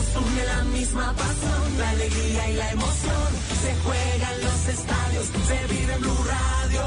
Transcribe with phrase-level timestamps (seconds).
[0.00, 3.28] Nos une la misma pasión, la alegría y la emoción.
[3.62, 6.82] Se juega en los estadios, se vive en Blue Radio.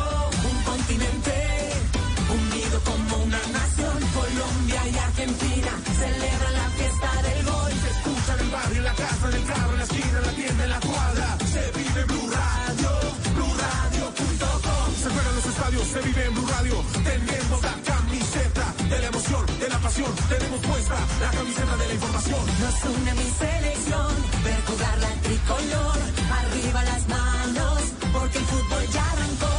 [0.50, 1.36] Un continente
[2.41, 3.97] unido como una nación.
[4.18, 5.71] Colombia y Argentina
[6.02, 7.71] celebran la fiesta del gol.
[7.84, 10.26] Se escucha en el barrio, en la casa, en el carro, en la esquina, en
[10.26, 11.38] la tienda, en la cuadra.
[11.54, 12.90] Se vive en Blue Radio,
[13.36, 14.88] BlueRadio.com.
[15.02, 16.76] Se juega en los estadios, se vive en Blue Radio.
[17.04, 18.02] Tenemos la camiseta
[19.94, 20.16] pasión.
[20.30, 22.45] Tenemos puesta la camiseta de la información.
[22.59, 24.11] Nos une mi selección,
[24.43, 25.97] ver jugar la tricolor.
[26.39, 27.79] Arriba las manos,
[28.11, 29.55] porque el fútbol ya arrancó.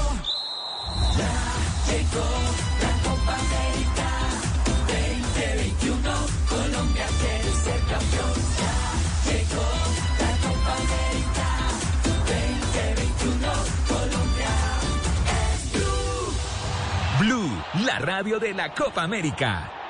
[1.18, 1.34] Ya
[1.88, 2.28] llegó
[2.82, 4.08] la Copa América
[4.86, 6.12] 2021.
[6.48, 8.34] Colombia quiere ser campeón.
[8.60, 8.76] Ya
[9.30, 9.66] llegó
[10.22, 11.48] la Copa América
[12.14, 13.52] 2021.
[13.88, 14.52] Colombia
[15.42, 16.26] es blue.
[17.20, 19.83] Blue, la radio de la Copa América.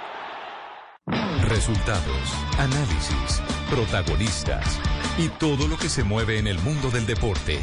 [1.54, 3.40] Resultados, análisis,
[3.70, 4.80] protagonistas
[5.16, 7.60] y todo lo que se mueve en el mundo del deporte.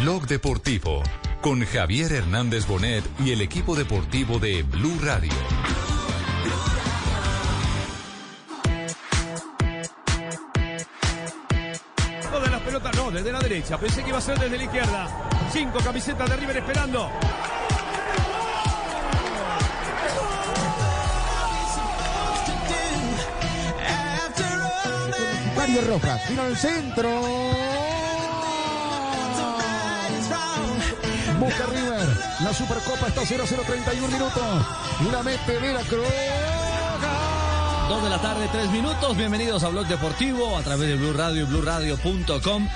[0.00, 1.04] Blog Deportivo
[1.40, 5.30] con Javier Hernández Bonet y el equipo deportivo de Blue Radio.
[12.32, 13.78] No de las pelotas, no, desde la derecha.
[13.78, 15.30] Pensé que iba a ser desde la izquierda.
[15.52, 17.08] Cinco camisetas de River esperando.
[25.70, 27.08] Mario Rojas, vino al centro.
[31.38, 32.08] Busca River.
[32.40, 34.42] La Supercopa está 0-0-31 minutos.
[35.00, 36.06] Y la mete Veracruz.
[37.88, 39.16] Dos de la tarde, tres minutos.
[39.16, 42.68] Bienvenidos a Blog Deportivo a través de Blue Radio y BlueRadio.com.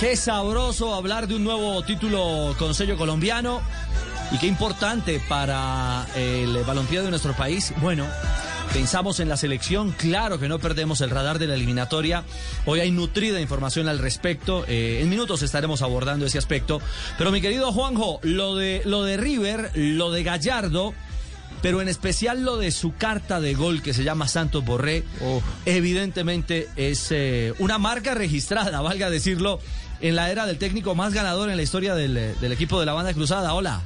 [0.00, 3.60] Qué sabroso hablar de un nuevo título con sello colombiano
[4.32, 7.72] y qué importante para el balompié de nuestro país.
[7.80, 8.04] Bueno,
[8.72, 12.24] pensamos en la selección, claro que no perdemos el radar de la eliminatoria.
[12.64, 14.64] Hoy hay nutrida información al respecto.
[14.66, 16.80] Eh, en minutos estaremos abordando ese aspecto.
[17.18, 20.94] Pero mi querido Juanjo, lo de lo de River, lo de Gallardo
[21.60, 25.04] pero en especial lo de su carta de gol que se llama Santos Borré,
[25.64, 29.60] evidentemente es eh, una marca registrada, valga decirlo,
[30.00, 32.94] en la era del técnico más ganador en la historia del, del equipo de la
[32.94, 33.54] banda cruzada.
[33.54, 33.82] Hola.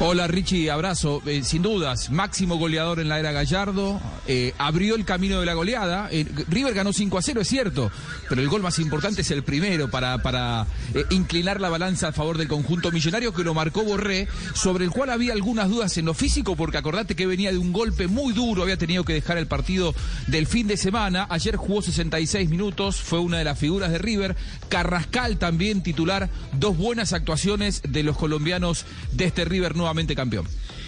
[0.00, 1.22] Hola Richie, abrazo.
[1.24, 4.00] Eh, sin dudas, máximo goleador en la era Gallardo.
[4.26, 6.08] eh, abrió el camino de la goleada.
[6.10, 7.90] Eh, River ganó 5 a 0, es cierto.
[8.28, 10.66] Pero el gol más importante es el primero para, para
[11.10, 15.10] inclinar la balanza a favor del conjunto millonario que lo marcó Borré, sobre el cual
[15.10, 18.62] había algunas dudas en lo físico, porque acordate que venía de un golpe muy duro,
[18.62, 19.94] había tenido que dejar el partido
[20.26, 21.26] del fin de semana.
[21.30, 24.34] Ayer jugó 66 minutos, fue una de las figuras de River.
[24.68, 30.46] Carrascal también titular, dos buenas actuaciones de los colombianos de este River nuevamente campeón.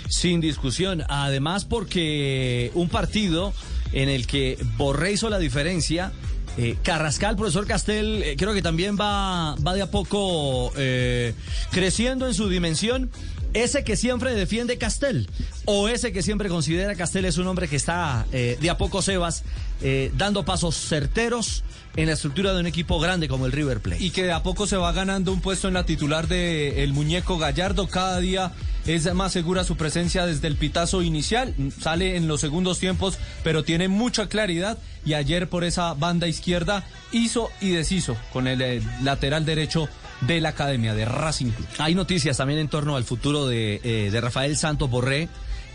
[0.08, 1.04] Sin discusión.
[1.08, 3.52] Además, porque un partido
[3.92, 6.12] en el que Borré hizo la diferencia.
[6.58, 11.34] eh, Carrascal, profesor Castel, eh, creo que también va, va de a poco eh,
[11.70, 13.10] creciendo en su dimensión.
[13.52, 15.28] Ese que siempre defiende Castel,
[15.66, 19.02] o ese que siempre considera Castel es un hombre que está eh, de a poco,
[19.02, 19.44] Sebas,
[19.82, 21.62] eh, dando pasos certeros
[21.96, 24.02] en la estructura de un equipo grande como el River Plate.
[24.02, 26.92] y que de a poco se va ganando un puesto en la titular de el
[26.92, 27.86] muñeco Gallardo.
[27.88, 28.52] Cada día
[28.86, 31.54] es más segura su presencia desde el pitazo inicial.
[31.80, 34.78] Sale en los segundos tiempos, pero tiene mucha claridad.
[35.04, 39.88] Y ayer por esa banda izquierda hizo y deshizo con el eh, lateral derecho
[40.22, 41.66] de la academia de Racing Club.
[41.78, 45.28] Hay noticias también en torno al futuro de, eh, de Rafael Santos Borré.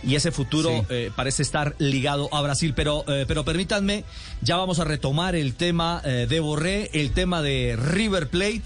[0.03, 0.85] Y ese futuro Sí.
[0.89, 2.73] eh, parece estar ligado a Brasil.
[2.75, 4.03] Pero, eh, pero permítanme,
[4.41, 8.63] ya vamos a retomar el tema eh, de Borré, el tema de River Plate.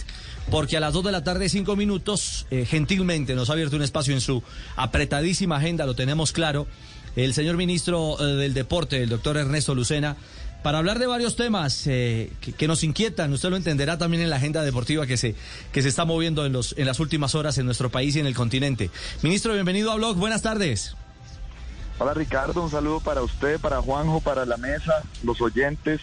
[0.52, 3.82] Porque a las 2 de la tarde, 5 minutos, eh, gentilmente nos ha abierto un
[3.82, 4.44] espacio en su
[4.76, 6.68] apretadísima agenda, lo tenemos claro,
[7.16, 10.18] el señor ministro eh, del Deporte, el doctor Ernesto Lucena,
[10.66, 13.32] para hablar de varios temas eh, que, nos inquietan.
[13.32, 15.36] Usted lo entenderá también en la agenda deportiva que se,
[15.72, 18.26] que se está moviendo en, los, en las últimas horas en nuestro país y en
[18.26, 18.90] el continente.
[19.22, 20.18] Ministro, bienvenido a Blog.
[20.18, 20.96] Buenas tardes.
[22.00, 26.02] Hola Ricardo, un saludo para usted, para Juanjo, para la mesa, los oyentes.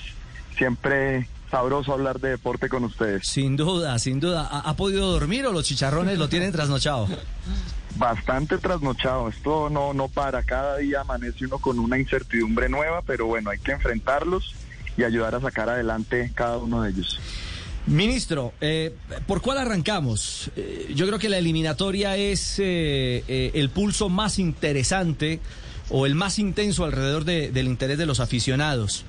[0.57, 3.29] Siempre sabroso hablar de deporte con ustedes.
[3.29, 4.49] Sin duda, sin duda.
[4.51, 7.07] ¿Ha, ha podido dormir o los chicharrones lo tienen trasnochado?
[7.97, 13.27] Bastante trasnochado, esto no, no para, cada día amanece uno con una incertidumbre nueva, pero
[13.27, 14.55] bueno, hay que enfrentarlos
[14.97, 17.21] y ayudar a sacar adelante cada uno de ellos.
[17.87, 18.95] Ministro, eh,
[19.27, 20.51] ¿por cuál arrancamos?
[20.57, 25.41] Eh, yo creo que la eliminatoria es eh, eh, el pulso más interesante
[25.91, 29.05] o el más intenso alrededor de- del interés de los aficionados.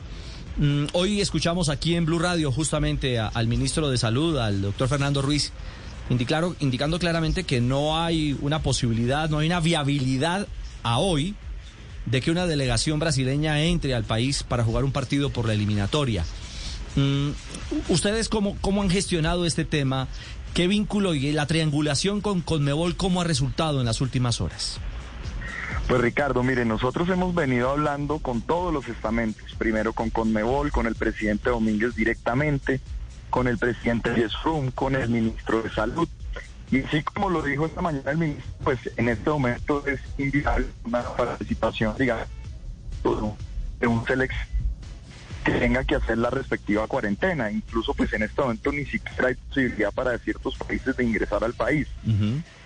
[0.58, 5.22] Mm, hoy escuchamos aquí en Blue Radio justamente al ministro de Salud, al doctor Fernando
[5.22, 5.52] Ruiz,
[6.10, 10.48] indiclaro- indicando claramente que no hay una posibilidad, no hay una viabilidad
[10.84, 11.34] a hoy
[12.06, 16.24] de que una delegación brasileña entre al país para jugar un partido por la eliminatoria.
[16.96, 17.30] Mm,
[17.90, 20.08] ¿Ustedes cómo, cómo han gestionado este tema?
[20.54, 24.78] ¿Qué vínculo y la triangulación con Conmebol cómo ha resultado en las últimas horas?
[25.88, 30.88] Pues Ricardo, mire, nosotros hemos venido hablando con todos los estamentos, primero con Conmebol, con
[30.88, 32.80] el presidente Domínguez directamente,
[33.30, 36.08] con el presidente Yesrum, con el ministro de Salud.
[36.72, 40.68] Y así como lo dijo esta mañana el ministro, pues en este momento es inviable
[40.86, 42.28] una participación, digamos,
[43.80, 44.34] de un select
[45.44, 47.52] que tenga que hacer la respectiva cuarentena.
[47.52, 51.54] Incluso pues en este momento ni siquiera hay posibilidad para ciertos países de ingresar al
[51.54, 51.88] país.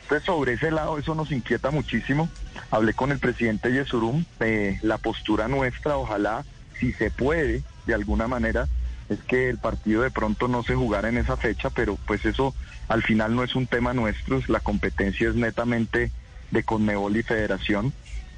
[0.07, 2.29] Entonces sobre ese lado eso nos inquieta muchísimo.
[2.71, 6.45] Hablé con el presidente Yesurum, eh, la postura nuestra, ojalá,
[6.79, 8.69] si se puede, de alguna manera,
[9.09, 12.55] es que el partido de pronto no se jugara en esa fecha, pero pues eso
[12.87, 16.09] al final no es un tema nuestro, la competencia es netamente
[16.51, 17.91] de Conmebol y Federación.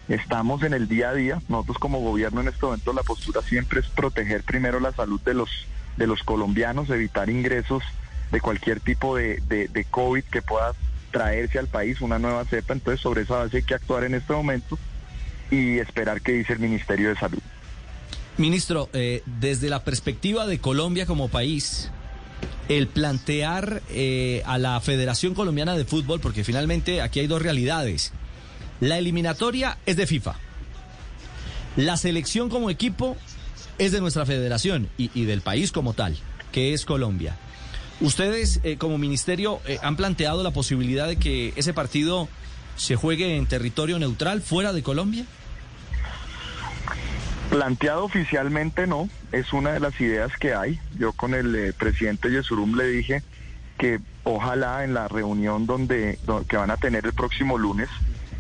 [0.08, 3.82] Estamos en el día a día, nosotros como gobierno en este momento la postura siempre
[3.82, 5.68] es proteger primero la salud de los,
[5.98, 7.84] de los colombianos, evitar ingresos
[8.32, 10.74] de cualquier tipo de, de, de COVID que pueda
[11.12, 14.34] traerse al país una nueva cepa, entonces sobre esa base hay que actuar en este
[14.34, 14.78] momento
[15.52, 17.40] y esperar qué dice el Ministerio de Salud.
[18.38, 21.92] Ministro, eh, desde la perspectiva de Colombia como país,
[22.70, 28.14] el plantear eh, a la Federación Colombiana de Fútbol, porque finalmente aquí hay dos realidades.
[28.80, 30.36] La eliminatoria es de FIFA.
[31.76, 33.18] La selección como equipo
[33.78, 36.16] es de nuestra federación y, y del país como tal,
[36.52, 37.36] que es Colombia.
[38.02, 42.30] ¿Ustedes eh, como ministerio eh, han planteado la posibilidad de que ese partido
[42.78, 45.26] se juegue en territorio neutral, fuera de Colombia?
[47.50, 50.80] Planteado oficialmente no, es una de las ideas que hay.
[50.98, 53.24] Yo con el eh, presidente Yesurum le dije
[53.78, 57.90] que ojalá en la reunión donde, do- que van a tener el próximo lunes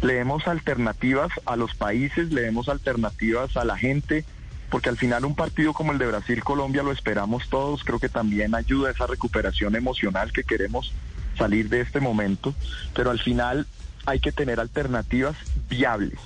[0.01, 4.23] le demos alternativas a los países, le demos alternativas a la gente,
[4.69, 8.55] porque al final un partido como el de Brasil-Colombia lo esperamos todos, creo que también
[8.55, 10.93] ayuda a esa recuperación emocional que queremos
[11.37, 12.53] salir de este momento,
[12.93, 13.65] pero al final
[14.05, 15.35] hay que tener alternativas
[15.69, 16.19] viables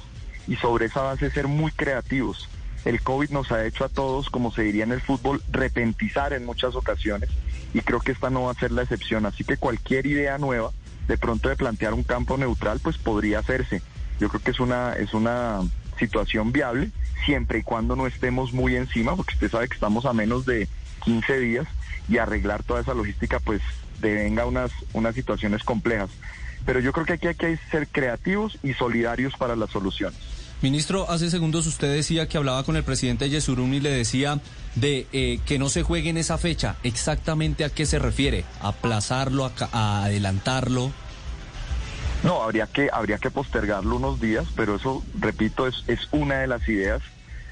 [0.47, 2.49] y sobre esa base ser muy creativos.
[2.85, 6.45] El COVID nos ha hecho a todos, como se diría en el fútbol, repentizar en
[6.45, 7.29] muchas ocasiones
[7.73, 9.25] y creo que esta no va a ser la excepción.
[9.25, 10.71] Así que cualquier idea nueva,
[11.07, 13.81] de pronto de plantear un campo neutral, pues podría hacerse.
[14.19, 15.61] Yo creo que es una, es una
[15.97, 16.91] situación viable
[17.25, 20.67] siempre y cuando no estemos muy encima, porque usted sabe que estamos a menos de
[21.03, 21.67] 15 días
[22.09, 23.61] y arreglar toda esa logística pues
[24.01, 26.09] devenga unas, unas situaciones complejas.
[26.65, 30.17] Pero yo creo que aquí hay que ser creativos y solidarios para las soluciones.
[30.61, 34.39] Ministro, hace segundos usted decía que hablaba con el presidente Yesurún y le decía
[34.75, 36.77] de eh, que no se juegue en esa fecha.
[36.83, 38.45] ¿Exactamente a qué se refiere?
[38.61, 40.93] ¿Aplazarlo, a, a adelantarlo?
[42.23, 46.47] No, habría que, habría que postergarlo unos días, pero eso, repito, es, es una de
[46.47, 47.01] las ideas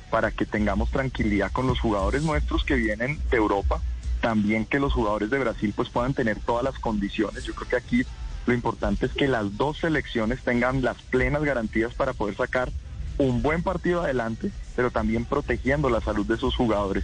[0.10, 3.82] para que tengamos tranquilidad con los jugadores nuestros que vienen de Europa,
[4.22, 7.44] también que los jugadores de Brasil pues puedan tener todas las condiciones.
[7.44, 8.06] Yo creo que aquí
[8.46, 12.72] lo importante es que las dos selecciones tengan las plenas garantías para poder sacar
[13.18, 17.04] un buen partido adelante, pero también protegiendo la salud de sus jugadores.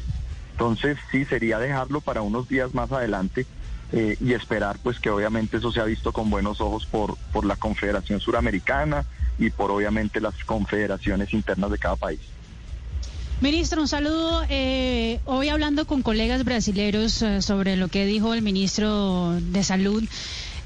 [0.51, 3.45] Entonces sí sería dejarlo para unos días más adelante
[3.91, 7.55] eh, y esperar pues que obviamente eso sea visto con buenos ojos por, por la
[7.55, 9.05] Confederación Suramericana
[9.37, 12.19] y por obviamente las confederaciones internas de cada país.
[13.39, 14.41] Ministro, un saludo.
[14.49, 20.03] Eh, hoy hablando con colegas brasileños eh, sobre lo que dijo el ministro de Salud,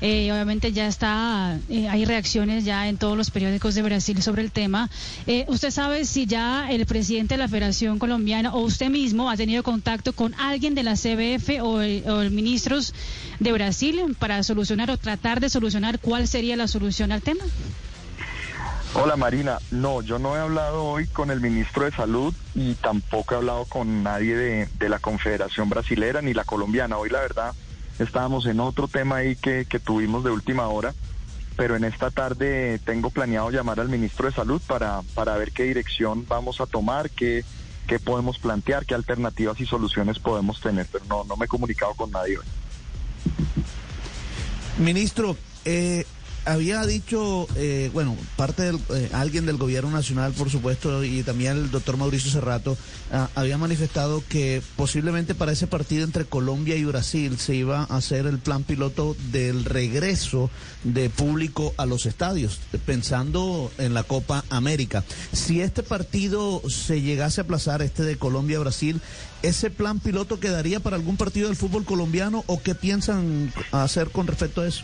[0.01, 4.41] eh, obviamente ya está, eh, hay reacciones ya en todos los periódicos de Brasil sobre
[4.41, 4.89] el tema.
[5.27, 9.37] Eh, ¿Usted sabe si ya el presidente de la Federación Colombiana o usted mismo ha
[9.37, 12.93] tenido contacto con alguien de la CBF o, el- o el ministros
[13.39, 17.43] de Brasil para solucionar o tratar de solucionar cuál sería la solución al tema?
[18.93, 23.33] Hola Marina, no, yo no he hablado hoy con el ministro de Salud y tampoco
[23.33, 26.97] he hablado con nadie de, de la Confederación Brasilera ni la colombiana.
[26.97, 27.53] Hoy la verdad
[27.99, 30.93] estábamos en otro tema ahí que, que tuvimos de última hora,
[31.55, 35.63] pero en esta tarde tengo planeado llamar al ministro de Salud para, para ver qué
[35.63, 37.43] dirección vamos a tomar, qué,
[37.87, 41.93] qué podemos plantear, qué alternativas y soluciones podemos tener, pero no, no me he comunicado
[41.93, 42.45] con nadie hoy.
[44.77, 46.05] Ministro, eh,
[46.45, 51.57] había dicho, eh, bueno, parte del, eh, alguien del gobierno nacional, por supuesto, y también
[51.57, 52.77] el doctor Mauricio Cerrato,
[53.11, 57.97] ah, había manifestado que posiblemente para ese partido entre Colombia y Brasil se iba a
[57.97, 60.49] hacer el plan piloto del regreso
[60.83, 65.03] de público a los estadios, pensando en la Copa América.
[65.31, 68.99] Si este partido se llegase a aplazar, este de Colombia-Brasil,
[69.43, 74.27] ¿ese plan piloto quedaría para algún partido del fútbol colombiano o qué piensan hacer con
[74.27, 74.83] respecto a eso?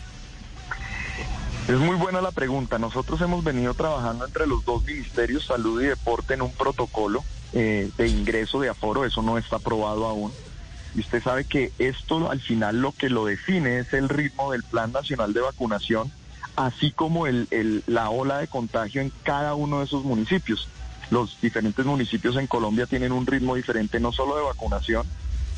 [1.68, 2.78] Es muy buena la pregunta.
[2.78, 7.22] Nosotros hemos venido trabajando entre los dos ministerios, salud y deporte, en un protocolo
[7.52, 9.04] eh, de ingreso de aforo.
[9.04, 10.32] Eso no está aprobado aún.
[10.94, 14.62] Y usted sabe que esto al final lo que lo define es el ritmo del
[14.62, 16.10] Plan Nacional de Vacunación,
[16.56, 17.46] así como el,
[17.86, 20.68] la ola de contagio en cada uno de esos municipios.
[21.10, 25.06] Los diferentes municipios en Colombia tienen un ritmo diferente, no solo de vacunación,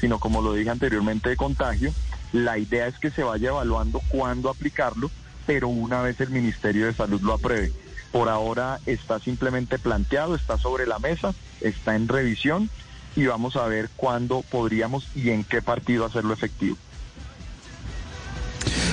[0.00, 1.94] sino como lo dije anteriormente, de contagio.
[2.32, 5.08] La idea es que se vaya evaluando cuándo aplicarlo,
[5.50, 7.72] pero una vez el Ministerio de Salud lo apruebe.
[8.12, 12.70] Por ahora está simplemente planteado, está sobre la mesa, está en revisión
[13.16, 16.76] y vamos a ver cuándo podríamos y en qué partido hacerlo efectivo.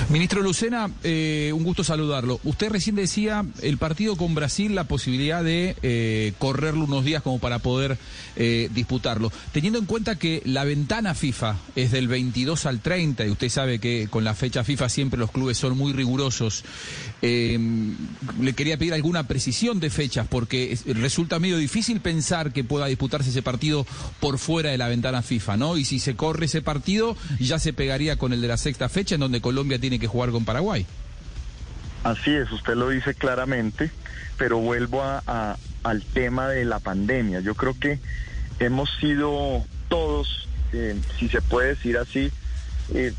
[0.10, 2.40] Ministro Lucena, eh, un gusto saludarlo.
[2.46, 7.40] Usted recién decía el partido con Brasil, la posibilidad de eh, correrlo unos días como
[7.40, 7.98] para poder
[8.38, 9.34] eh, disputarlo.
[9.52, 13.80] Teniendo en cuenta que la ventana FIFA es del 22 al 30 y usted sabe
[13.80, 16.64] que con la fecha FIFA siempre los clubes son muy rigurosos,
[17.22, 17.58] eh,
[18.40, 22.86] le quería pedir alguna precisión de fechas porque es- resulta medio difícil pensar que pueda
[22.86, 23.86] disputarse ese partido
[24.20, 25.78] por fuera de la ventana FIFA, ¿no?
[25.78, 29.16] Y si se corre ese partido, ya se pegaría con el de la sexta fecha
[29.16, 30.86] en donde Colombia tiene que jugar con Paraguay.
[32.04, 33.92] Así es, usted lo dice claramente,
[34.38, 37.40] pero vuelvo a- al tema de la pandemia.
[37.40, 38.00] Yo creo que
[38.60, 42.30] hemos sido todos, eh, si se puede decir así,
[42.94, 43.14] eh,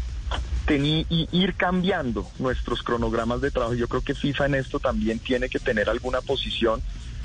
[0.68, 3.74] teni- y ir cambiando nuestros cronogramas de trabajo.
[3.74, 6.82] Yo creo que FIFA en esto también tiene que tener alguna posición,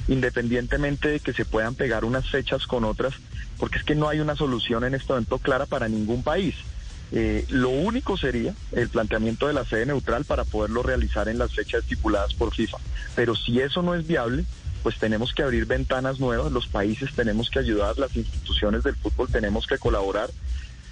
[0.07, 3.13] independientemente de que se puedan pegar unas fechas con otras,
[3.57, 6.55] porque es que no hay una solución en este momento clara para ningún país.
[7.11, 11.53] Eh, lo único sería el planteamiento de la sede neutral para poderlo realizar en las
[11.53, 12.77] fechas estipuladas por FIFA.
[13.15, 14.45] Pero si eso no es viable,
[14.81, 19.29] pues tenemos que abrir ventanas nuevas, los países tenemos que ayudar, las instituciones del fútbol
[19.29, 20.31] tenemos que colaborar.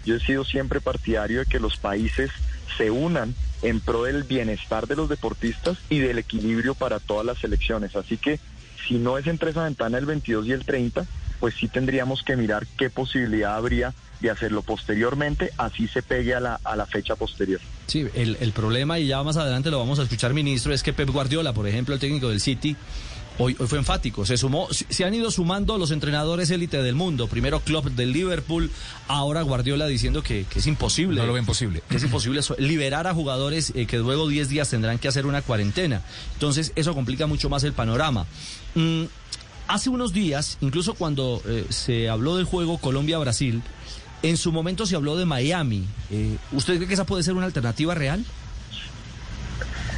[0.05, 2.31] Yo he sido siempre partidario de que los países
[2.77, 7.39] se unan en pro del bienestar de los deportistas y del equilibrio para todas las
[7.39, 7.95] selecciones.
[7.95, 8.39] Así que
[8.87, 11.05] si no es entre esa ventana el 22 y el 30,
[11.39, 16.39] pues sí tendríamos que mirar qué posibilidad habría de hacerlo posteriormente, así se pegue a
[16.39, 17.59] la, a la fecha posterior.
[17.87, 20.93] Sí, el, el problema, y ya más adelante lo vamos a escuchar, ministro, es que
[20.93, 22.75] Pep Guardiola, por ejemplo, el técnico del City,
[23.41, 24.25] hoy, hoy fue enfático.
[24.25, 27.27] Se sumó, se, han ido sumando los entrenadores élite del mundo.
[27.27, 28.71] Primero Klopp del Liverpool,
[29.07, 31.19] ahora Guardiola diciendo que, que es imposible.
[31.19, 31.83] No lo ven posible.
[31.89, 35.41] Que es imposible liberar a jugadores eh, que luego 10 días tendrán que hacer una
[35.41, 36.01] cuarentena.
[36.33, 38.25] Entonces, eso complica mucho más el panorama.
[38.75, 39.03] Mm,
[39.67, 43.61] hace unos días, incluso cuando eh, se habló del juego Colombia-Brasil,
[44.23, 45.85] en su momento se habló de Miami.
[46.11, 48.23] Eh, ¿Usted cree que esa puede ser una alternativa real?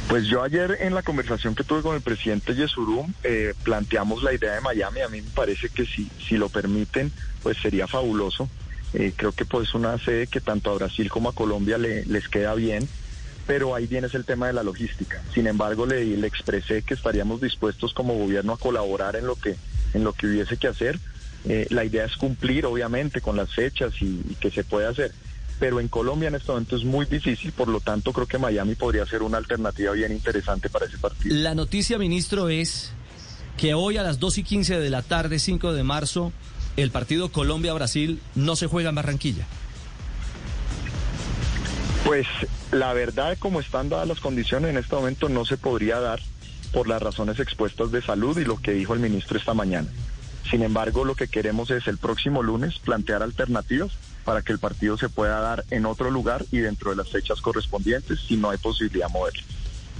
[0.08, 4.32] Pues yo ayer en la conversación que tuve con el presidente Yesurum eh, planteamos la
[4.34, 5.00] idea de Miami.
[5.00, 7.10] A mí me parece que si, si lo permiten,
[7.42, 8.48] pues sería fabuloso.
[8.92, 12.28] Eh, creo que pues una sede que tanto a Brasil como a Colombia le- les
[12.28, 12.88] queda bien,
[13.46, 15.20] pero ahí viene el tema de la logística.
[15.32, 19.56] Sin embargo, le, le expresé que estaríamos dispuestos como gobierno a colaborar en lo que,
[19.94, 21.00] en lo que hubiese que hacer.
[21.46, 25.12] Eh, la idea es cumplir, obviamente, con las fechas y, y que se puede hacer.
[25.64, 28.74] Pero en Colombia en este momento es muy difícil, por lo tanto creo que Miami
[28.74, 31.34] podría ser una alternativa bien interesante para ese partido.
[31.34, 32.92] La noticia, ministro, es
[33.56, 36.34] que hoy a las 2 y 15 de la tarde, 5 de marzo,
[36.76, 39.46] el partido Colombia-Brasil no se juega en Barranquilla.
[42.04, 42.26] Pues
[42.70, 46.20] la verdad, como están dadas las condiciones en este momento, no se podría dar
[46.74, 49.88] por las razones expuestas de salud y lo que dijo el ministro esta mañana.
[50.50, 53.92] Sin embargo, lo que queremos es el próximo lunes plantear alternativas
[54.24, 57.40] para que el partido se pueda dar en otro lugar y dentro de las fechas
[57.40, 59.42] correspondientes si no hay posibilidad de moverlo.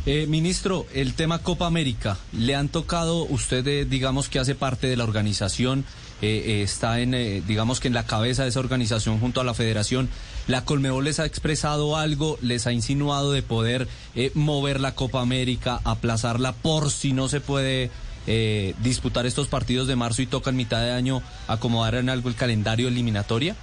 [0.06, 4.86] Eh, ministro, el tema Copa América, ¿le han tocado, usted eh, digamos que hace parte
[4.86, 5.86] de la organización,
[6.22, 9.44] eh, eh, está en, eh, digamos que en la cabeza de esa organización junto a
[9.44, 10.08] la federación,
[10.46, 13.88] ¿la Colmebol les ha expresado algo, les ha insinuado de poder
[14.32, 17.90] mover la Copa América, aplazarla por si no se puede
[18.82, 22.36] disputar estos partidos de marzo y toca en mitad de año acomodar en algo el
[22.36, 23.54] calendario eliminatoria?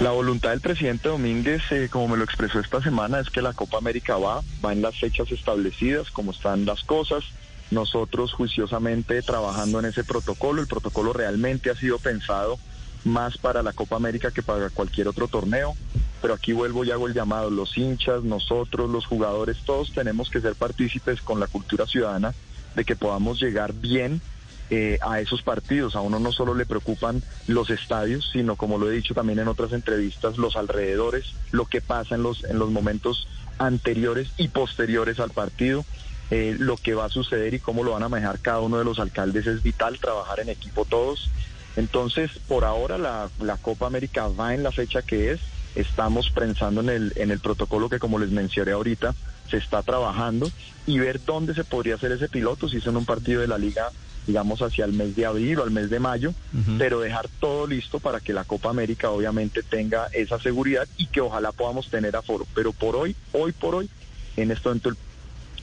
[0.00, 3.52] La voluntad del presidente Domínguez, eh, como me lo expresó esta semana, es que la
[3.52, 7.24] Copa América va, va en las fechas establecidas, como están las cosas.
[7.72, 12.60] Nosotros juiciosamente trabajando en ese protocolo, el protocolo realmente ha sido pensado
[13.04, 15.74] más para la Copa América que para cualquier otro torneo.
[16.22, 20.40] Pero aquí vuelvo y hago el llamado, los hinchas, nosotros, los jugadores, todos tenemos que
[20.40, 22.34] ser partícipes con la cultura ciudadana
[22.76, 24.20] de que podamos llegar bien
[24.70, 25.96] eh, a esos partidos.
[25.96, 29.48] A uno no solo le preocupan los estadios, sino como lo he dicho también en
[29.48, 33.26] otras entrevistas, los alrededores, lo que pasa en los, en los momentos
[33.58, 35.84] anteriores y posteriores al partido,
[36.30, 38.84] eh, lo que va a suceder y cómo lo van a manejar cada uno de
[38.84, 39.46] los alcaldes.
[39.46, 41.30] Es vital trabajar en equipo todos.
[41.76, 45.40] Entonces, por ahora la, la Copa América va en la fecha que es.
[45.74, 49.14] Estamos pensando en el, en el protocolo que, como les mencioné ahorita,
[49.48, 50.50] se está trabajando
[50.86, 53.58] y ver dónde se podría hacer ese piloto, si es en un partido de la
[53.58, 53.90] liga
[54.28, 56.34] digamos hacia el mes de abril o al mes de mayo,
[56.76, 61.22] pero dejar todo listo para que la Copa América obviamente tenga esa seguridad y que
[61.22, 62.46] ojalá podamos tener aforo.
[62.54, 63.88] Pero por hoy, hoy por hoy,
[64.36, 64.96] en este momento el,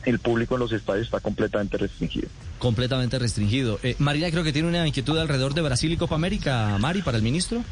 [0.05, 2.27] el público en los estadios está completamente restringido.
[2.57, 3.79] Completamente restringido.
[3.83, 7.17] Eh, Marina creo que tiene una inquietud alrededor de Brasil y Copa América, Mari, para
[7.17, 7.63] el ministro.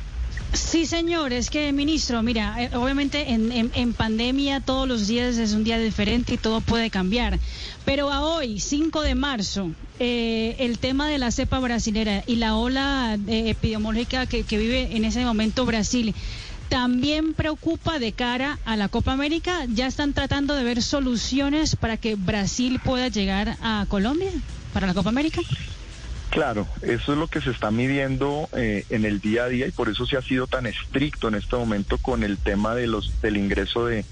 [0.54, 5.38] Sí, señor, es que, ministro, mira, eh, obviamente en, en- en pandemia todos los días
[5.38, 7.40] es un día diferente y todo puede cambiar.
[7.86, 12.56] Pero a hoy, 5 de marzo, eh, el tema de la cepa brasilera y la
[12.56, 16.14] ola eh, epidemiológica que, que vive en ese momento Brasil,
[16.70, 19.66] ¿también preocupa de cara a la Copa América?
[19.74, 24.30] ¿Ya están tratando de ver soluciones para que Brasil pueda llegar a Colombia
[24.72, 25.42] para la Copa América?
[26.34, 29.72] Claro, eso es lo que se está midiendo eh, en el día a día y
[29.72, 33.22] por eso se ha sido tan estricto en este momento con el tema de los
[33.22, 34.04] del ingreso de,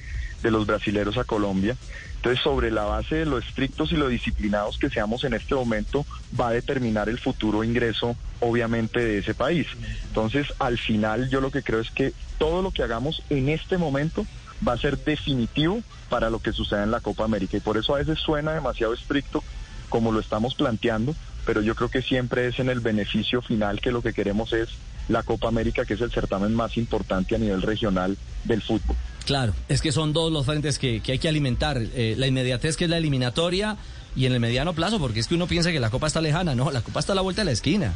[0.44, 1.76] de los brasileros a Colombia.
[2.18, 6.06] Entonces, sobre la base de lo estrictos y lo disciplinados que seamos en este momento,
[6.40, 9.66] va a determinar el futuro ingreso, obviamente, de ese país.
[10.06, 13.80] Entonces, al final, yo lo que creo es que todo lo que hagamos en este
[13.80, 14.28] momento
[14.66, 17.58] va a ser definitivo para lo que suceda en la Copa América.
[17.58, 19.44] Y por eso a veces suena demasiado estricto
[19.92, 21.14] como lo estamos planteando,
[21.46, 24.70] pero yo creo que siempre es en el beneficio final que lo que queremos es
[25.10, 28.96] la Copa América, que es el certamen más importante a nivel regional del fútbol.
[29.26, 31.78] Claro, es que son dos los frentes que, que hay que alimentar.
[31.78, 33.78] Eh, la inmediatez que es la eliminatoria
[34.16, 36.56] y en el mediano plazo, porque es que uno piensa que la Copa está lejana,
[36.56, 37.94] no, la Copa está a la vuelta de la esquina.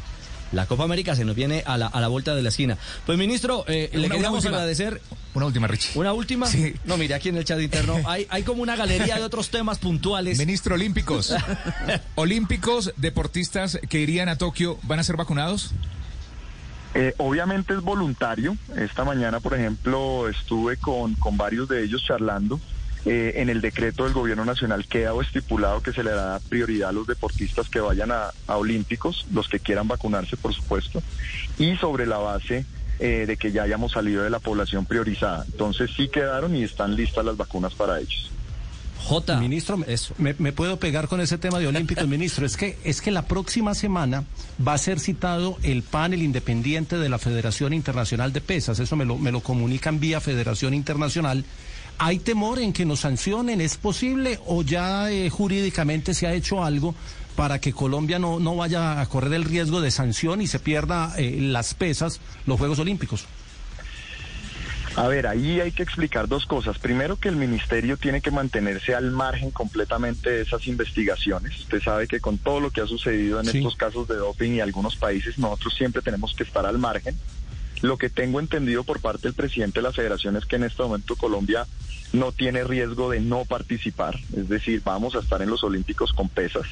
[0.56, 2.78] La Copa América se nos viene a la, a la vuelta de la esquina.
[3.06, 4.56] Pues ministro, eh, le Una- queríamos última.
[4.58, 5.02] agradecer.
[5.34, 5.92] Una última, Richie.
[6.00, 6.48] ¿Una última?
[6.48, 6.74] Sí.
[6.86, 9.80] No, mire, aquí en el chat interno hay, hay como una galería de otros temas
[9.80, 10.38] puntuales.
[10.40, 11.34] Ministro Olímpicos.
[12.16, 15.72] Olímpicos, deportistas que irían a Tokio, ¿van a ser vacunados?
[16.94, 18.56] Eh, obviamente es voluntario.
[18.78, 22.60] Esta mañana, por ejemplo, estuve con, con varios de ellos charlando.
[23.06, 26.92] Eh, en el decreto del gobierno nacional queda estipulado que se le da prioridad a
[26.92, 31.04] los deportistas que vayan a, a Olímpicos, los que quieran vacunarse, por supuesto,
[31.60, 32.66] y sobre la base
[33.00, 35.46] eh, de que ya hayamos salido de la población priorizada.
[35.52, 38.32] Entonces sí quedaron y están listas las vacunas para ellos.
[39.04, 39.40] J.
[39.40, 39.86] Ministro, me,
[40.18, 42.44] me- me puedo pegar con ese tema de olímpicos, ministro.
[42.44, 44.24] Es que, es que la próxima semana
[44.68, 48.80] va a ser citado el panel independiente de la Federación Internacional de Pesas.
[48.80, 51.46] Eso me lo, me lo comunican vía Federación Internacional.
[51.98, 53.62] ¿Hay temor en que nos sancionen?
[53.62, 56.94] ¿Es posible o ya eh, jurídicamente se ha hecho algo
[57.36, 61.14] para que Colombia no, no vaya a correr el riesgo de sanción y se pierda
[61.18, 63.26] eh, las pesas, los Juegos Olímpicos?
[64.98, 66.80] A ver, ahí hay que explicar dos cosas.
[66.80, 71.60] Primero, que el ministerio tiene que mantenerse al margen completamente de esas investigaciones.
[71.60, 73.58] Usted sabe que con todo lo que ha sucedido en Sí.
[73.58, 77.14] estos casos de doping y algunos países, nosotros siempre tenemos que estar al margen.
[77.82, 80.84] Lo que tengo entendido por parte del presidente de la federación es que en este
[80.84, 81.66] momento Colombia
[82.14, 84.18] no tiene riesgo de no participar.
[84.36, 86.66] Es decir, vamos a estar en los Olímpicos con pesas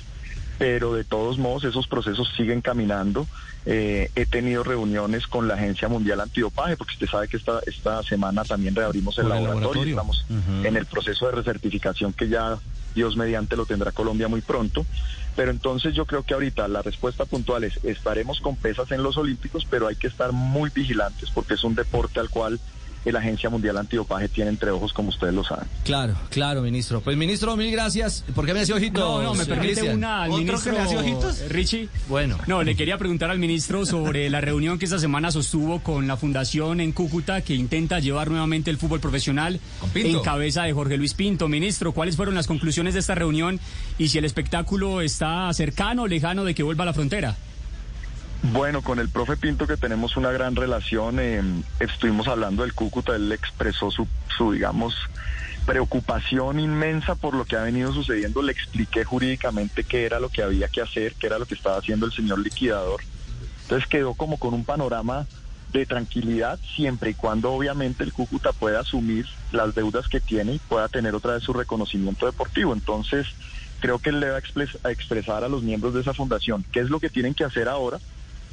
[0.58, 3.28] pero de todos modos esos procesos siguen caminando.
[3.66, 8.04] Eh, he tenido reuniones con la Agencia Mundial Antidopaje, porque usted sabe que esta, esta
[8.04, 9.94] semana también reabrimos el laboratorio, laboratorio.
[9.94, 10.26] estamos
[10.64, 12.58] en el proceso de recertificación que ya
[12.94, 14.86] Dios mediante lo tendrá Colombia muy pronto.
[15.36, 19.18] Pero entonces yo creo que ahorita la respuesta puntual es estaremos con pesas en los
[19.18, 22.60] Olímpicos, pero hay que estar muy vigilantes porque es un deporte al cual
[23.12, 25.68] la Agencia Mundial Antidopaje tiene entre ojos, como ustedes lo saben.
[25.84, 27.02] Claro, claro, ministro.
[27.02, 28.24] Pues ministro, mil gracias.
[28.34, 29.02] ¿Por qué me hacía ojitos?
[29.02, 29.98] No, no, me permite Cristian?
[29.98, 31.50] una al ¿Otro ministro que me hacía ojitos?
[31.50, 31.90] Richie.
[32.08, 32.38] Bueno.
[32.48, 36.18] No, le quería preguntar al ministro sobre la reunión que esta semana sostuvo con la
[36.18, 39.60] fundación en Cúcuta que intenta llevar nuevamente el fútbol profesional
[39.94, 41.48] en cabeza de Jorge Luis Pinto.
[41.48, 43.60] Ministro, ¿cuáles fueron las conclusiones de esta reunión
[43.98, 47.36] y si el espectáculo está cercano o lejano de que vuelva a la frontera?
[48.52, 51.42] Bueno, con el profe Pinto que tenemos una gran relación, eh,
[51.80, 54.06] estuvimos hablando del Cúcuta, él expresó su,
[54.38, 54.94] su, digamos,
[55.66, 60.44] preocupación inmensa por lo que ha venido sucediendo, le expliqué jurídicamente qué era lo que
[60.44, 63.02] había que hacer, qué era lo que estaba haciendo el señor liquidador.
[63.62, 65.26] Entonces quedó como con un panorama
[65.72, 70.60] de tranquilidad siempre y cuando obviamente el Cúcuta pueda asumir las deudas que tiene y
[70.60, 72.74] pueda tener otra vez su reconocimiento deportivo.
[72.74, 73.26] Entonces
[73.80, 76.66] creo que él le va a, expres- a expresar a los miembros de esa fundación
[76.74, 78.00] qué es lo que tienen que hacer ahora,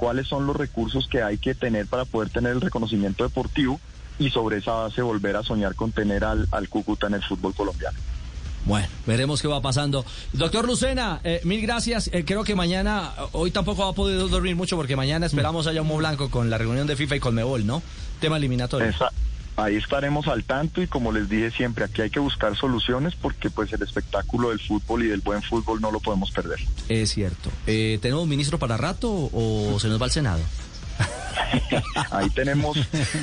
[0.00, 3.78] cuáles son los recursos que hay que tener para poder tener el reconocimiento deportivo
[4.18, 7.54] y sobre esa base volver a soñar con tener al, al Cúcuta en el fútbol
[7.54, 7.98] colombiano.
[8.64, 10.04] Bueno, veremos qué va pasando.
[10.32, 12.10] Doctor Lucena, eh, mil gracias.
[12.12, 15.70] Eh, creo que mañana, hoy tampoco va a poder dormir mucho porque mañana esperamos a
[15.80, 17.82] Humo Blanco con la reunión de FIFA y con Mebol, ¿no?
[18.20, 18.88] Tema eliminatorio.
[18.88, 19.10] Esa-
[19.56, 23.50] ahí estaremos al tanto y como les dije siempre, aquí hay que buscar soluciones porque
[23.50, 26.58] pues el espectáculo del fútbol y del buen fútbol no lo podemos perder.
[26.88, 27.50] Es cierto.
[27.66, 30.40] Eh, ¿Tenemos ministro para rato o se nos va al Senado?
[32.10, 32.76] Ahí tenemos,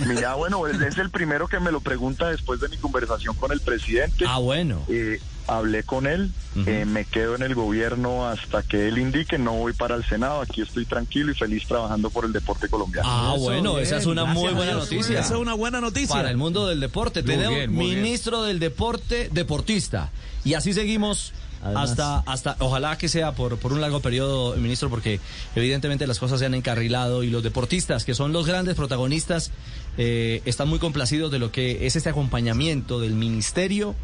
[0.08, 3.60] mira, bueno, es el primero que me lo pregunta después de mi conversación con el
[3.62, 4.26] presidente.
[4.28, 4.82] Ah, bueno.
[4.88, 6.32] Eh, hablé con él,
[6.66, 10.42] eh, me quedo en el gobierno hasta que él indique, no voy para el Senado,
[10.42, 13.08] aquí estoy tranquilo y feliz trabajando por el deporte colombiano.
[13.10, 15.20] Ah, bueno, esa es una muy buena noticia.
[15.22, 16.16] Esa es una buena noticia.
[16.16, 17.22] Para el mundo del deporte.
[17.22, 18.02] Muy Tenemos bien, muy bien.
[18.04, 20.12] ministro del deporte, deportista.
[20.44, 21.34] Y así seguimos
[21.64, 25.20] Además- hasta, hasta, ojalá que sea por, por un largo periodo, ministro, porque
[25.56, 29.52] evidentemente las cosas se han encarrilado y los deportistas, que son los grandes protagonistas,
[29.98, 33.96] eh, están muy complacidos de lo que es este acompañamiento del ministerio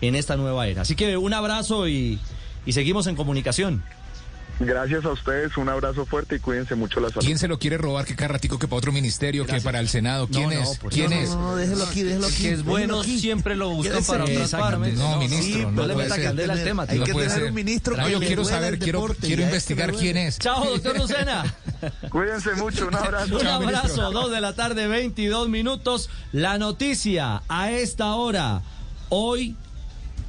[0.00, 0.82] en esta nueva era.
[0.82, 2.18] Así que un abrazo y,
[2.66, 3.82] y seguimos en comunicación.
[4.62, 7.24] Gracias a ustedes, un abrazo fuerte y cuídense mucho la salud.
[7.24, 8.04] ¿Quién se lo quiere robar?
[8.04, 9.46] ¿Qué cada ratico que para otro ministerio?
[9.46, 10.28] que para el Senado?
[10.28, 10.78] ¿Quién No, no, es?
[10.78, 11.30] pues ¿Quién no, es?
[11.30, 12.42] No, no, déjelo aquí, déjelo aquí.
[12.42, 13.18] que es bueno aquí.
[13.18, 14.98] siempre lo buscan para otras partes.
[14.98, 16.24] No, ministro, Sí, no no le meta ser.
[16.24, 16.84] candela al tema.
[16.84, 19.42] No Hay que tener un ministro No, que yo le quiero saber, quiero, deporte, quiero
[19.44, 20.38] investigar quién es.
[20.38, 21.54] Chao, doctor Lucena.
[22.10, 23.38] Cuídense mucho, un abrazo.
[23.38, 26.10] Un abrazo, dos de la tarde, 22 minutos.
[26.32, 28.60] La noticia a esta hora.
[29.08, 29.56] Hoy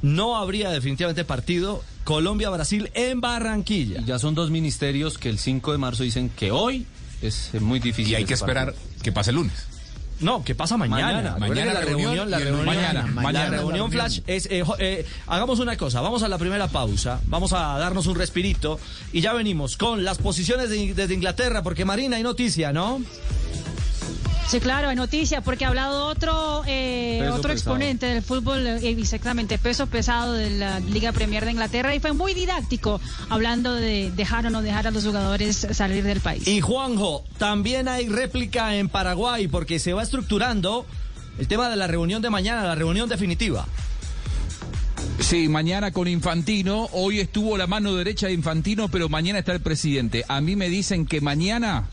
[0.02, 4.02] no habría definitivamente partido Colombia-Brasil en Barranquilla.
[4.04, 6.86] Ya son dos ministerios que el 5 de marzo dicen que hoy
[7.22, 8.12] es muy difícil.
[8.12, 9.02] Y hay que esperar partido.
[9.02, 9.66] que pase el lunes.
[10.20, 11.36] No, que pasa mañana.
[11.38, 13.90] Mañana, la reunión reunión, la reunión, mañana, la mañana reunión la reunión.
[13.90, 14.46] flash es.
[14.46, 18.78] eh, eh, hagamos una cosa, vamos a la primera pausa, vamos a darnos un respirito
[19.12, 23.00] y ya venimos con las posiciones de- desde Inglaterra, porque Marina hay noticia, ¿no?
[24.52, 27.52] Sí, claro, hay noticia, porque ha hablado otro eh, otro pesado.
[27.54, 32.12] exponente del fútbol, eh, exactamente, peso pesado de la Liga Premier de Inglaterra, y fue
[32.12, 36.46] muy didáctico, hablando de dejar o no dejar a los jugadores salir del país.
[36.46, 40.84] Y Juanjo, también hay réplica en Paraguay porque se va estructurando
[41.38, 43.66] el tema de la reunión de mañana, la reunión definitiva.
[45.18, 46.90] Sí, mañana con Infantino.
[46.92, 50.26] Hoy estuvo la mano derecha de Infantino, pero mañana está el presidente.
[50.28, 51.88] A mí me dicen que mañana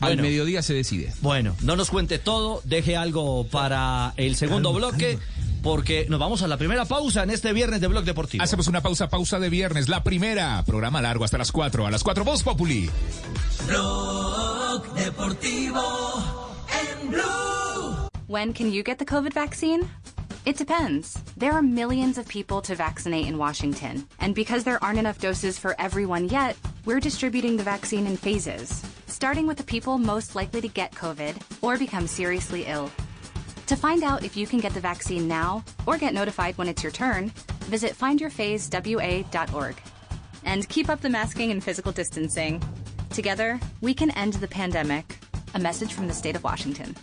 [0.00, 0.22] al Bueno.
[0.22, 1.12] mediodía se decide.
[1.20, 5.18] Bueno, no nos cuente todo, deje algo para el segundo bloque,
[5.62, 8.42] porque nos vamos a la primera pausa en este viernes de Blog Deportivo.
[8.42, 10.62] Hacemos una pausa, pausa de viernes, la primera.
[10.64, 11.86] Programa largo hasta las 4.
[11.86, 12.88] A las 4, Voz Populi.
[13.66, 15.82] Blog Deportivo
[17.02, 18.08] en Blue.
[18.26, 19.82] When can you get the COVID vaccine?
[20.46, 21.22] It depends.
[21.36, 24.08] There are millions of people to vaccinate in Washington.
[24.20, 28.82] And because there aren't enough doses for everyone yet, we're distributing the vaccine in phases,
[29.06, 32.90] starting with the people most likely to get COVID or become seriously ill.
[33.66, 36.82] To find out if you can get the vaccine now or get notified when it's
[36.82, 37.28] your turn,
[37.66, 39.76] visit findyourphasewa.org.
[40.46, 42.62] And keep up the masking and physical distancing.
[43.10, 45.18] Together, we can end the pandemic.
[45.54, 46.96] A message from the state of Washington.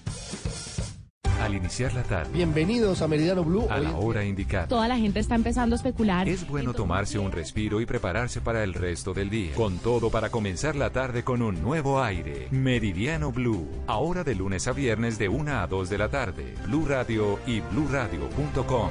[1.41, 3.67] Al iniciar la tarde, Bienvenidos a Meridiano Blue.
[3.69, 6.27] a la hora indicada, Toda la gente está empezando a especular.
[6.27, 9.53] es bueno tomarse un respiro y prepararse para el resto del día.
[9.53, 12.47] Con todo para comenzar la tarde con un nuevo aire.
[12.51, 13.67] Meridiano Blue.
[13.87, 16.53] Ahora de lunes a viernes de 1 a 2 de la tarde.
[16.65, 18.89] Blue Radio y bluradio.com.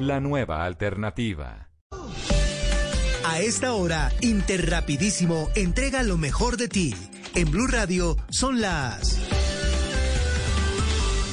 [0.00, 1.68] La nueva alternativa.
[3.24, 6.94] A esta hora, Interrapidísimo entrega lo mejor de ti.
[7.34, 9.18] En Blue Radio son las...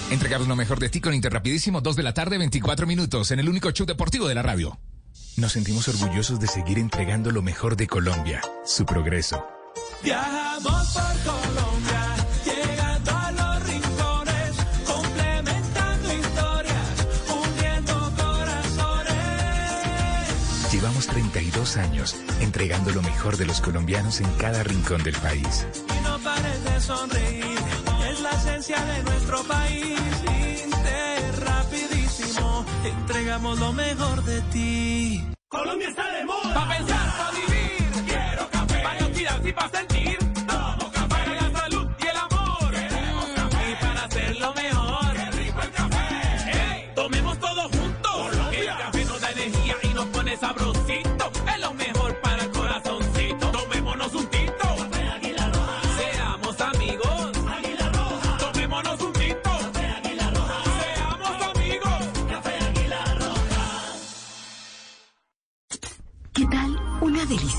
[0.09, 3.49] Entregamos lo mejor de ti con Interrapidísimo, 2 de la tarde, 24 minutos, en el
[3.49, 4.79] único show deportivo de la radio.
[5.35, 9.45] Nos sentimos orgullosos de seguir entregando lo mejor de Colombia, su progreso.
[10.01, 12.15] Viajamos por Colombia,
[12.45, 19.13] llegando a los rincones, complementando historias, uniendo corazones.
[20.71, 25.67] Llevamos 32 años entregando lo mejor de los colombianos en cada rincón del país.
[25.75, 27.57] Y no pares de sonreír,
[28.29, 29.99] la esencia de nuestro país.
[30.65, 35.23] Inter rapidísimo, entregamos lo mejor de ti.
[35.47, 36.53] Colombia está de moda.
[36.53, 38.05] Pa' pensar, pa' vivir.
[38.05, 38.79] Quiero café.
[38.83, 39.96] Para inspirarse y pa' sentir.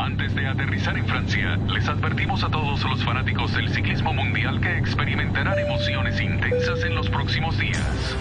[0.00, 4.78] Antes de aterrizar en Francia, les advertimos a todos los fanáticos del ciclismo mundial que
[4.78, 8.16] experimentarán emociones intensas en los próximos días.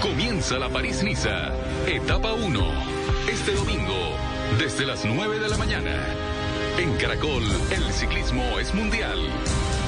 [0.00, 1.52] Comienza la París-Niza,
[1.86, 2.60] etapa 1.
[3.30, 4.16] Este domingo,
[4.58, 5.94] Desde las 9 de la mañana.
[6.78, 9.18] En Caracol, el ciclismo es mundial.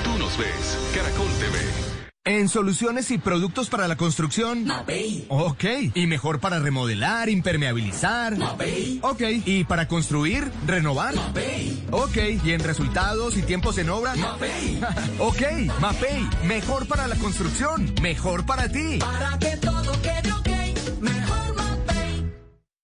[0.04, 1.91] Tú nos ves, Caracol TV.
[2.24, 4.64] En soluciones y productos para la construcción.
[4.64, 5.26] Mapei.
[5.28, 5.64] Ok.
[5.94, 8.38] Y mejor para remodelar, impermeabilizar.
[8.38, 9.00] Mapei.
[9.02, 9.22] Ok.
[9.44, 11.16] Y para construir, renovar.
[11.16, 11.84] Mapei.
[11.90, 12.16] Ok.
[12.44, 14.14] Y en resultados y tiempos en obra.
[14.14, 14.80] Mapei.
[15.18, 15.42] ok.
[15.80, 16.28] Mapei.
[16.46, 17.92] Mejor para la construcción.
[18.00, 18.98] Mejor para ti.
[19.00, 22.32] Para que todo quede ok, mejor Mapei.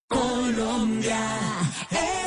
[0.09, 1.17] Colombia
[1.91, 2.18] es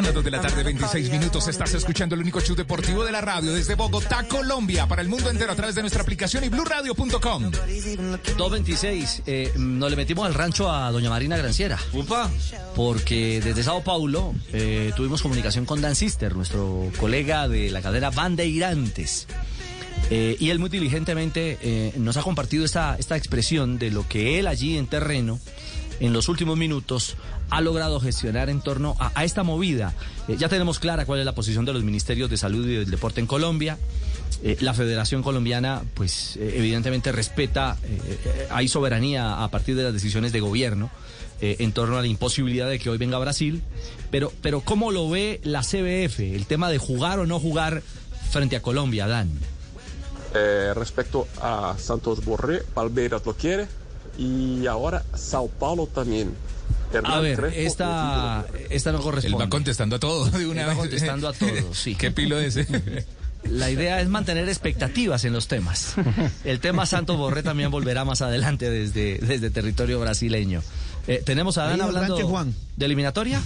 [0.00, 1.46] Son las 2 de la tarde, 26 minutos.
[1.46, 5.28] Estás escuchando el único show deportivo de la radio desde Bogotá, Colombia, para el mundo
[5.28, 7.50] entero a través de nuestra aplicación y blurradio.com.
[7.50, 11.78] 226, eh, nos le metimos al rancho a doña Marina Granciera.
[11.92, 12.30] Upa.
[12.74, 18.08] Porque desde Sao Paulo eh, tuvimos comunicación con Dan Sister, nuestro colega de la cadena
[18.08, 19.26] Bandeirantes.
[20.08, 24.38] Eh, y él muy diligentemente eh, nos ha compartido esta, esta expresión de lo que
[24.38, 25.38] él allí en terreno,
[26.00, 27.16] en los últimos minutos,
[27.50, 29.94] ha logrado gestionar en torno a, esta movida.
[30.28, 32.90] Eh, ya tenemos clara cuál es la posición de los ministerios de salud y del
[32.90, 33.78] deporte en Colombia.
[34.42, 37.76] Eh, la Federación Colombiana, pues eh, evidentemente respeta,
[38.50, 40.90] hay soberanía a partir de las decisiones de gobierno
[41.42, 43.62] en torno a la imposibilidad de que hoy venga Brasil.
[44.10, 46.20] Pero, pero ¿cómo lo ve la CBF?
[46.20, 47.82] El tema de jugar o no jugar
[48.30, 49.30] frente a Colombia, Dan.
[50.74, 53.68] Respecto a Santos Borré, Palmeiras lo quiere
[54.20, 56.32] y ahora Sao Paulo también.
[56.92, 59.36] Hernán A ver, Crespo, esta, esta no corresponde.
[59.36, 60.78] Él va contestando a todo de una Él va vez.
[60.78, 61.94] contestando a todo, sí.
[61.94, 63.06] ¿Qué pilo es ese?
[63.44, 65.94] La idea es mantener expectativas en los temas.
[66.44, 70.62] El tema Santos Borré también volverá más adelante desde, desde territorio brasileño.
[71.06, 72.54] Eh, tenemos a Dan hablando Juan.
[72.76, 73.40] de eliminatoria.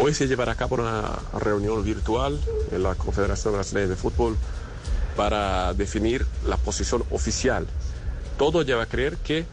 [0.00, 1.02] Hoy se llevará a cabo una
[1.38, 2.40] reunión virtual
[2.72, 4.36] en la Confederación Brasileña de Fútbol
[5.16, 7.66] para definir la posición oficial.
[8.38, 9.44] Todo lleva a creer que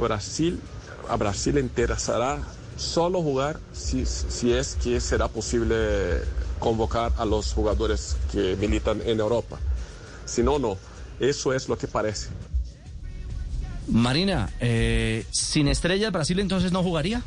[0.00, 0.60] Brasil,
[1.08, 2.42] a Brasil le interesará
[2.76, 6.20] solo jugar si, si es que será posible
[6.58, 9.58] convocar a los jugadores que militan en Europa.
[10.26, 10.76] Si no, no.
[11.20, 12.28] Eso es lo que parece.
[13.88, 17.22] Marina, eh, sin estrellas Brasil entonces no jugaría.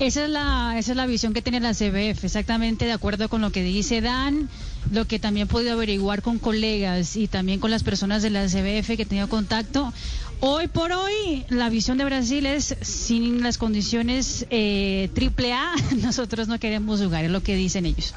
[0.00, 3.40] Esa es la esa es la visión que tiene la CBF, exactamente de acuerdo con
[3.40, 4.48] lo que dice Dan,
[4.90, 8.46] lo que también he podido averiguar con colegas y también con las personas de la
[8.46, 9.92] CBF que he tenido contacto.
[10.40, 16.48] Hoy por hoy la visión de Brasil es sin las condiciones eh, triple A, nosotros
[16.48, 18.14] no queremos jugar, es lo que dicen ellos.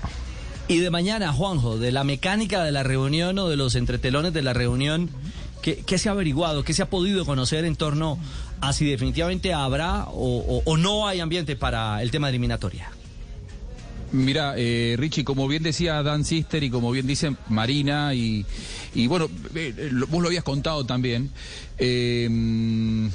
[0.67, 4.41] Y de mañana, Juanjo, de la mecánica de la reunión o de los entretelones de
[4.41, 5.09] la reunión,
[5.61, 6.63] ¿qué, se ha averiguado?
[6.65, 8.19] ¿Qué se ha podido conocer en torno
[8.59, 12.89] a si definitivamente habrá o, o- o no hay ambiente para el tema de eliminatoria?
[14.11, 18.45] Mira, eh, Richie, como bien decía Dan Sister y como bien dice Marina, y,
[18.95, 21.29] y bueno, eh, eh, vos lo habías contado también.
[21.77, 23.09] eh,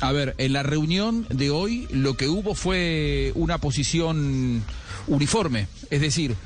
[0.00, 4.62] a ver, en la reunión de hoy lo que hubo fue una posición
[5.08, 6.36] uniforme, es decir,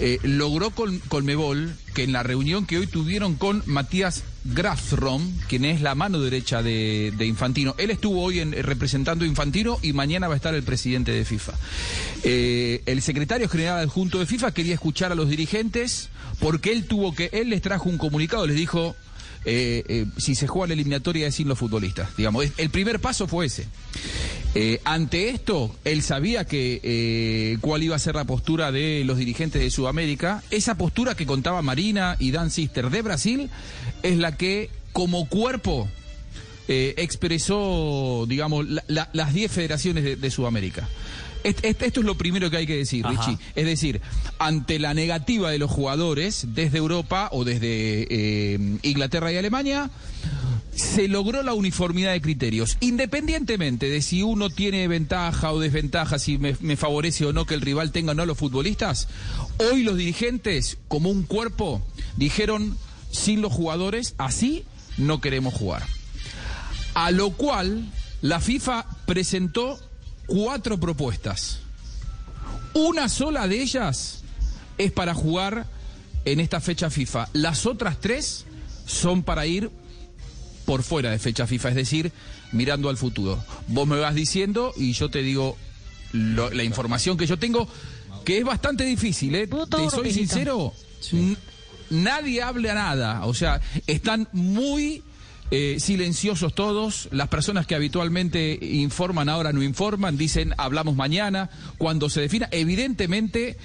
[0.00, 5.64] eh, logró Col- Colmebol que en la reunión que hoy tuvieron con Matías Grafrom, quien
[5.64, 10.28] es la mano derecha de, Infantino, él estuvo hoy en- representando a Infantino y mañana
[10.28, 11.52] va a estar el presidente de FIFA.
[12.24, 16.08] Eh, el secretario general adjunto de FIFA quería escuchar a los dirigentes
[16.40, 18.96] porque él tuvo que, él les trajo un comunicado, les dijo,
[19.44, 22.16] eh, eh, si se juega la eliminatoria decir los futbolistas.
[22.16, 23.66] Digamos, Es- el primer paso fue ese.
[24.54, 29.60] Eh, ante esto, él sabía que cuál iba a ser la postura de los dirigentes
[29.60, 30.42] de Sudamérica.
[30.50, 33.50] Esa postura que contaba Marina y Dan Sister de Brasil
[34.02, 35.88] es la que, como cuerpo,
[36.68, 40.88] expresó, digamos, la- la- las 10 federaciones de, de Sudamérica.
[41.44, 43.12] Est- est- Esto es lo primero que hay que decir, Ajá.
[43.30, 43.38] Richie.
[43.54, 44.00] Es decir,
[44.38, 49.90] ante la negativa de los jugadores desde Europa o desde eh, Inglaterra y Alemania,
[50.74, 52.76] se logró la uniformidad de criterios.
[52.80, 57.54] Independientemente de si uno tiene ventaja o desventaja, si me, me favorece o no que
[57.54, 59.06] el rival tenga o no los futbolistas,
[59.58, 61.80] hoy los dirigentes, como un cuerpo,
[62.16, 62.76] dijeron,
[63.12, 64.64] sin los jugadores, así
[64.98, 65.84] no queremos jugar.
[66.94, 67.84] A lo cual
[68.20, 69.78] la FIFA presentó
[70.26, 71.60] cuatro propuestas.
[72.74, 74.22] Una sola de ellas
[74.78, 75.66] es para jugar
[76.24, 77.28] en esta fecha FIFA.
[77.32, 78.44] Las otras tres
[78.86, 79.70] son para ir
[80.64, 82.12] por fuera de fecha FIFA, es decir,
[82.52, 83.42] mirando al futuro.
[83.68, 85.56] Vos me vas diciendo y yo te digo
[86.12, 87.68] lo- la información que yo tengo,
[88.24, 89.46] que es bastante difícil, ¿eh?
[89.66, 90.72] Te soy sincero,
[91.18, 91.36] n-
[91.90, 95.02] nadie habla nada, o sea, están muy
[95.54, 102.10] eh, silenciosos todos, las personas que habitualmente informan ahora no informan, dicen hablamos mañana, cuando
[102.10, 103.56] se defina, evidentemente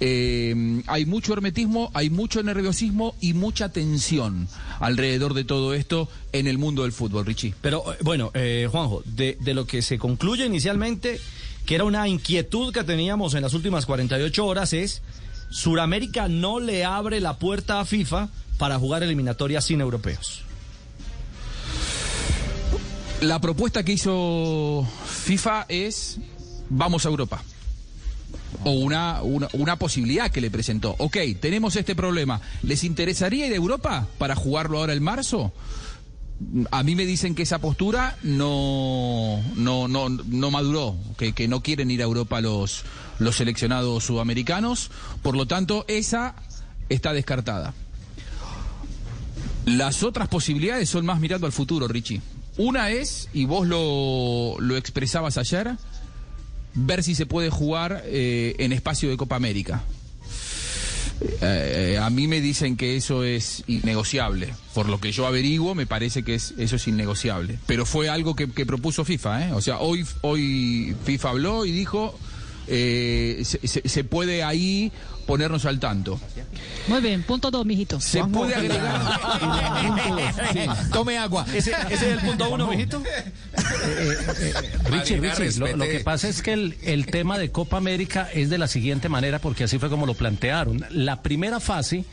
[0.00, 6.46] eh, hay mucho hermetismo, hay mucho nerviosismo y mucha tensión alrededor de todo esto en
[6.46, 7.54] el mundo del fútbol, Richie.
[7.60, 11.20] Pero eh, bueno, eh, Juanjo, de, de lo que se concluye inicialmente,
[11.66, 15.02] que era una inquietud que teníamos en las últimas 48 horas, es
[15.50, 20.47] Suramérica no le abre la puerta a FIFA para jugar eliminatorias sin europeos.
[23.20, 26.18] La propuesta que hizo FIFA es
[26.70, 27.42] vamos a Europa.
[28.64, 30.94] O una, una, posibilidad que le presentó.
[30.98, 32.40] Ok, tenemos este problema.
[32.62, 35.52] ¿Les interesaría ir a Europa para jugarlo ahora en marzo?
[36.70, 41.60] A mí me dicen que esa postura no, no, no, no maduró, que, que no
[41.62, 42.84] quieren ir a Europa los,
[43.18, 44.90] los seleccionados sudamericanos.
[45.22, 46.36] Por lo tanto, esa
[46.88, 47.74] está descartada.
[49.66, 52.22] Las otras posibilidades son más mirando al futuro, Richie.
[52.58, 55.76] Una es, y vos lo, lo expresabas ayer,
[56.74, 59.84] ver si se puede jugar eh, en espacio de Copa América.
[61.20, 64.54] Eh, eh, a mí me dicen que eso es innegociable.
[64.74, 67.58] Por lo que yo averiguo, me parece que es, eso es innegociable.
[67.66, 69.48] Pero fue algo que, que propuso FIFA.
[69.48, 69.52] ¿eh?
[69.52, 72.18] O sea, hoy, hoy FIFA habló y dijo,
[72.68, 74.92] eh, se, se- se puede ahí
[75.26, 76.18] ponernos al tanto.
[76.86, 78.00] Muy bien, punto dos, mijito.
[78.00, 79.18] Se puede agregar...
[80.92, 81.44] Tome agua.
[81.54, 83.02] ¿Ese, ese es el punto uno, mijito?
[84.90, 85.98] Richie, Marina, Richie, lo, lo respete.
[85.98, 89.38] que pasa es que el, el tema de Copa América es de la siguiente manera,
[89.38, 90.84] porque así fue como lo plantearon.
[90.90, 92.04] La primera fase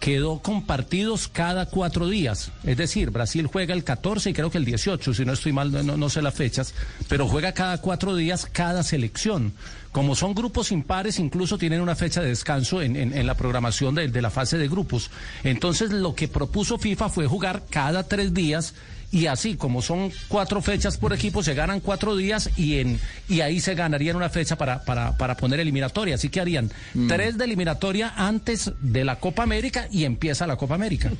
[0.00, 2.50] quedó con partidos cada cuatro días.
[2.64, 5.72] Es decir, Brasil juega el 14 y creo que el 18, si no estoy mal,
[5.72, 6.74] no, no sé las fechas,
[7.08, 9.52] pero juega cada cuatro días cada selección.
[9.96, 13.94] Como son grupos impares, incluso tienen una fecha de descanso en, en- en la programación
[13.94, 15.10] de, de la fase de grupos.
[15.42, 18.74] Entonces, lo que propuso FIFA fue jugar cada tres días
[19.10, 23.40] y así como son cuatro fechas por equipo, se ganan cuatro días y en y
[23.40, 26.16] ahí se ganarían una fecha para, para, para poner eliminatoria.
[26.16, 26.70] Así que harían
[27.08, 31.10] tres de eliminatoria antes de la Copa América y empieza la Copa América.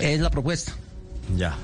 [0.00, 0.72] Es la propuesta.
[1.36, 1.56] Ya.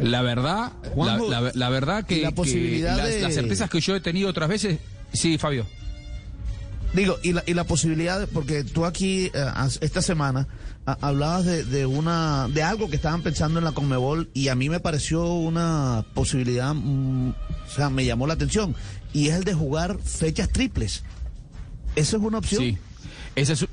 [0.00, 3.70] La verdad, la, Juanjo, la- la verdad que, la que posibilidad las, de- las certezas
[3.70, 4.78] que yo he tenido otras veces,
[5.12, 5.66] sí, Fabio.
[6.92, 9.44] Digo, y la, y la posibilidad, de- porque tú aquí eh,
[9.80, 10.48] esta semana
[11.00, 14.68] hablabas de, de una de algo que estaban pensando en la Conmebol y a mí
[14.68, 18.74] me pareció una posibilidad, mm, o sea, me llamó la atención
[19.12, 21.04] y es el de jugar fechas triples.
[21.94, 22.62] ¿Eso es una opción?
[22.64, 22.78] Sí.
[23.36, 23.66] Esa es,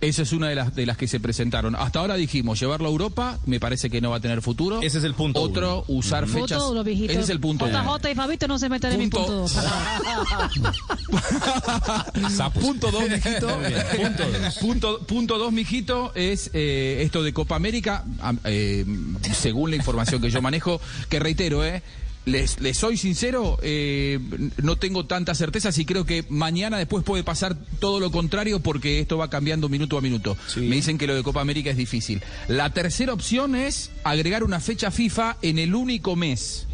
[0.00, 1.74] esa es una de las, de las que se presentaron.
[1.76, 4.80] Hasta ahora dijimos, llevarlo a Europa, me parece que no va a tener futuro.
[4.82, 6.62] Ese es el punto Otro, usar fechas.
[6.86, 7.98] Ese es el punto uno.
[7.98, 9.56] JJ y Fabito no se meten en mi Punto- punto dos.
[12.60, 13.48] punto dos, mijito.
[13.96, 14.54] Punto dos.
[14.60, 18.84] Punto, punto dos, mijito, es eh, esto de Copa América, am- eh,
[19.32, 21.82] según la información que yo manejo, que reitero, eh,
[22.26, 24.18] les, les soy sincero, eh,
[24.62, 29.00] no tengo tanta certeza si creo que mañana después puede pasar todo lo contrario porque
[29.00, 30.36] esto va cambiando minuto a minuto.
[30.56, 32.22] Me dicen que lo de Copa América es difícil.
[32.48, 36.66] La tercera opción es agregar una fecha FIFA en el único mes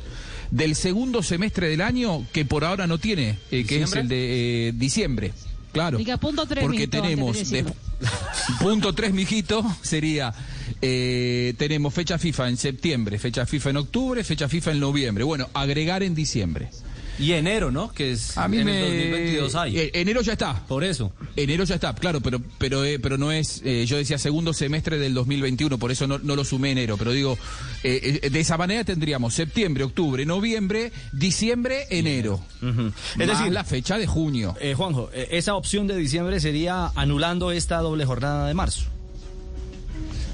[0.50, 4.68] del segundo semestre del año que por ahora no tiene, eh, que es el de
[4.68, 5.32] eh, diciembre.
[5.72, 5.98] Claro.
[5.98, 7.64] Diga punto tres, Porque mijito, tenemos de-
[8.60, 10.32] punto tres, mijito, sería
[10.80, 15.24] eh, tenemos fecha FIFA en septiembre, fecha FIFA en octubre, fecha FIFA en noviembre.
[15.24, 16.70] Bueno, agregar en diciembre.
[17.20, 17.92] Y enero, ¿no?
[17.92, 19.78] Que es A mí en me el 2022 hay.
[19.78, 20.66] Eh, enero ya está.
[20.66, 21.12] Por eso.
[21.36, 24.98] Enero ya está, claro, pero pero eh, pero no es, eh, yo decía segundo semestre
[24.98, 27.36] del 2021, por eso no, no lo sumé enero, pero digo,
[27.84, 32.40] eh, eh, de esa manera tendríamos septiembre, octubre, noviembre, diciembre, enero.
[33.18, 34.56] Es decir, la fecha de junio.
[34.76, 38.84] Juanjo, esa opción de diciembre sería anulando esta doble jornada de marzo.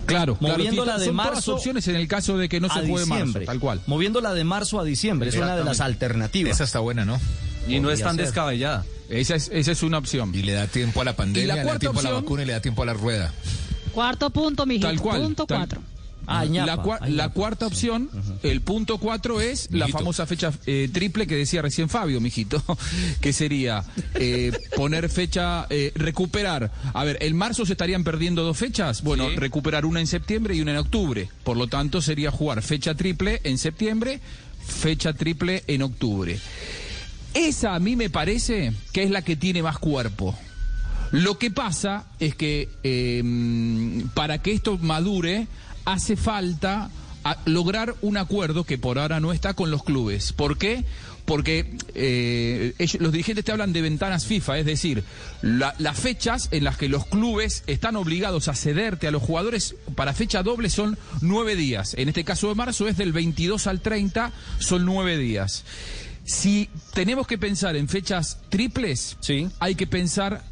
[0.06, 2.68] Claro, claro, Moviéndola sí, de son todas marzo opciones en el caso de que no
[2.68, 3.46] se a juegue marzo, diciembre.
[3.46, 3.80] tal cual.
[3.86, 6.52] Moviéndola de marzo a diciembre, es una de las alternativas.
[6.52, 7.20] Esa está buena, ¿no?
[7.68, 8.26] Y no es tan ser.
[8.26, 8.84] descabellada.
[9.08, 10.32] Esa es, esa es una opción.
[10.34, 12.24] Y le da tiempo a la pandemia, le da tiempo a la opción?
[12.24, 13.32] vacuna y le da tiempo a la rueda.
[13.92, 14.88] Cuarto punto, mijito.
[14.88, 15.22] Tal cual.
[15.22, 15.82] Punto tal- cuatro.
[16.26, 17.34] Ah, ñapa, la, cua- ah, la ñapa.
[17.34, 18.10] cuarta opción,
[18.42, 22.62] el punto cuatro es la famosa fecha eh, triple que decía recién Fabio, mijito,
[23.20, 23.84] que sería
[24.14, 26.72] eh, poner fecha, eh, recuperar.
[26.94, 29.02] A ver, en marzo se estarían perdiendo dos fechas.
[29.02, 29.36] Bueno, Sí.
[29.36, 31.28] recuperar una en septiembre y una en octubre.
[31.44, 34.20] Por lo tanto, sería jugar fecha triple en septiembre,
[34.66, 36.38] fecha triple en octubre.
[37.34, 40.36] Esa a mí me parece que es la que tiene más cuerpo.
[41.12, 42.68] Lo que pasa es que
[44.14, 45.46] para que esto madure
[45.86, 46.90] hace falta
[47.46, 50.32] lograr un acuerdo que por ahora no está con los clubes.
[50.32, 50.84] ¿Por qué?
[51.24, 55.02] Porque eh, ellos- los dirigentes te hablan de ventanas FIFA, es decir,
[55.42, 59.74] la- las fechas en las que los clubes están obligados a cederte a los jugadores
[59.96, 61.94] para fecha doble son nueve días.
[61.94, 64.30] En este caso de marzo es del 22 al 30,
[64.60, 65.64] son nueve días.
[66.24, 69.16] Si tenemos que pensar en fechas triples,
[69.58, 70.44] hay que pensar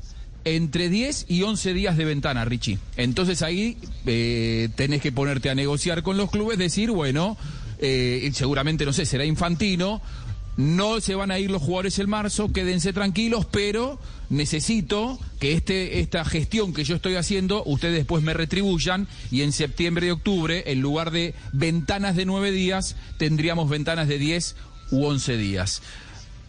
[0.44, 2.78] entre 10 y 11 días de ventana, Richie.
[2.96, 3.76] Entonces ahí
[4.06, 7.36] eh, tenés que ponerte a negociar con los clubes, decir, bueno,
[7.78, 10.00] eh, seguramente, no sé, será infantino.
[10.56, 13.98] No se van a ir los jugadores en marzo, quédense tranquilos, pero
[14.30, 19.50] necesito que este, esta gestión que yo estoy haciendo, ustedes después me retribuyan y en
[19.50, 24.54] septiembre y octubre, en lugar de ventanas de nueve días, tendríamos ventanas de 10
[24.92, 25.82] u 11 días.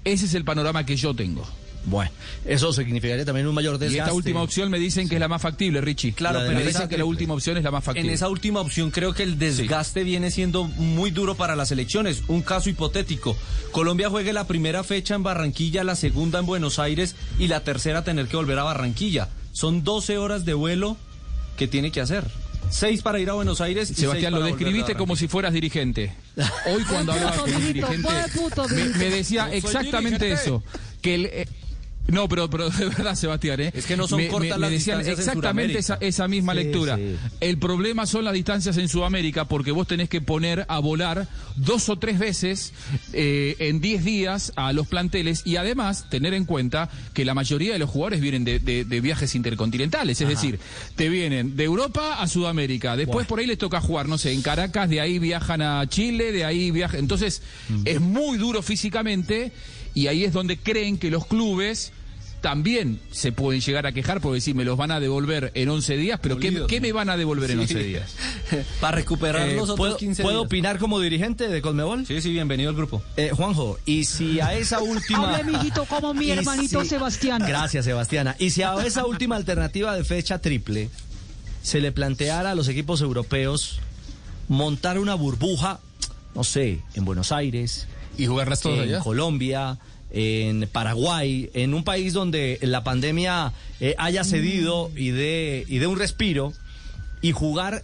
[0.04, 1.48] Ese es el panorama que yo tengo.
[1.88, 2.10] Bueno,
[2.46, 4.00] eso significaría también un mayor Y desgaste.
[4.00, 6.14] esta última opción me dicen que es la más factible, Richie.
[6.14, 8.10] Claro, me pero dicen esa- que la última opción es la más factible.
[8.10, 12.24] En esa última opción creo que el desgaste viene siendo muy duro para las elecciones.
[12.28, 13.38] Un caso hipotético.
[13.72, 18.04] Colombia juegue la primera fecha en Barranquilla, la segunda en Buenos Aires y la tercera
[18.04, 19.30] tener que volver a Barranquilla.
[19.54, 20.98] Son 12 horas de vuelo
[21.58, 22.26] que tiene que hacer.
[22.72, 26.14] Seis para ir a Buenos Aires y Sebastián, lo describiste como si fueras dirigente.
[26.66, 28.10] Hoy cuando hablabas con un dirigente,
[28.72, 30.34] me, me decía exactamente dirigente.
[30.34, 30.64] eso.
[31.00, 31.48] Que el, eh,
[32.08, 33.72] no, pero, pero de verdad, Sebastián, ¿eh?
[33.74, 36.28] Es que no son me, cortas me- las me decían distancias en exactamente esa, esa
[36.28, 36.96] misma Sí, lectura.
[36.98, 37.16] sí.
[37.40, 41.90] El problema son las distancias en Sudamérica porque vos tenés que poner a volar dos
[41.90, 42.74] o tres veces
[43.14, 47.74] eh, en 10 días a los planteles y además tener en cuenta que la mayoría
[47.74, 50.60] de los jugadores vienen de, de- de viajes intercontinentales, es decir,
[50.96, 54.42] te vienen de Europa a Sudamérica, después por ahí les toca jugar, no sé, en
[54.42, 57.42] Caracas, de ahí viajan a Chile, de ahí viajan, entonces
[57.86, 59.52] es muy duro físicamente
[59.94, 61.94] y ahí es donde creen que los clubes
[62.46, 65.98] también se pueden llegar a quejar porque decir, me los van a devolver en 11
[65.98, 67.74] días, pero ¿qué, me van a devolver en Sí.
[67.74, 68.16] 11 días?
[68.80, 72.06] Para recuperar Eh, los otros ¿puedo, 15 ¿Puedo opinar como dirigente de Colmebol?
[72.06, 73.02] Sí, sí, bienvenido al grupo.
[73.18, 75.38] Eh, Juanjo, y si a esa última...
[75.38, 77.42] Hable, mijito, como mi hermanito si- Sebastián.
[77.48, 78.36] Gracias, Sebastiana.
[78.38, 80.92] Y si a esa última alternativa de fecha triple
[81.64, 83.80] se le planteara a los equipos europeos
[84.50, 85.80] montar una burbuja,
[86.36, 87.88] no sé, en Buenos Aires,
[88.20, 89.00] y jugarlas todas en allá.
[89.00, 89.80] Colombia,
[90.16, 93.52] en Paraguay, en un país donde la pandemia
[93.82, 96.54] eh, haya cedido y de, y de un respiro
[97.22, 97.84] y jugar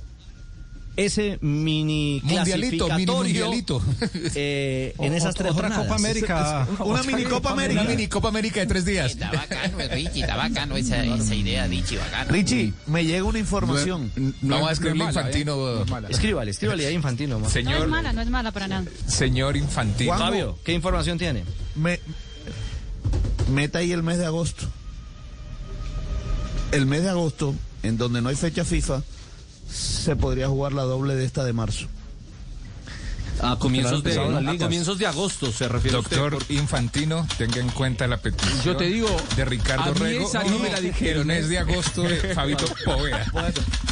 [0.95, 3.81] ese mini Mundialito, mini mundialito.
[4.35, 5.87] eh, en esas tres otra jornadas.
[5.87, 6.67] Copa América.
[6.79, 7.81] Una mini Copa América.
[7.81, 9.11] Una mini Copa América de tres días.
[9.11, 12.31] Está bacano, Richie, está bacano esa, esa idea, Richie, bacano.
[12.31, 14.09] Richie, me llega una información.
[14.41, 15.85] Vamos a escribirle mala, Infantino.
[16.09, 17.35] Escríbale, escríbale ahí Infantino.
[17.39, 17.41] ma.
[17.41, 18.85] No es Señor, mala, no es mala para nada.
[19.07, 20.17] señor Infantino.
[20.17, 21.43] Fabio, ¿qué información tiene?
[21.75, 21.99] Me,
[23.51, 24.65] meta ahí el mes de agosto.
[26.71, 27.53] El mes de agosto,
[27.83, 29.03] en donde no hay fecha FIFA,
[29.69, 31.87] se podría jugar la doble de esta de marzo.
[33.43, 36.17] A comienzos, de, a comienzos de agosto se refiere usted.
[36.17, 38.61] Doctor Infantino, tenga en cuenta la petición.
[38.63, 40.27] Yo te digo, de Ricardo a mí Rego.
[40.27, 41.21] esa no me la dijeron.
[41.21, 43.25] El mes de agosto de Fabito Poveda.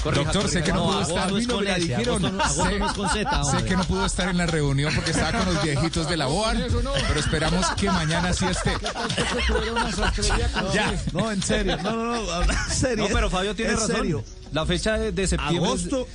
[0.04, 1.32] Doctor, sé que no, pudo estar.
[1.32, 2.22] no me la dijeron.
[3.52, 6.28] sé que no pudo estar en la reunión porque estaba con los viejitos de la
[6.28, 6.58] OAR,
[7.08, 8.74] pero esperamos que mañana sí esté.
[10.74, 10.94] Ya.
[11.14, 11.78] No, en serio.
[11.82, 12.42] No, no, no.
[12.42, 13.08] en serio.
[13.08, 14.24] No, pero Fabio tiene En razón.
[14.52, 16.08] La fecha de, de septiembre Agosto.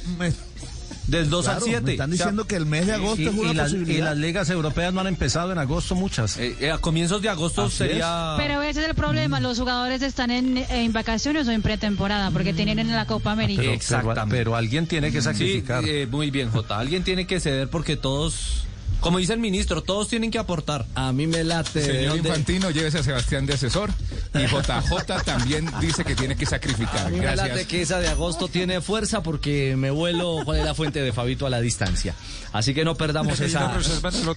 [1.07, 1.83] Del 2 al claro, 7.
[1.85, 4.17] me están diciendo que el mes de agosto Y, es una y las, y las
[4.17, 6.37] ligas europeas no han empezado en agosto muchas.
[6.39, 8.35] Eh, eh, a comienzos de agosto Así sería...
[8.39, 12.53] Pero ese es el problema, los jugadores están en, en vacaciones o en pretemporada, porque
[12.55, 13.61] tienen en la Copa América.
[13.61, 14.37] Pero, pero, Exactamente.
[14.37, 15.85] pero alguien tiene que Sí, sacrificar.
[15.87, 16.79] eh, muy bien, Jota.
[16.79, 18.65] Alguien tiene que ceder porque todos,
[19.05, 20.87] como dice el ministro, todos tienen que aportar.
[20.95, 21.79] A mí me late.
[21.81, 23.91] ¿de Señor dónde- Infantino, llévese a Sebastián de asesor.
[24.35, 27.11] Y JJ también dice que tiene que A sacrificar.
[27.11, 27.67] mí me late Gracias.
[27.69, 31.47] que esa de agosto tiene fuerza porque me vuelo cuál es la fuente de Fabito
[31.47, 32.15] a la distancia.
[32.55, 33.79] Así que no perdamos esa.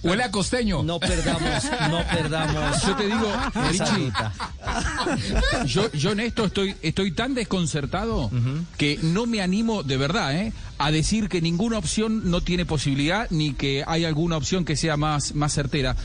[0.02, 0.82] Huele a costeño.
[0.82, 2.82] No perdamos, no perdamos.
[2.82, 3.32] Yo te digo,
[3.70, 4.12] Richie.
[5.66, 8.30] Yo, yo en esto estoy, estoy tan desconcertado
[8.76, 10.52] que no me animo de verdad ¿eh?
[10.78, 14.96] A decir que ninguna opción no tiene posibilidad ni que hay alguna opción que sea
[14.96, 15.96] más, más certera.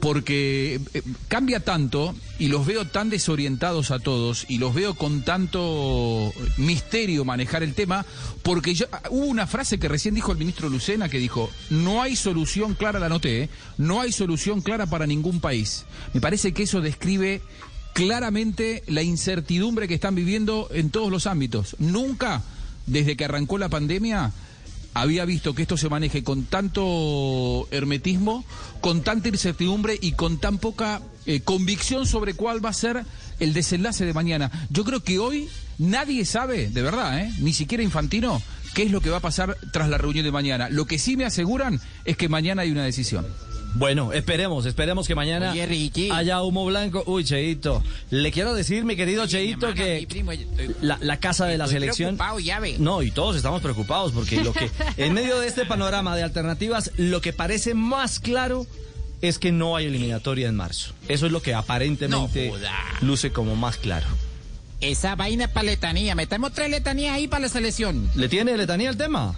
[0.00, 5.22] Porque eh, cambia tanto y los veo tan desorientados a todos y los veo con
[5.22, 8.04] tanto misterio manejar el tema.
[8.42, 12.02] Porque yo, ah, hubo una frase que recién dijo el ministro Lucena que dijo: No
[12.02, 13.48] hay solución clara, la noté, ¿eh?
[13.78, 15.84] no hay solución clara para ningún país.
[16.14, 17.42] Me parece que eso describe
[17.92, 21.76] claramente la incertidumbre que están viviendo en todos los ámbitos.
[21.78, 22.42] Nunca,
[22.86, 24.32] desde que arrancó la pandemia,
[24.94, 28.44] había visto que esto se maneje con tanto hermetismo,
[28.80, 33.04] con tanta incertidumbre y con tan poca eh, convicción sobre cuál va a ser
[33.40, 34.50] el desenlace de mañana.
[34.70, 37.32] Yo creo que hoy nadie sabe, de verdad, ¿eh?
[37.38, 38.42] ni siquiera Infantino,
[38.74, 40.68] qué es lo que va a pasar tras la reunión de mañana.
[40.68, 43.26] Lo que sí me aseguran es que mañana hay una decisión.
[43.74, 46.10] Bueno, esperemos, esperemos que mañana Oye, Ricky.
[46.10, 47.02] haya humo blanco.
[47.06, 47.82] Uy, Cheito.
[48.10, 51.46] Le quiero decir, mi querido Cheito, Mi hermana, mi que primo, estoy- la, la casa
[51.46, 52.18] de la selección.
[52.78, 56.90] No, y todos estamos preocupados porque lo que en medio de este panorama de alternativas,
[56.96, 58.66] lo que parece más claro
[59.22, 60.92] es que no hay eliminatoria en marzo.
[61.08, 64.06] Eso es lo que aparentemente No luce como más claro.
[64.80, 66.14] esa vaina para letanía.
[66.14, 68.10] Metemos tres letanías ahí para la selección.
[68.16, 69.34] ¿Le tiene letanía el tema?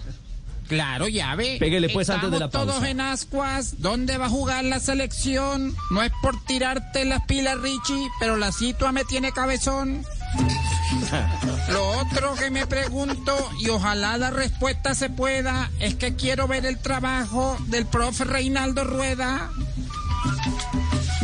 [0.67, 1.57] Claro, ya ve.
[1.59, 2.79] Péguele, pues, antes de la Estamos pausa.
[2.79, 3.75] todos en ascuas.
[3.81, 5.75] ¿Dónde va a jugar la selección?
[5.91, 10.03] No es por tirarte las pilas, Richie, pero la situa me tiene cabezón.
[11.69, 16.65] Lo otro que me pregunto, y ojalá la respuesta se pueda, es que quiero ver
[16.65, 19.49] el trabajo del profe Reinaldo Rueda.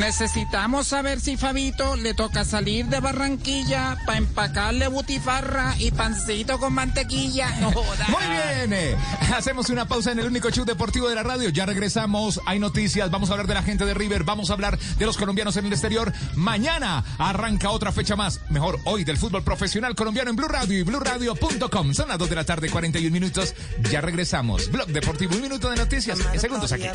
[0.02, 6.74] Necesitamos saber si Fabito le toca salir de Barranquilla para empacarle butifarra y pancito con
[6.74, 7.52] mantequilla.
[7.60, 7.70] No.
[7.70, 8.97] Muy bien, eh,
[9.36, 11.49] hacemos una pausa en el único show deportivo de la radio.
[11.49, 14.80] Ya regresamos, hay noticias, vamos a hablar de la gente de River, vamos a hablar
[14.80, 16.12] de los colombianos en el exterior.
[16.34, 20.82] Mañana arranca otra fecha más, mejor hoy del fútbol profesional colombiano en Blue Radio y
[20.82, 21.93] BlueRadio.com.
[21.93, 23.54] Son las 2 de la tarde, 41 minutos.
[23.91, 24.72] Ya regresamos.
[24.72, 26.88] Blog Deportivo, un minuto de noticias en segundos aquí.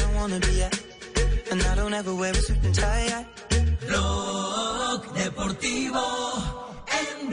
[1.51, 3.27] And I don't ever wear a suit and tie.
[3.87, 6.03] Blog Deportivo
[6.89, 7.33] en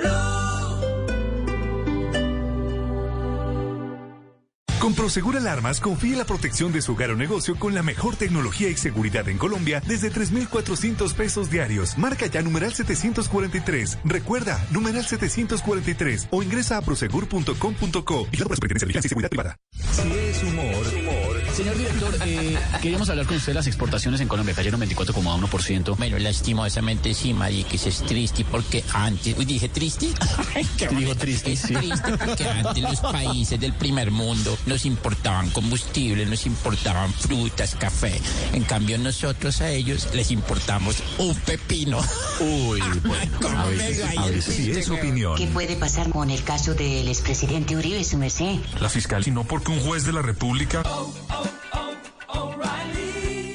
[4.83, 8.17] Con Prosegur Alarmas confíe en la protección de su hogar o negocio con la mejor
[8.17, 11.97] tecnología y seguridad en Colombia desde 3,400 pesos diarios.
[11.97, 13.99] Marca ya numeral 743.
[14.03, 19.57] Recuerda, numeral 743 o ingresa a prosegur.com.co y la Superintendencia de Vigilancia y Seguridad Privada.
[21.53, 24.55] Señor director, eh, queríamos hablar con usted de las exportaciones en Colombia.
[24.55, 25.95] Cayeron 24,1%.
[25.97, 29.37] Bueno, lastimosamente sí, Mari, que es triste porque antes...
[29.37, 30.07] Uy, dije triste.
[30.97, 31.75] Dijo triste, Es sí.
[31.75, 38.19] triste porque antes los países del primer mundo nos importaban combustible, nos importaban frutas, café.
[38.53, 41.99] En cambio, nosotros a ellos les importamos un pepino.
[42.39, 42.81] Uy,
[43.41, 45.37] ¿Cómo a me chiste, es opinión.
[45.37, 48.57] ¿Qué puede pasar con el caso del expresidente Uribe, su merced?
[48.81, 50.83] La fiscal, sino porque un juez de la República.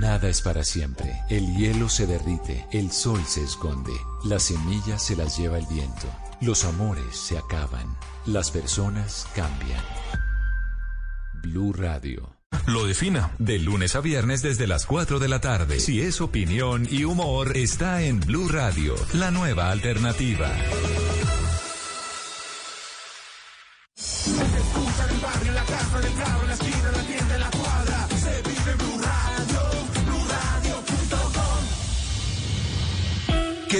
[0.00, 1.20] Nada es para siempre.
[1.28, 3.92] El hielo se derrite, el sol se esconde,
[4.24, 6.08] las semillas se las lleva el viento,
[6.40, 9.84] los amores se acaban, las personas cambian.
[11.42, 12.34] Blue Radio.
[12.66, 13.32] Lo defina.
[13.38, 15.80] De lunes a viernes desde las 4 de la tarde.
[15.80, 20.50] Si es opinión y humor, está en Blue Radio, la nueva alternativa.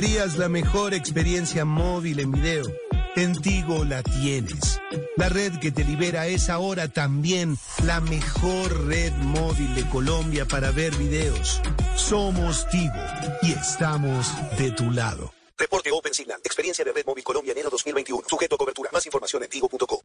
[0.01, 2.65] ¿Querías la mejor experiencia móvil en video?
[3.17, 4.81] En Tigo la tienes.
[5.19, 10.71] La red que te libera es ahora también la mejor red móvil de Colombia para
[10.71, 11.61] ver videos.
[11.97, 12.95] Somos Tigo
[13.43, 14.27] y estamos
[14.57, 15.35] de tu lado.
[15.59, 16.41] Reporte Open Signal.
[16.45, 18.27] Experiencia de Red Móvil Colombia enero 2021.
[18.27, 18.89] Sujeto a cobertura.
[18.95, 20.03] Más información en tigo.co.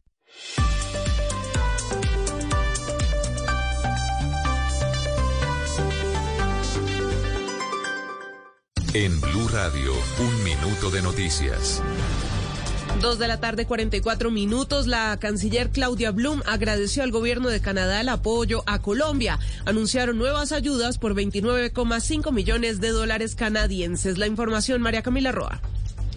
[8.98, 11.82] En Blue Radio, un minuto de noticias.
[13.02, 14.86] Dos de la tarde, 44 minutos.
[14.86, 19.38] La canciller Claudia Blum agradeció al gobierno de Canadá el apoyo a Colombia.
[19.66, 24.16] Anunciaron nuevas ayudas por 29,5 millones de dólares canadienses.
[24.16, 25.60] La información, María Camila Roa.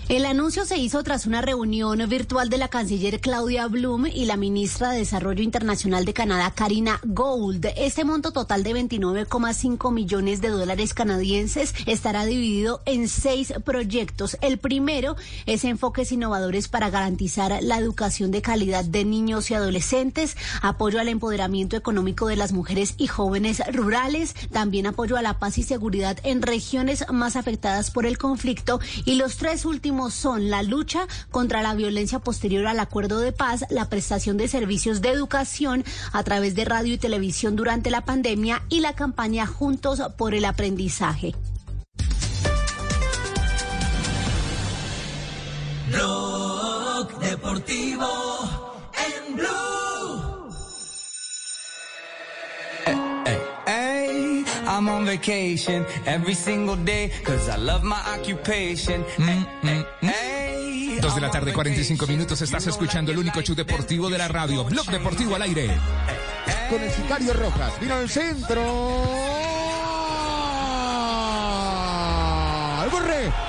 [0.10, 4.38] El anuncio se hizo tras una reunión virtual de la canciller Claudia Blum y la
[4.38, 7.68] ministra de Desarrollo Internacional de Canadá, Karina Gould.
[7.78, 14.36] Este monto total de 29,5 millones de dólares canadienses estará dividido en seis proyectos.
[14.41, 20.38] El primero es enfoques innovadores para garantizar la educación de calidad de niños y adolescentes,
[20.64, 25.60] apoyo al empoderamiento económico de las mujeres y jóvenes rurales, también apoyo a la paz
[25.60, 30.64] y seguridad en regiones más afectadas por el conflicto y los tres últimos son la
[30.64, 35.84] lucha contra la violencia posterior al acuerdo de paz, la prestación de servicios de educación
[36.14, 40.45] a través de radio y televisión durante la pandemia y la campaña Juntos por el
[40.45, 41.36] Aprendizaje.
[54.70, 59.04] I'm on vacation every single day cause I love my occupation.
[60.00, 62.40] Hey, Dos de la tarde, 45 minutos.
[62.44, 64.64] Estás escuchando el único show deportivo de la radio.
[64.64, 65.72] Blog Deportivo al aire.
[66.70, 67.80] Con el sicario Rojas.
[67.82, 68.62] Vino al centro.
[72.80, 73.49] ¡Al borre!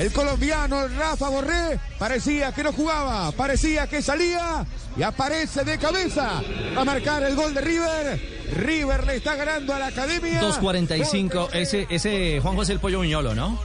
[0.00, 4.64] El colombiano Rafa Borré parecía que no jugaba, parecía que salía
[4.96, 6.40] y aparece de cabeza
[6.74, 8.40] a marcar el gol de River.
[8.56, 10.40] River le está ganando a la academia.
[10.40, 13.60] 2.45, ese, ese Juanjo es el pollo viñolo, ¿no?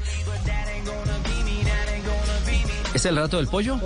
[3.06, 3.80] ¿Es el rato del pollo?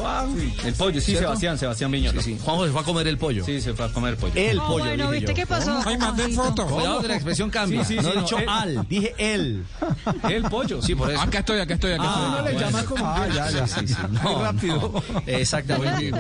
[0.64, 1.28] El pollo, sí, ¿Cierto?
[1.28, 2.22] Sebastián, Sebastián Viñolo.
[2.22, 2.40] Sí, sí.
[2.42, 3.44] Juanjo se fue a comer el pollo.
[3.44, 4.32] Sí, se fue a comer pollo.
[4.34, 4.86] El pollo.
[4.86, 5.36] bueno, ¿viste yo.
[5.36, 5.78] qué pasó?
[5.86, 6.66] Ay, mandé foto.
[6.68, 7.84] Cuidado que la expresión cambia.
[7.84, 8.46] Sí, sí, no sí, he dicho no, eh.
[8.48, 9.66] al, dije él.
[10.30, 10.82] El pollo.
[10.82, 11.20] Sí, por eso.
[11.20, 12.54] Acá estoy, acá estoy, acá Ah, estoy.
[12.72, 12.86] bueno.
[12.88, 13.96] como Ah, ya, ya, sí, sí.
[14.24, 15.04] No, rápido.
[15.14, 15.24] no.
[15.28, 16.14] Exactamente.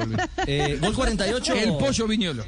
[0.45, 1.54] Eh, gol 48.
[1.54, 2.43] El pollo viñolo.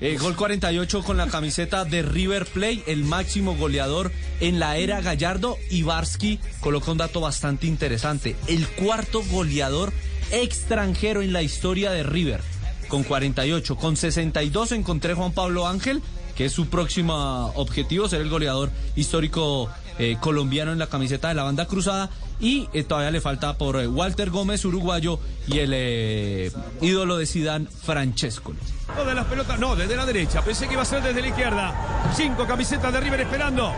[0.00, 5.00] Eh, gol 48 con la camiseta de River Play, el máximo goleador en la era
[5.00, 5.56] Gallardo.
[5.70, 8.36] Ibarski coloca un dato bastante interesante.
[8.48, 9.92] El cuarto goleador
[10.32, 12.40] extranjero en la historia de River,
[12.88, 13.76] con 48.
[13.76, 16.02] Con 62 encontré Juan Pablo Ángel,
[16.36, 19.70] que es su próximo objetivo, ser el goleador histórico
[20.00, 22.10] eh, colombiano en la camiseta de la banda cruzada.
[22.40, 27.26] Y eh, todavía le falta por eh, Walter Gómez, uruguayo, y el eh, ídolo de
[27.26, 28.52] Sidán, Francesco.
[28.96, 30.42] No de las pelotas, no, desde la derecha.
[30.42, 32.12] Pensé que iba a ser desde la izquierda.
[32.14, 33.72] Cinco camisetas de River esperando.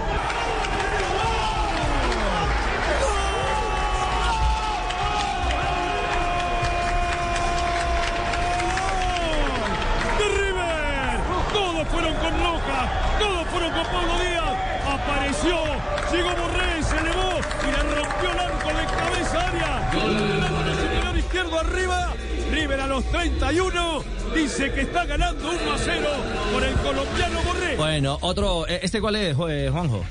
[11.52, 14.56] Todos fueron con Loja, todos fueron con Pablo Díaz.
[14.86, 15.56] Apareció,
[16.12, 18.86] llegó Borré, se elevó y le rompió el arco de
[21.18, 22.12] izquierdo arriba.
[22.50, 26.08] River a los 31 dice que está ganando 1 a 0
[26.52, 27.76] por el colombiano Borré.
[27.76, 28.66] Bueno, otro.
[28.68, 30.04] eh, ¿Este cuál es, Juanjo?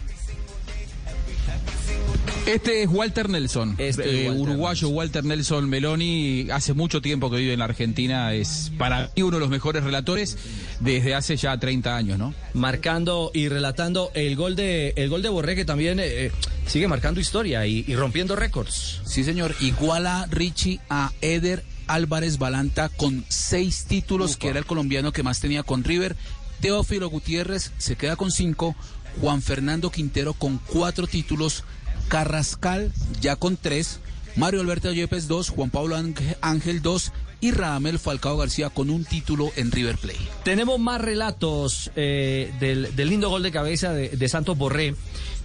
[2.45, 7.31] Este es Walter Nelson, Este es eh, Walter uruguayo Walter Nelson Meloni, hace mucho tiempo
[7.31, 10.37] que vive en la Argentina, es para mí uno de los mejores relatores
[10.79, 12.35] desde hace ya 30 años, ¿no?
[12.53, 16.31] Marcando y relatando el gol de el gol de Borré que también eh,
[16.67, 19.01] sigue marcando historia y, y rompiendo récords.
[19.05, 19.55] Sí, señor.
[19.59, 25.39] Iguala Richie a Eder Álvarez Balanta con seis títulos, que era el colombiano que más
[25.39, 26.15] tenía con River.
[26.61, 28.75] Teófilo Gutiérrez se queda con cinco.
[29.21, 31.63] Juan Fernando Quintero con cuatro títulos.
[32.07, 32.91] Carrascal
[33.21, 33.99] ya con tres.
[34.35, 35.49] Mario Alberto Yepes dos.
[35.49, 35.95] Juan Pablo
[36.41, 37.11] Ángel- dos.
[37.41, 40.19] Y Radamel Falcao García con un título en River Plate.
[40.43, 44.95] Tenemos más relatos eh, del, lindo gol de cabeza de, Santos Borré,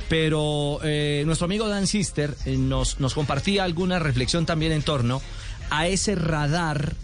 [0.09, 5.21] pero eh, nuestro amigo Dan Sister eh, nos, compartía alguna reflexión también en torno
[5.69, 6.95] a ese radar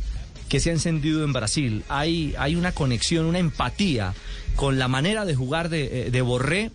[0.48, 1.84] que se ha encendido en Brasil.
[1.88, 4.14] Hay, una conexión, una empatía
[4.54, 6.70] con la manera de jugar de, de Borré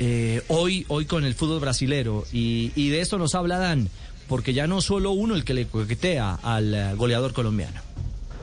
[0.00, 2.24] eh, hoy, hoy con el fútbol brasilero.
[2.32, 3.88] Y, y de esto nos habla Dan,
[4.28, 7.80] porque ya no solo uno el que le coquetea al eh, goleador colombiano.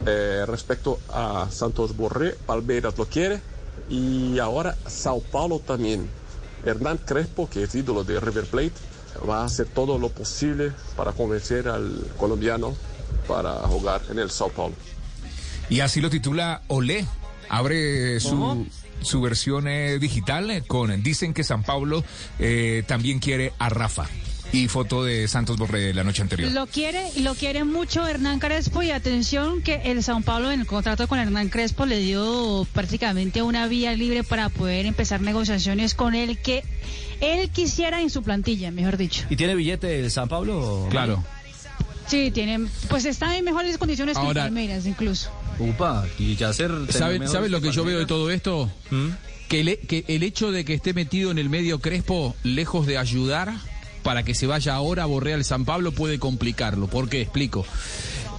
[0.05, 3.41] Eh, respecto a Santos Borré, Palmeiras lo quiere
[3.89, 6.07] y ahora Sao Paulo también.
[6.65, 8.73] Hernán Crespo, que es ídolo de River Plate,
[9.27, 12.75] va a hacer todo lo posible para convencer al colombiano
[13.27, 14.75] para jugar en el Sao Paulo.
[15.69, 17.05] Y así lo titula Olé.
[17.49, 18.67] Abre su,
[19.01, 22.03] su versión eh, digital eh, con Dicen que San Pablo
[22.39, 24.07] eh, también quiere a Rafa.
[24.53, 26.49] Y foto de Santos Borré la noche anterior.
[26.53, 30.65] Lo quiere, lo quiere mucho Hernán Crespo y atención que el Sao Paulo en el
[30.65, 36.15] contrato con Hernán Crespo le dio prácticamente una vía libre para poder empezar negociaciones con
[36.15, 36.63] él que
[37.19, 39.25] él quisiera en su plantilla, mejor dicho.
[39.29, 40.87] ¿Y tiene billete el San Pablo?
[40.89, 41.21] Claro.
[42.07, 45.29] Sí, tienen, pues está en mejores condiciones que Ahora- el Palmeiras incluso.
[45.59, 46.71] Upa, y ya ser.
[46.89, 48.71] ¿Sabe, sabe lo que yo veo de todo esto?
[49.47, 52.97] Que, el, que el hecho de que esté metido en el medio Crespo, lejos de
[52.97, 53.53] ayudar
[54.03, 56.87] para que se vaya ahora a Borré al San Pablo, puede complicarlo.
[56.87, 57.21] ¿Por qué?
[57.21, 57.65] Explico.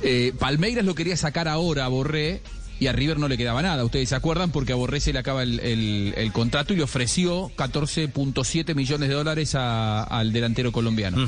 [0.02, 2.40] Eh, Palmeiras lo quería sacar ahora a Borré
[2.80, 3.84] y a River no le quedaba nada.
[3.84, 6.84] Ustedes se acuerdan porque a Borré se le acaba el, el- el contrato y le
[6.84, 11.26] ofreció 14.7 millones de dólares a- al delantero colombiano.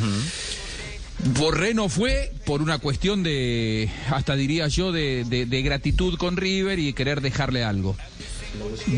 [1.38, 6.78] Borré no fue por una cuestión de, hasta diría yo, de, de- gratitud con River
[6.78, 7.96] y querer dejarle algo.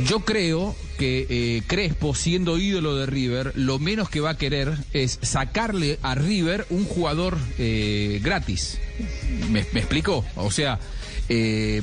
[0.06, 4.72] Yo creo que eh, Crespo, siendo ídolo de River, lo menos que va a querer
[4.94, 8.78] es sacarle a River un jugador eh, gratis.
[9.50, 10.24] ¿Me, me explico?
[10.36, 10.78] O sea,
[11.28, 11.82] eh,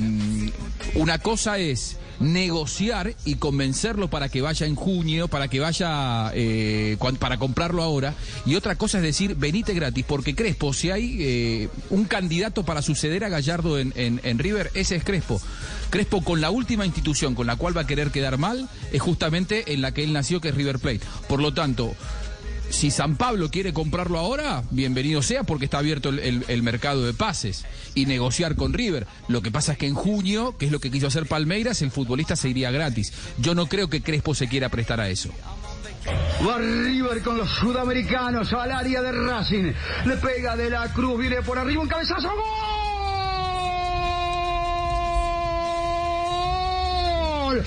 [0.94, 6.96] una cosa es negociar y convencerlo para que vaya en junio, para que vaya eh,
[7.18, 8.14] para comprarlo ahora,
[8.46, 12.82] y otra cosa es decir, venite gratis, porque Crespo, si hay eh, un candidato para
[12.82, 15.40] suceder a Gallardo en, en- en River, ese es Crespo.
[15.90, 19.72] Crespo con la última institución con la cual va a querer quedar mal es justamente
[19.72, 21.00] en la que él nació, que es River Plate.
[21.28, 21.94] Por lo tanto,
[22.70, 27.12] si San Pablo quiere comprarlo ahora, bienvenido sea porque está abierto el, el- mercado de
[27.14, 27.64] pases
[27.94, 29.06] y negociar con River.
[29.28, 31.90] Lo que pasa es que en junio, que es lo que quiso hacer Palmeiras, el
[31.90, 33.12] futbolista se iría gratis.
[33.38, 35.30] Yo no creo que Crespo se quiera prestar a eso.
[36.46, 39.72] Va River con los sudamericanos al área de Racing.
[40.06, 42.28] Le pega de la cruz, viene por arriba un cabezazo.
[46.30, 47.64] ¡Gol!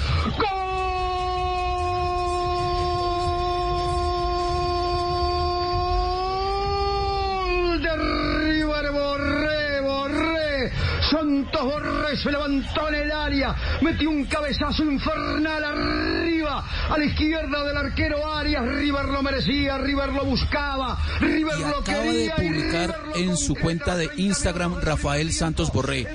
[6.44, 9.82] ¡Gol de River Borré!
[9.82, 10.72] Borré
[11.10, 17.64] Santos Borré se levantó en el área, metió un cabezazo infernal arriba, a la izquierda
[17.66, 18.66] del arquero Arias.
[18.66, 22.36] River lo merecía, River lo buscaba, River Y lo acaba de quería.
[22.38, 26.08] y publicar en su cuenta de Instagram Rafael Santos Borré.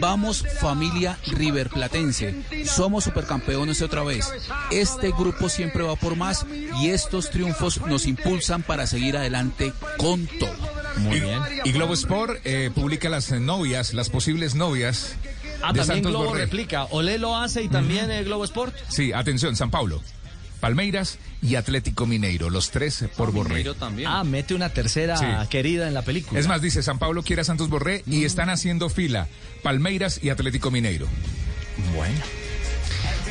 [0.00, 2.64] Vamos familia River Platense.
[2.64, 4.32] Somos supercampeones otra vez.
[4.70, 6.46] Este grupo siempre va por más
[6.80, 10.85] y estos triunfos nos impulsan para seguir adelante con todo.
[10.98, 11.40] Muy bien.
[11.64, 15.16] Y Globo Sport eh, publica las novias, las posibles novias
[15.62, 16.40] Ah, de también Santos Globo Borré.
[16.42, 16.84] replica.
[16.90, 18.74] Olé lo hace y también el Globo Sport.
[18.88, 20.02] Sí, atención, San Paulo,
[20.60, 23.64] Palmeiras y Atlético Mineiro, los tres por Borré.
[24.06, 25.24] Ah, mete una tercera Sí.
[25.48, 26.38] querida en la película.
[26.38, 29.28] Es más, dice, San Paulo quiere a Santos Borré y están haciendo fila
[29.62, 31.06] Palmeiras y Atlético Mineiro.
[31.94, 32.14] Bueno.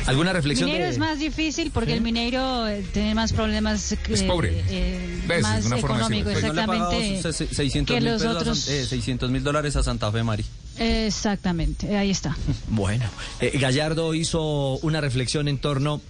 [0.06, 4.14] ¿Alguna reflexión Mineiro de- es más difícil porque el Mineiro eh, tiene más problemas que,
[4.14, 4.62] Es pobre.
[4.70, 5.42] eh, ¿Ves?
[5.42, 5.96] más una decirlo.
[6.24, 7.32] Pues no exactamente.
[7.32, 10.12] se- 600 que mil los pesos a otros- San- eh, 600 mil dólares a Santa
[10.12, 10.44] Fe, Mari.
[10.78, 12.36] Exactamente, ahí está.
[12.68, 13.04] Bueno,
[13.40, 16.00] eh, Gallardo hizo una reflexión en torno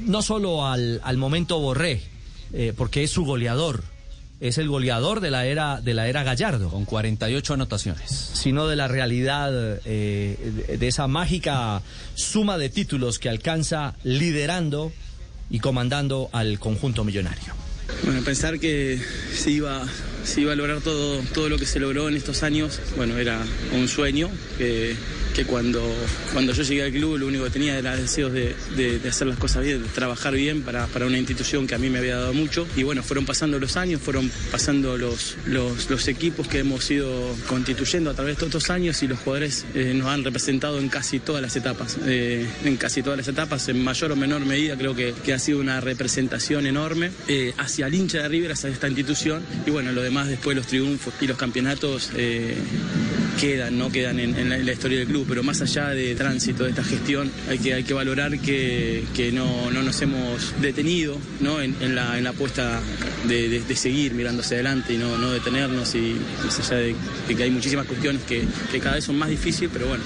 [0.00, 2.02] no solo al, al momento Borré,
[2.52, 3.84] eh, porque es su goleador,
[4.40, 8.76] es el goleador de la era de la era Gallardo, con 48 anotaciones, sino de
[8.76, 11.82] la realidad eh, de, esa mágica
[12.14, 14.92] suma de títulos que alcanza liderando
[15.50, 17.54] y comandando al conjunto millonario.
[18.02, 19.00] Bueno, pensar que
[19.32, 19.86] se iba,
[20.24, 23.40] se iba a lograr todo, todo lo que se logró en estos años, bueno, era
[23.72, 24.96] un sueño que,
[25.34, 25.82] que cuando,
[26.32, 29.36] cuando yo llegué al club lo único que tenía era deseos de, de- hacer las
[29.36, 32.32] cosas bien, de trabajar bien para, para una institución que a mí me había dado
[32.32, 32.66] mucho.
[32.76, 38.10] Y bueno, fueron pasando los años, fueron pasando los, los, equipos que hemos ido constituyendo
[38.10, 41.18] a través de todos estos años y los jugadores eh, nos han representado en casi
[41.18, 41.96] todas las etapas.
[42.06, 45.38] Eh, en casi todas las etapas, en mayor o menor medida, creo que, que ha
[45.38, 49.42] sido una representación enorme eh, hacia el hincha de River, hacia esta institución.
[49.66, 52.10] Y bueno, lo demás, después los triunfos y los campeonatos
[53.40, 53.90] quedan, ¿no?
[53.90, 55.23] Quedan en la historia del club.
[55.28, 59.32] Pero más allá de tránsito, de esta gestión, hay que, hay que valorar que, que
[59.32, 61.60] no, no nos hemos detenido ¿no?
[61.60, 62.80] En, la, en la apuesta
[63.26, 65.94] de, de- seguir mirando hacia adelante y no, no detenernos.
[65.94, 66.96] Y más allá de,
[67.36, 70.04] que hay muchísimas cuestiones que, que cada vez son más difíciles, pero bueno,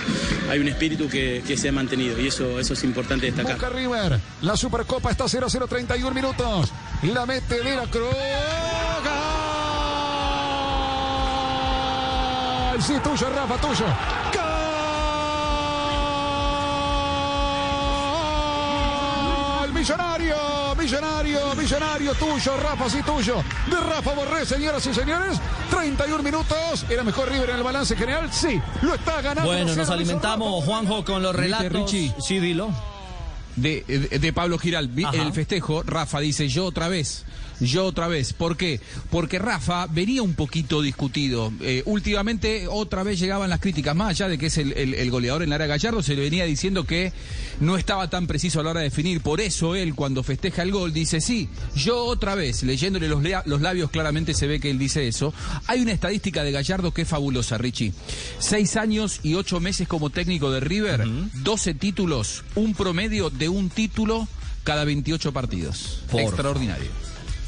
[0.50, 3.58] hay un espíritu que, que se ha mantenido y eso, eso es importante destacar.
[3.74, 4.18] River.
[4.42, 6.70] La Supercopa está 0-0, 31 minutos.
[7.02, 8.06] La mete de la Cruz.
[12.80, 13.86] Sí, tuyo, Rafa, tuyo.
[14.34, 14.57] ¡Gol!
[19.78, 23.36] Millonario, millonario, millonario, tuyo, Rafa, sí, tuyo.
[23.70, 25.38] De Rafa Borré, señoras y señores.
[25.70, 26.84] 31 minutos.
[26.90, 28.28] ¿Era mejor River en el balance general?
[28.32, 29.48] Sí, lo está ganando.
[29.48, 31.92] Bueno, nos alimentamos, Juanjo, con los ¿Viste, relatos.
[31.92, 32.12] Richie?
[32.18, 32.70] Sí, dilo.
[33.60, 34.90] De, de- de Pablo Giral.
[35.04, 35.22] Ajá.
[35.22, 37.24] El festejo, Rafa dice, yo otra vez.
[37.60, 38.32] Yo otra vez.
[38.34, 38.80] ¿Por qué?
[39.10, 41.52] Porque Rafa venía un poquito discutido.
[41.60, 45.10] Eh, últimamente otra vez llegaban las críticas, más allá de que es el, el- el
[45.10, 47.12] goleador en la área Gallardo, se le venía diciendo que
[47.60, 49.20] no estaba tan preciso a la hora de definir.
[49.22, 53.42] Por eso él cuando festeja el gol dice, sí, yo otra vez, leyéndole los, lea-
[53.44, 55.34] los labios claramente se ve que él dice eso.
[55.66, 57.92] Hay una estadística de Gallardo que es fabulosa, Richie.
[58.38, 61.08] Seis años y ocho meses como técnico de River,
[61.42, 64.28] 12 títulos, un promedio de un título
[64.64, 66.02] cada 28 partidos.
[66.10, 66.90] Por Extraordinario.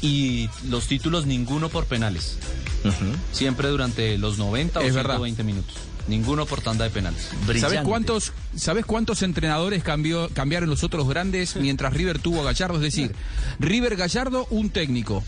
[0.01, 2.37] Y los títulos ninguno por penales.
[3.31, 5.17] Siempre durante los 90 o Es verdad.
[5.17, 5.75] 120 minutos.
[6.07, 7.29] Ninguno por tanda de penales.
[7.59, 12.75] ¿Sabes cuántos, ¿Sabes cuántos entrenadores cambió, cambiaron los otros grandes mientras River tuvo a Gallardo?
[12.75, 13.13] Es decir,
[13.59, 15.23] River Gallardo, un técnico.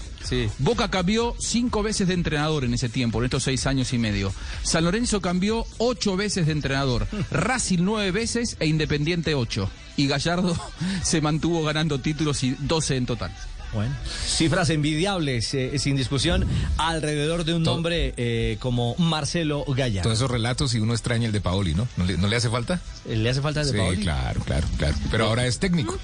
[0.59, 4.33] Boca cambió cinco veces de entrenador en ese tiempo, en estos seis años y medio.
[4.63, 7.07] San Lorenzo cambió ocho veces de entrenador.
[7.31, 9.69] Racing nueve veces e Independiente ocho.
[9.95, 10.57] Y Gallardo
[11.03, 13.31] se mantuvo ganando títulos y 12 en total.
[13.73, 13.95] Bueno,
[14.25, 16.45] cifras envidiables, eh, sin discusión,
[16.77, 20.03] alrededor de un nombre eh, como Marcelo Gallardo.
[20.09, 21.87] Todos esos relatos y uno extraña el de Paoli, ¿no?
[21.97, 22.79] ¿No le, no le hace falta?
[23.05, 24.01] ¿Le hace falta el de sí, Paoli?
[24.01, 24.95] claro, claro, claro.
[25.09, 25.97] Pero ahora es técnico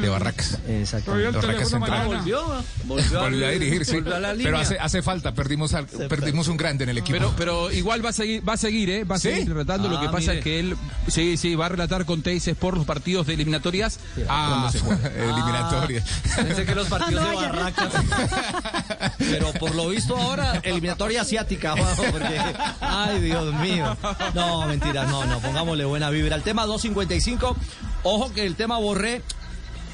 [0.00, 0.58] de Barracas.
[0.68, 1.26] Exactamente.
[1.30, 2.06] De Barracas Central.
[2.06, 2.42] Volvió,
[2.84, 3.94] Volvió a dirigir, sí.
[3.94, 7.16] volvió a la Pero hace, hace falta, perdimos, al- perdimos un grande en el equipo.
[7.18, 9.04] Pero, pero igual va a seguir, va a seguir, ¿eh?
[9.04, 9.28] Va a ¿Sí?
[9.30, 9.88] seguir relatando.
[9.88, 10.38] Lo Ah, que pasa mire.
[10.38, 14.00] es que él, sí, sí, va a relatar con Teis Sport los partidos de eliminatorias.
[14.28, 15.22] Ah, cuando se juegue.
[15.22, 16.04] eliminatoria.
[16.36, 17.92] Pensé que los partidos de Barracas.
[19.18, 22.40] Pero por lo visto ahora, eliminatoria asiática, Juanjo, porque.
[22.80, 23.96] Ay, Dios mío.
[24.34, 26.36] No, mentira, no, no, pongámosle buena vibra.
[26.36, 27.56] El tema 255,
[28.04, 29.22] ojo que el tema Borré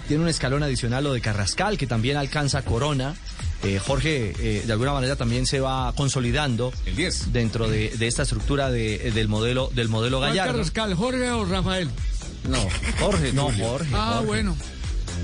[0.06, 3.14] tiene un escalón adicional lo de Carrascal, que también alcanza Corona.
[3.64, 8.06] Eh, Jorge, eh, de alguna manera también se va consolidando el 10 dentro de, de
[8.06, 10.52] esta estructura de- del modelo del modelo ¿Cuál Gallardo.
[10.52, 11.90] Carrascal, Jorge o Rafael?
[12.48, 12.58] No,
[13.00, 13.90] Jorge, no, Jorge.
[13.92, 14.26] Ah, Jorge.
[14.26, 14.56] bueno.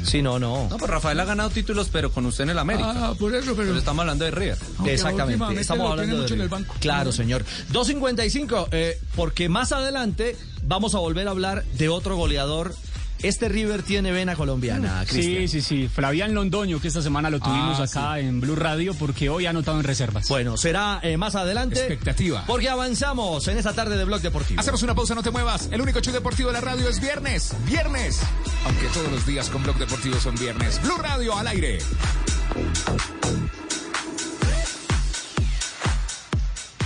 [0.02, 0.68] Sí, no, no.
[0.68, 2.92] No, pues Rafael ha ganado títulos, pero con usted en el América.
[2.94, 3.68] Ah, por eso, pero...
[3.68, 4.58] Pero estamos hablando de River.
[4.78, 6.60] Aunque Exactamente, estamos hablando tiene de mucho en el River.
[6.66, 6.74] banco.
[6.80, 7.44] Claro, señor.
[7.72, 12.74] 2.55, eh, porque más adelante vamos a volver a hablar de otro goleador.
[13.22, 15.48] Este River tiene vena colombiana, Cristian.
[15.48, 15.88] Sí, sí, sí.
[15.88, 19.50] Flavián Londoño, que esta semana lo tuvimos Ah, acá en Blue Radio, porque hoy ha
[19.50, 20.28] anotado en reservas.
[20.28, 21.78] Bueno, será eh, más adelante.
[21.78, 22.44] Expectativa.
[22.46, 24.60] Porque avanzamos en esta tarde de Blog Deportivo.
[24.60, 25.68] Hacemos una pausa, no te muevas.
[25.72, 27.54] El único show deportivo de la radio es viernes.
[27.66, 28.20] Viernes.
[28.66, 30.80] Aunque todos los días con Blog Deportivo son viernes.
[30.82, 31.78] Blue Radio al aire.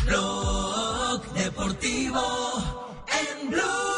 [0.06, 2.22] Blog Deportivo
[3.08, 3.97] en Blue.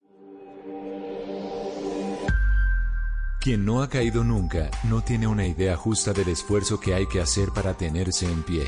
[3.41, 7.19] Quien no ha caído nunca no tiene una idea justa del esfuerzo que hay que
[7.19, 8.67] hacer para tenerse en pie.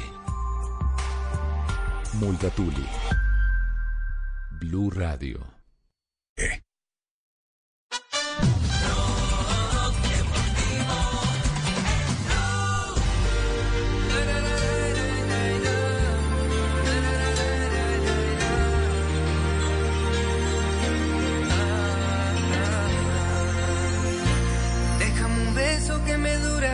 [2.14, 2.88] Multatuli.
[4.60, 5.46] Blue Radio.
[6.36, 6.73] Déjame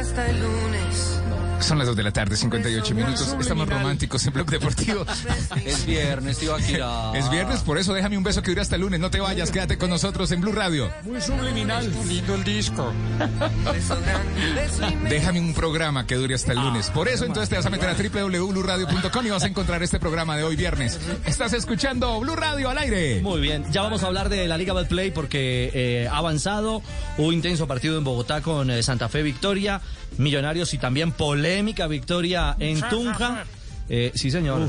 [0.09, 0.78] hasta el lunes.
[1.69, 3.35] Son las 2 de la tarde, 58 minutos.
[3.39, 5.05] Estamos románticos en Blog Deportivo.
[5.63, 7.11] Es viernes, tío Akira.
[7.13, 8.99] Es viernes, por eso déjame un beso que dure hasta el lunes.
[8.99, 10.91] No te vayas, quédate con nosotros en Blue Radio.
[11.03, 11.91] Muy subliminal.
[12.07, 12.91] Lindo el disco.
[15.09, 16.89] Déjame un programa que dure hasta el lunes.
[16.89, 20.37] Por eso entonces te vas a meter a www.bluradio.com y vas a encontrar este programa
[20.37, 20.99] de hoy viernes.
[21.27, 23.21] Estás escuchando Blue Radio al aire.
[23.21, 26.81] Muy bien, ya vamos a hablar de la Liga Betplay porque eh, ha avanzado.
[27.19, 29.81] Hubo intenso partido en Bogotá con eh, Santa Fe Victoria,
[30.17, 31.11] Millonarios y también
[31.59, 33.43] polémica victoria en Tunja.
[33.89, 34.67] Eh, sí, señor.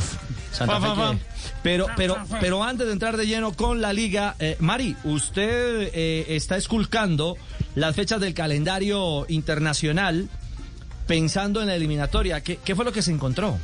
[0.51, 1.13] Santa Fa, Fe fa, fa.
[1.13, 1.19] que-
[1.63, 6.25] Pero, pero, pero antes de entrar de lleno con la liga, eh, Mari, usted eh,
[6.31, 7.37] está esculcando
[7.75, 10.29] las fechas del calendario internacional
[11.07, 12.41] pensando en la eliminatoria.
[12.41, 13.59] ¿Qué, qué fue lo que se encontró?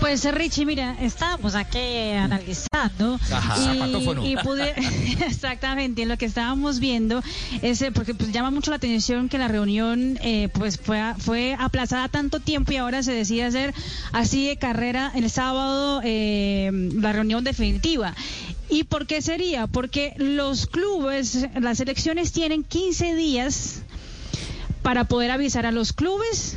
[0.00, 1.78] Pues Richie, mira, estábamos aquí
[2.12, 3.56] analizando Ajá.
[3.74, 4.74] Y, y pude
[5.26, 7.22] exactamente lo que estábamos viendo
[7.62, 11.56] es eh, porque pues llama mucho la atención que la reunión eh, pues fue fue
[11.58, 13.74] aplazada tanto tiempo y ahora se decide hacer
[14.12, 18.14] así de carrera el sábado eh, la reunión definitiva.
[18.70, 19.66] ¿Y por qué sería?
[19.66, 23.82] Porque los clubes, las elecciones tienen 15 días
[24.82, 26.56] para poder avisar a los clubes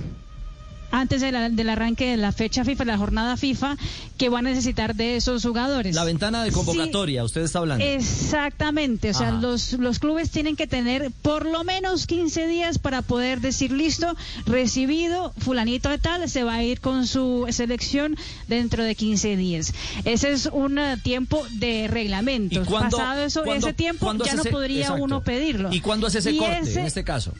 [0.91, 3.77] antes de la- del arranque de la fecha FIFA, la jornada FIFA,
[4.17, 5.95] que van a necesitar de esos jugadores.
[5.95, 7.83] La ventana de convocatoria, usted está hablando.
[7.85, 13.01] Exactamente, o sea, los, los clubes tienen que tener por lo menos 15 días para
[13.01, 14.15] poder decir, listo,
[14.45, 18.15] recibido, fulanito de tal, se va a ir con su selección
[18.47, 19.73] dentro de 15 días.
[20.05, 22.61] Ese es un eh, tiempo de reglamento.
[22.61, 25.03] ¿Y cuándo- Pasado eso, ese tiempo, ya no podría exacto.
[25.03, 25.69] uno pedirlo.
[25.73, 27.33] ¿Y cuándo hace ese Y corte ese- en este caso?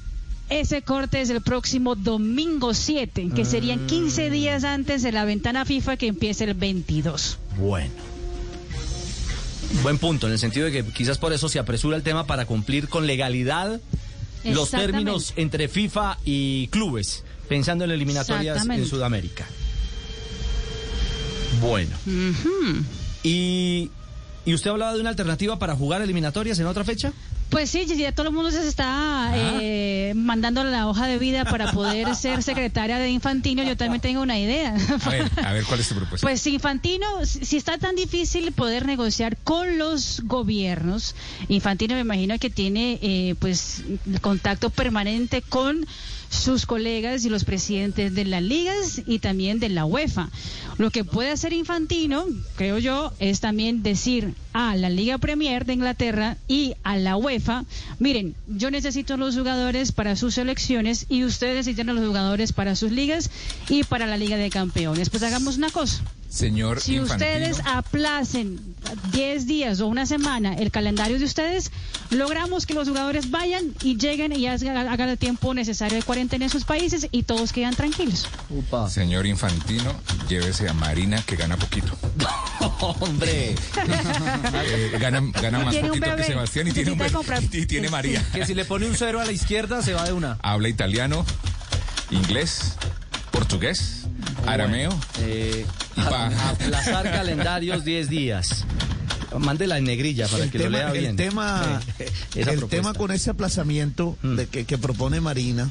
[0.50, 5.66] Ese corte es el próximo domingo 7, que serían 15 días antes de la ventana
[5.66, 7.38] FIFA que empieza el 22.
[7.58, 7.92] Bueno.
[9.84, 12.46] Buen punto, en el sentido de que quizás por eso se apresura el tema para
[12.46, 13.82] cumplir con legalidad
[14.46, 18.86] los términos entre FIFA y clubes, pensando en eliminatorias en.
[18.86, 19.46] Sudamérica.
[21.60, 21.96] Bueno.
[23.24, 23.92] ¿Y,
[24.46, 27.12] ¿Y usted hablaba de una alternativa para jugar eliminatorias en otra fecha?
[27.50, 31.72] Pues sí, ya todo el mundo se está eh, mandando la hoja de vida para
[31.72, 33.64] poder ser secretaria de Infantino.
[33.64, 34.76] Yo también tengo una idea.
[35.04, 36.26] A ver, a ver, ¿cuál es tu propuesta?
[36.26, 41.16] Pues Infantino, si si está tan difícil poder negociar con los gobiernos,
[41.48, 43.84] Infantino me imagino que tiene eh, pues
[44.22, 45.88] contacto permanente con
[46.30, 50.30] sus colegas y los presidentes de las ligas y también de la UEFA.
[50.78, 52.26] Lo que puede hacer Infantino,
[52.56, 57.66] creo yo, es también decir a la Liga Premier de Inglaterra y a la UEFA,
[58.00, 62.54] miren, yo necesito a los jugadores para sus selecciones y ustedes necesitan a los jugadores
[62.54, 63.30] para sus ligas
[63.70, 65.10] y para la Liga de Campeones.
[65.10, 68.60] Pues hagamos una cosa, Señor Si ustedes aplacen
[69.12, 71.72] 10 días o una semana el calendario de ustedes,
[72.10, 76.52] logramos que los jugadores vayan y lleguen y hagan el tiempo necesario de cuarentena en
[76.52, 78.28] sus países y todos quedan tranquilos.
[78.90, 79.94] Señor Infantino,
[80.28, 81.98] llévese a Marina que gana poquito.
[83.00, 83.56] Hombre.
[84.70, 86.24] Eh, gana, gana más poquito que.
[86.24, 87.40] Sebastián y tiene, un Necesita bebé.
[87.40, 88.24] comprar- y tiene María.
[88.34, 90.38] Que si le pone un cero a la izquierda se va de una.
[90.42, 91.26] Habla italiano,
[92.12, 92.74] inglés,
[93.38, 94.06] portugués,
[94.48, 94.90] arameo.
[95.22, 95.66] Eh,
[95.96, 98.66] y aplazar calendarios 10 días.
[99.38, 101.06] Mándela en negrilla para el que tema, lo lea bien.
[101.12, 101.82] El tema,
[102.34, 102.68] Esa el propuesta.
[102.70, 105.70] tema con ese aplazamiento de que, que propone Marina.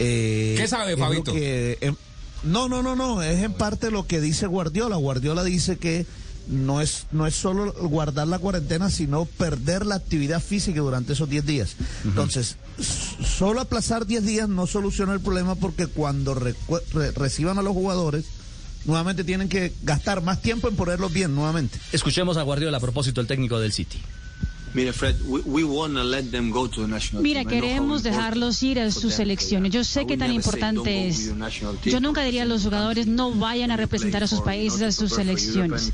[0.00, 1.32] eh, ¿Qué sabe, Fabito?
[1.32, 1.94] que, em,
[2.42, 3.22] no, no, no, no.
[3.22, 4.96] Es en parte lo que dice Guardiola.
[4.96, 6.06] Guardiola dice que
[6.48, 11.28] no es, no es solo guardar la cuarentena, sino perder la actividad física durante esos
[11.28, 11.76] 10 días.
[12.04, 12.56] Entonces,
[13.24, 16.54] solo aplazar 10 días no soluciona el problema porque cuando re-
[17.14, 18.24] reciban a los jugadores,
[18.84, 21.78] nuevamente tienen que gastar más tiempo en ponerlos bien nuevamente.
[21.92, 23.98] Escuchemos a Guardiola a propósito, el técnico del City.
[24.72, 28.90] Mire, Fred, we, to let them go to the national Mira, queremos dejarlos ir a
[28.92, 29.72] sus selecciones.
[29.72, 31.32] Yo sé que tan importante es.
[31.84, 35.12] Yo nunca diría a los jugadores no vayan a representar a sus países, a sus
[35.12, 35.92] selecciones,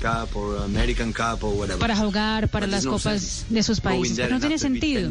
[1.79, 4.17] para jugar para las copas de sus países.
[4.17, 5.11] Pero no tiene after be 10 sentido.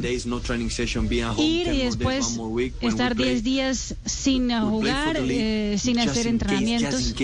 [1.37, 2.39] Ir 10 y después
[2.81, 7.15] estar we play, 10 días sin jugar, eh, sin hacer entrenamientos,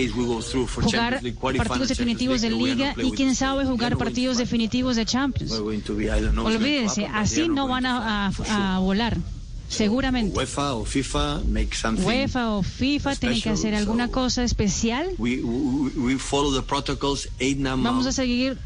[0.74, 1.20] jugar
[1.56, 5.52] partidos definitivos de liga y quién sabe jugar partidos definitivos de Champions.
[6.34, 9.16] To Olvídense, así no van a, a- a volar,
[9.68, 10.36] seguramente.
[10.36, 12.04] UEFA o FIFA make something.
[12.06, 15.06] UEFA o FIFA tienen que hacer alguna cosa especial.
[15.18, 18.58] We, we, we follow the protocols eight Vamos a seguir,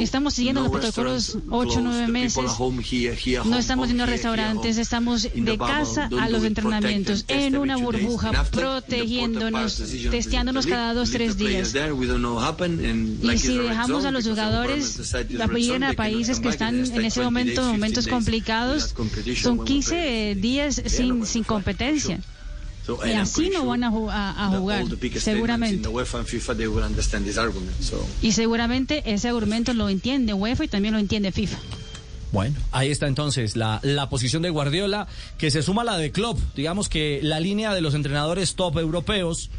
[0.00, 3.44] estamos siguiendo los protocolos restaurants 8 o closed, 9 the people meses.
[3.44, 9.82] No estamos a here, restaurantes, estamos de casa a los entrenamientos, en una burbuja, protegiéndonos,
[10.10, 11.74] testeándonos cada dos, tres días.
[11.74, 17.62] Y si dejamos a los jugadores it's a países que están en ese 20 momento,
[17.64, 18.92] momentos 15 days.
[18.92, 18.94] complicados,
[19.36, 22.20] son when we 15 días sin, sin competencia.
[22.86, 24.84] So, Y así no sure van a, ju- a- a that jugar,
[25.20, 25.82] seguramente.
[25.82, 27.72] the UEFA and FIFA, they will understand this argument.
[27.80, 28.04] So.
[28.22, 31.58] Y seguramente ese argumento lo entiende UEFA y también lo entiende FIFA.
[32.32, 35.06] Bueno, ahí está entonces la, la posición de Guardiola,
[35.38, 36.38] que se suma a la de Klopp.
[36.56, 39.50] Digamos que la línea de los entrenadores top europeos,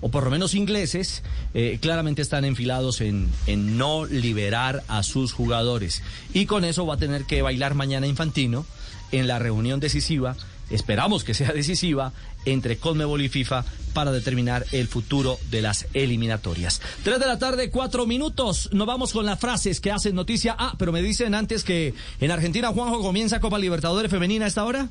[0.00, 1.22] o por lo menos ingleses,
[1.54, 6.02] eh, claramente están enfilados en, en no liberar a sus jugadores.
[6.32, 8.64] Y con eso va a tener que bailar mañana Infantino
[9.12, 10.34] en la reunión decisiva,
[10.70, 12.14] esperamos que sea decisiva,
[12.44, 16.80] entre Conmebol y FIFA para determinar el futuro de las eliminatorias.
[17.02, 18.70] Tres de la tarde, cuatro minutos.
[18.72, 20.56] Nos vamos con las frases que hacen noticia.
[20.58, 24.64] Ah, pero me dicen antes que en Argentina, Juanjo, comienza Copa Libertadores Femenina a esta
[24.64, 24.88] hora.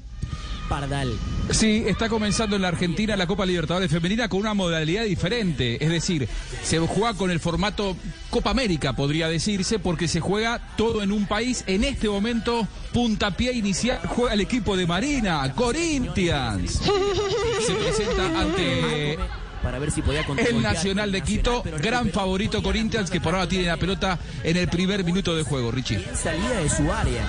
[0.71, 1.19] Pardal.
[1.49, 5.83] Sí, está comenzando en la Argentina la Copa Libertadores Femenina con una modalidad diferente.
[5.83, 6.29] Es decir,
[6.63, 7.97] se juega con el formato
[8.29, 11.65] Copa América, podría decirse, porque se juega todo en un país.
[11.67, 16.79] En este momento, puntapié inicial, juega el equipo de Marina, Corinthians.
[17.65, 19.17] Se presenta ante
[19.61, 23.65] para ver si podía el Nacional de Quito, gran favorito Corinthians, que por ahora tiene
[23.65, 26.01] la pelota en el primer minuto de juego, Richie.
[26.15, 27.25] salida de su área.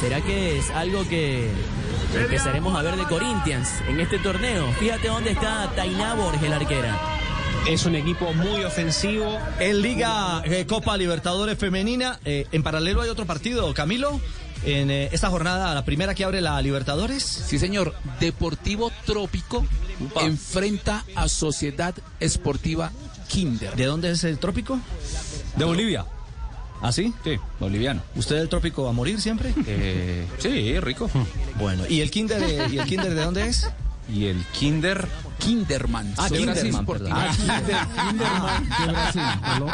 [0.00, 1.50] ¿Será que es algo que
[2.14, 4.72] empezaremos a ver de Corinthians en este torneo?
[4.78, 6.98] Fíjate dónde está Tainá Borges, la arquera.
[7.68, 9.38] Es un equipo muy ofensivo.
[9.58, 14.18] En Liga eh, Copa Libertadores Femenina, eh, en paralelo hay otro partido, Camilo.
[14.64, 17.22] En eh, esta jornada, la primera que abre la Libertadores.
[17.22, 17.94] Sí, señor.
[18.20, 19.66] Deportivo Trópico
[20.22, 22.90] enfrenta a Sociedad Esportiva
[23.28, 23.76] Kinder.
[23.76, 24.80] ¿De dónde es el Trópico?
[25.56, 26.06] De Bolivia.
[26.82, 27.12] ¿Ah, sí?
[27.24, 28.02] Sí, boliviano.
[28.16, 29.52] ¿Usted del Trópico a morir siempre?
[29.66, 31.10] Eh, sí, rico.
[31.58, 33.68] Bueno, ¿y el Kinder, eh, ¿y el Kinder de dónde es?
[34.12, 35.06] Y el Kinder.
[35.40, 36.12] Kinderman.
[36.18, 37.12] Ah, Kinderman, perdón.
[37.14, 39.22] Ah, Kinderman de Brasil.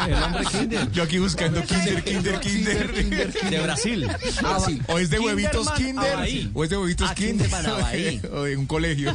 [0.07, 0.93] El, el hombre Kinder.
[0.93, 3.33] Yo aquí buscando Kinder, Kinder, Kinder.
[3.51, 4.09] De Brasil.
[4.45, 4.81] Ah, sí.
[4.87, 6.13] O es de huevitos Kinder.
[6.15, 6.51] Abaí.
[6.55, 7.49] O es de huevitos Ah, Kinder.
[8.33, 9.13] O de un colegio.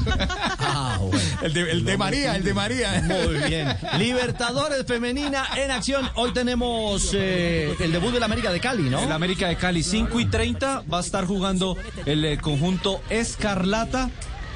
[0.60, 1.20] Ah, bueno.
[1.42, 3.02] El de, el de María, el de María.
[3.08, 3.70] Muy bien.
[3.98, 6.10] Libertadores Femenina en acción.
[6.16, 9.02] Hoy tenemos eh, el debut del América de Cali, ¿no?
[9.02, 14.10] El América de Cali, 5 y 30, va a estar jugando el eh, conjunto Escarlata.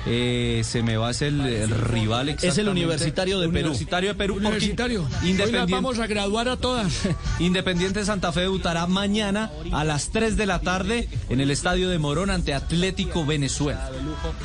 [0.08, 2.72] Eh, se me va, es el, el rival el exactamente.
[2.72, 3.60] Universitario de Perú.
[3.70, 4.34] Universitario de Perú.
[4.36, 5.02] porque Universitario.
[5.04, 6.94] Hoy las Independiente, vamos a graduar a todas.
[7.40, 11.90] Independiente de Santa Fe debutará mañana a las 3 de la tarde en el estadio
[11.90, 13.90] de Morón ante Atlético Venezuela.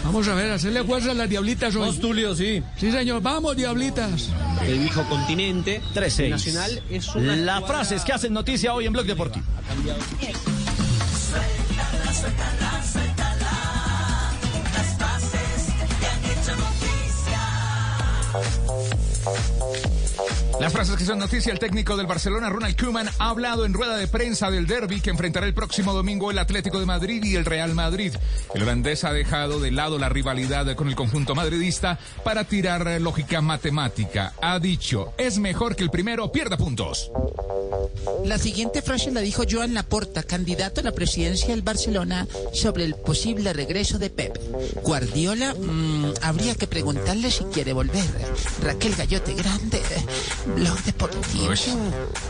[0.04, 1.96] Vamos a ver, hacerle fuerza a las diablitas hoy.
[1.98, 2.62] Tulio, sí.
[2.78, 3.20] Sí, señor.
[3.20, 4.30] Vamos, diablitas.
[4.64, 5.82] El viejo continente.
[5.94, 6.30] 3-6.
[6.30, 9.44] Nacional es una Las frases que hacen noticia hoy en Blog Deportivo.
[11.30, 13.09] Suéltala, suéltala, suéltala.
[18.32, 19.99] Thank you.
[20.60, 23.96] Las frases que son noticia, el técnico del Barcelona, Ronald Koeman, ha hablado en rueda
[23.96, 27.44] de prensa del derby que enfrentará el próximo domingo el Atlético de Madrid y el
[27.44, 28.14] Real Madrid.
[28.54, 33.40] El holandés ha dejado de lado la rivalidad con el conjunto madridista para tirar lógica
[33.40, 34.34] matemática.
[34.42, 37.10] Ha dicho, es mejor que el primero pierda puntos.
[38.24, 42.94] La siguiente frase la dijo Joan Laporta, candidato a la presidencia del Barcelona, sobre el
[42.94, 44.38] posible regreso de Pep.
[44.82, 48.04] Guardiola, mm, habría que preguntarle si quiere volver.
[48.62, 49.80] Raquel Gallote Grande,
[50.56, 51.52] Blog Deportivo.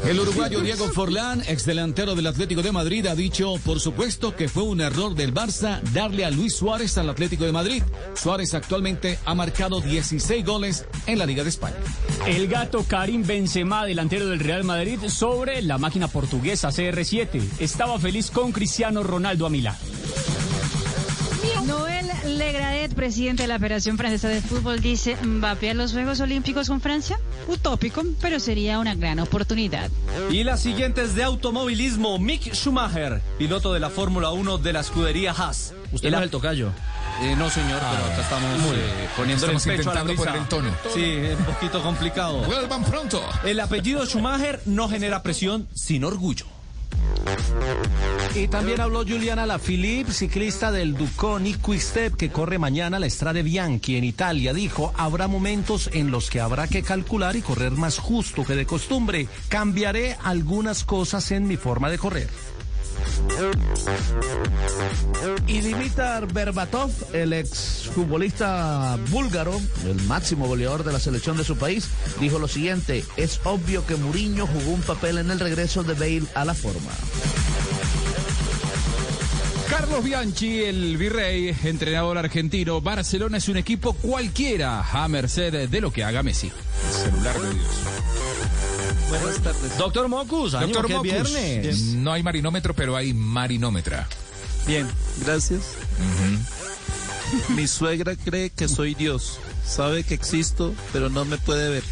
[0.05, 4.49] El uruguayo Diego Forlán, ex delantero del Atlético de Madrid, ha dicho, por supuesto, que
[4.49, 7.83] fue un error del Barça darle a Luis Suárez al Atlético de Madrid.
[8.15, 11.77] Suárez actualmente ha marcado 16 goles en la Liga de España.
[12.27, 17.43] El gato Karim Benzema, delantero del Real Madrid, sobre la máquina portuguesa CR7.
[17.59, 19.77] Estaba feliz con Cristiano Ronaldo a Milán.
[22.41, 26.81] Legradet, presidente de la Federación Francesa de Fútbol, dice, ¿Mbappé a los Juegos Olímpicos con
[26.81, 27.21] Francia?
[27.49, 29.91] Utópico, pero sería una gran oportunidad.
[30.31, 32.19] Y la siguiente es de automovilismo.
[32.19, 35.75] Mick Schumacher, piloto de la Fórmula 1 de la escudería Haas.
[35.93, 36.73] Usted no es el tocayo.
[37.21, 40.25] Eh, no, señor, pero acá estamos Muy eh, poniendo el pecho a la intentando brisa.
[40.25, 40.71] poner el tono.
[40.95, 42.39] Sí, es un poquito complicado.
[42.45, 43.23] Vuelvan pronto.
[43.45, 46.47] El apellido Schumacher no genera presión, sin orgullo.
[48.35, 53.97] Y también habló Juliana Lafilippe, ciclista del Duconi Quick-Step que corre mañana la Strade Bianchi
[53.97, 54.55] en Italia.
[54.55, 58.67] Dijo, habrá momentos en los que habrá que calcular y correr más justo que de
[58.67, 59.29] costumbre.
[59.49, 62.29] Cambiaré algunas cosas en mi forma de correr.
[65.47, 71.89] Y Dimitar Berbatov, el exfutbolista búlgaro, el máximo goleador de la selección de su país,
[72.21, 76.23] dijo lo siguiente, es obvio que Mourinho jugó un papel en el regreso de Bale
[76.35, 76.93] a la forma.
[79.71, 85.93] Carlos Bianchi, el virrey, entrenador argentino, Barcelona es un equipo cualquiera a merced de lo
[85.93, 86.51] que haga Messi.
[86.91, 87.67] Celular de Dios.
[89.09, 89.79] Buenas tardes.
[89.79, 91.81] Doctor Mocus, Doctor Mocus, viernes.
[91.95, 94.09] no hay marinómetro, pero hay marinómetra.
[94.67, 94.89] Bien,
[95.25, 95.63] gracias.
[97.51, 99.39] Mi suegra cree que soy Dios.
[99.65, 101.85] Sabe que existo, pero no me puede ver.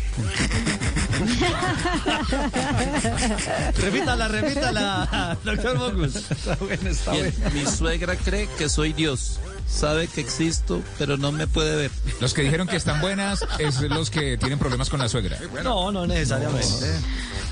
[3.77, 6.31] repítala, repítala, doctor Mocus.
[6.31, 7.35] Está bueno, está bien.
[7.53, 9.39] Mi suegra cree que soy Dios.
[9.69, 11.91] Sabe que existo, pero no me puede ver.
[12.21, 15.39] Los que dijeron que están buenas es los que tienen problemas con la suegra.
[15.63, 16.67] No, no necesariamente.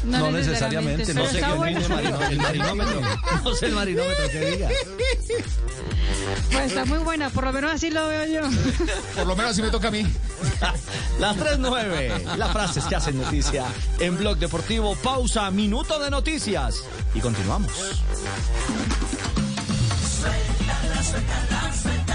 [0.05, 1.79] No No necesariamente, necesariamente, no sé bueno.
[1.79, 3.01] es el marino- el marinómetro.
[3.45, 4.69] No sé el marinómetro que diga.
[6.51, 8.49] Pues está muy buena, por lo menos así lo veo yo.
[9.17, 10.07] Por lo menos así me toca a mí.
[11.21, 13.65] Las 3.9, las frases que hacen noticia
[14.01, 14.97] en Blog Deportivo.
[14.97, 16.83] Pausa, minuto de noticias.
[17.15, 17.73] Y continuamos.
[20.17, 22.06] Suéltala, suéltala, suéltala.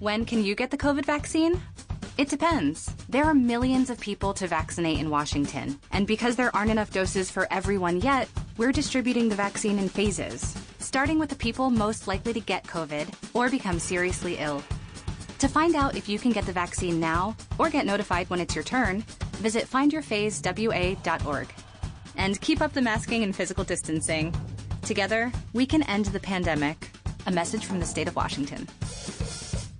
[0.00, 1.60] When can you get the COVID vaccine?
[2.18, 2.88] It depends.
[3.08, 5.76] There are millions of people to vaccinate in Washington.
[5.90, 8.28] And because there aren't enough doses for everyone yet,
[8.58, 13.12] we're distributing the vaccine in phases, starting with the people most likely to get COVID
[13.34, 14.62] or become seriously ill.
[15.40, 18.54] To find out if you can get the vaccine now or get notified when it's
[18.54, 19.00] your turn,
[19.38, 21.48] visit findyourphasewa.org.
[22.16, 24.32] And keep up the masking and physical distancing.
[24.82, 26.90] Together, we can end the pandemic.
[27.26, 28.68] A message from the state of Washington.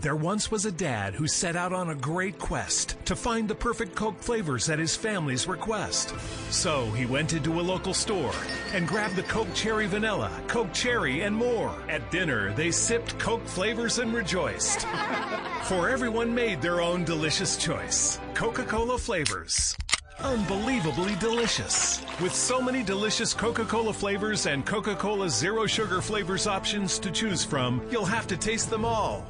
[0.00, 3.54] There once was a dad who set out on a great quest to find the
[3.54, 6.14] perfect Coke flavors at his family's request.
[6.50, 8.32] So he went into a local store
[8.72, 11.70] and grabbed the Coke Cherry Vanilla, Coke Cherry, and more.
[11.86, 14.80] At dinner, they sipped Coke flavors and rejoiced.
[15.64, 19.76] For everyone made their own delicious choice Coca Cola flavors.
[20.24, 22.04] Unbelievably delicious.
[22.20, 27.10] With so many delicious Coca Cola flavors and Coca Cola Zero Sugar flavors options to
[27.10, 29.24] choose from, you'll have to taste them all.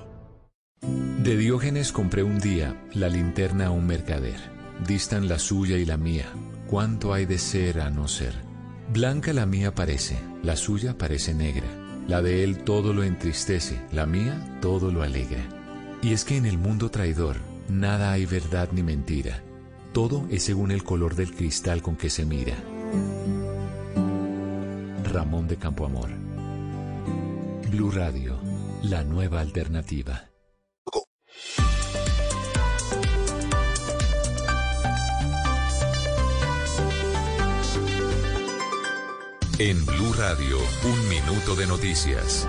[1.23, 4.39] De Diógenes compré un día la linterna a un mercader.
[4.87, 6.27] Distan la suya y la mía.
[6.67, 8.35] ¿Cuánto hay de ser a no ser?
[8.93, 11.69] Blanca la mía parece, la suya parece negra.
[12.09, 15.45] La de él todo lo entristece, la mía todo lo alegra.
[16.03, 17.37] Y es que en el mundo traidor
[17.69, 19.45] nada hay verdad ni mentira.
[19.93, 22.57] Todo es según el color del cristal con que se mira.
[25.03, 26.11] Ramón de Campoamor.
[27.71, 28.39] Blue Radio,
[28.85, 30.31] la nueva alternativa.
[39.59, 42.47] En Blue Radio, un minuto de noticias.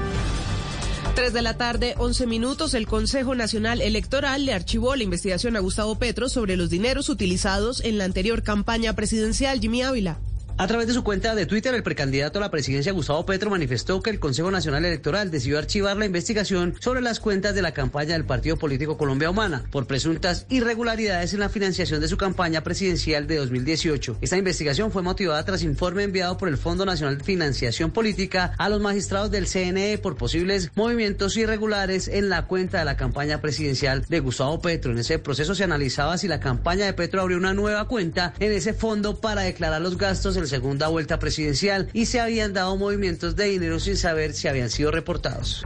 [1.14, 5.60] 3 de la tarde, 11 minutos, el Consejo Nacional Electoral le archivó la investigación a
[5.60, 9.60] Gustavo Petro sobre los dineros utilizados en la anterior campaña presidencial.
[9.60, 10.20] Jimmy Ávila.
[10.62, 14.04] A través de su cuenta de Twitter, el precandidato a la presidencia Gustavo Petro manifestó
[14.04, 18.14] que el Consejo Nacional Electoral decidió archivar la investigación sobre las cuentas de la campaña
[18.14, 23.26] del Partido Político Colombia Humana por presuntas irregularidades en la financiación de su campaña presidencial
[23.26, 24.18] de 2018.
[24.22, 28.70] Esta investigación fue motivada tras informe enviado por el Fondo Nacional de Financiación Política a
[28.70, 34.06] los magistrados del CNE por posibles movimientos irregulares en la cuenta de la campaña presidencial
[34.08, 34.92] de Gustavo Petro.
[34.92, 38.52] En ese proceso se analizaba si la campaña de Petro abrió una nueva cuenta en
[38.52, 43.36] ese fondo para declarar los gastos en segunda vuelta presidencial y se habían dado movimientos
[43.36, 45.66] de dinero sin saber si habían sido reportados.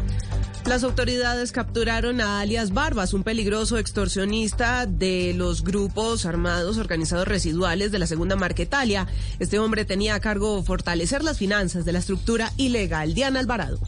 [0.66, 7.92] Las autoridades capturaron a alias Barbas, un peligroso extorsionista de los grupos armados organizados residuales
[7.92, 9.08] de la segunda Marquetalia.
[9.40, 13.14] Este hombre tenía a cargo fortalecer las finanzas de la estructura ilegal.
[13.14, 13.80] Diana Alvarado.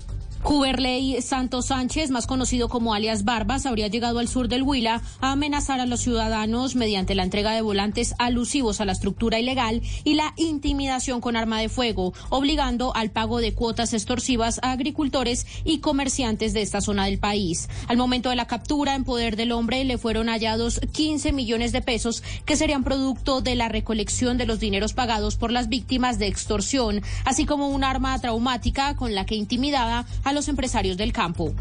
[0.47, 5.33] Cuberley Santos Sánchez, más conocido como alias Barbas, habría llegado al sur del Huila a
[5.33, 10.13] amenazar a los ciudadanos mediante la entrega de volantes alusivos a la estructura ilegal y
[10.13, 15.79] la intimidación con arma de fuego, obligando al pago de cuotas extorsivas a agricultores y
[15.79, 17.67] comerciantes de esta zona del país.
[17.89, 21.81] Al momento de la captura en poder del hombre le fueron hallados 15 millones de
[21.81, 26.27] pesos que serían producto de la recolección de los dineros pagados por las víctimas de
[26.27, 31.55] extorsión, así como un arma traumática con la que intimidaba a los empresarios del campo.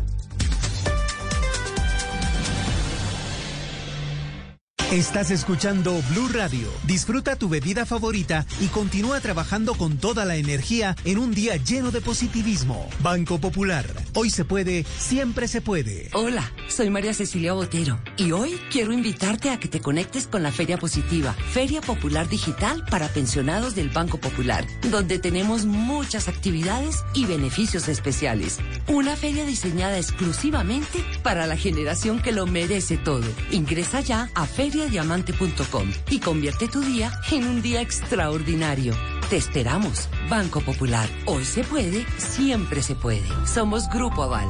[4.92, 6.68] Estás escuchando Blue Radio.
[6.84, 11.90] Disfruta tu bebida favorita y continúa trabajando con toda la energía en un día lleno
[11.90, 12.88] de positivismo.
[13.00, 13.84] Banco Popular.
[14.14, 16.08] Hoy se puede, siempre se puede.
[16.12, 20.52] Hola, soy María Cecilia Botero y hoy quiero invitarte a que te conectes con la
[20.52, 27.26] Feria Positiva, Feria Popular Digital para pensionados del Banco Popular, donde tenemos muchas actividades y
[27.26, 28.58] beneficios especiales.
[28.86, 33.26] Una feria diseñada exclusivamente para la generación que lo merece todo.
[33.50, 38.92] Ingresa ya a feria diamante.com y convierte tu día en un día extraordinario.
[39.30, 41.08] Te esperamos, Banco Popular.
[41.24, 43.26] Hoy se puede, siempre se puede.
[43.46, 44.48] Somos Grupo Aval.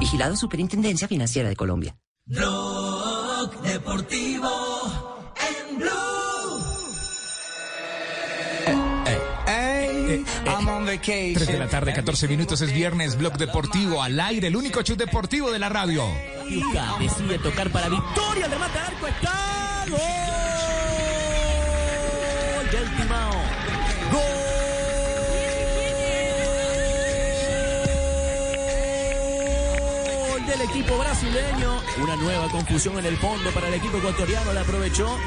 [0.00, 1.96] Vigilado Superintendencia Financiera de Colombia.
[3.62, 4.65] Deportivo
[10.68, 11.34] On vacation.
[11.34, 14.96] 3 de la tarde, 14 minutos, es viernes, Blog Deportivo al aire, el único show
[14.96, 16.04] deportivo de la radio.
[17.00, 19.84] Decide tocar para victoria, de mata arco está.
[19.88, 20.00] ¡Gol!
[22.70, 23.32] Del Timao.
[24.12, 24.46] Gol
[30.46, 31.82] del equipo brasileño.
[32.02, 34.52] Una nueva confusión en el fondo para el equipo ecuatoriano.
[34.52, 35.18] La aprovechó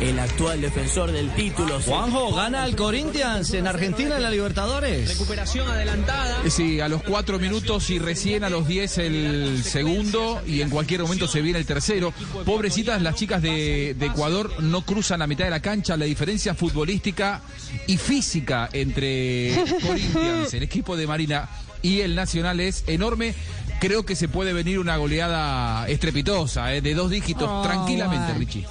[0.00, 1.80] el actual defensor del título.
[1.80, 5.08] Juanjo gana al Corinthians en Argentina en la Libertadores.
[5.08, 6.42] Recuperación adelantada.
[6.44, 10.70] Eh, Sí, a los cuatro minutos y recién a los diez el segundo y en
[10.70, 12.12] cualquier momento se viene el tercero.
[12.44, 15.96] Pobrecitas, las chicas de, de Ecuador no cruzan la mitad de la cancha.
[15.96, 17.42] La diferencia futbolística
[17.86, 19.54] y física entre
[19.86, 21.48] Corinthians, el equipo de Marina
[21.82, 23.34] y el Nacional es enorme.
[23.80, 28.32] Creo que se puede venir una goleada estrepitosa, eh, de dos dígitos, Oh, tranquilamente.
[28.34, 28.64] Richie.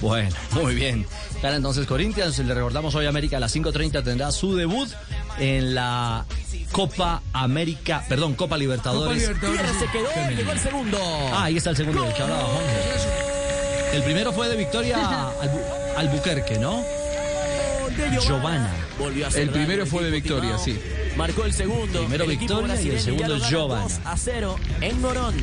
[0.00, 1.06] Bueno, muy bien.
[1.42, 2.38] Gana entonces Corinthians.
[2.38, 4.88] Le recordamos hoy América a las 5.30 tendrá su debut
[5.38, 6.24] en la
[6.72, 9.26] Copa América, perdón, Copa Libertadores.
[9.28, 9.76] Copa Libertadores.
[9.80, 10.38] se quedó, Femenina.
[10.40, 10.98] llegó el segundo.
[11.32, 13.94] Ah, ahí está el segundo del que hablaba Juanjo.
[13.94, 14.96] El primero fue de Victoria
[15.42, 16.82] Albu- Albuquerque, ¿no?
[18.22, 18.70] Giovanna.
[18.98, 20.78] Volvió a El primero fue de Victoria, sí.
[21.16, 22.00] Marcó el segundo.
[22.00, 23.82] Primero el Victoria y el segundo Giovanna.
[23.84, 25.34] 2 a 0 en Morón.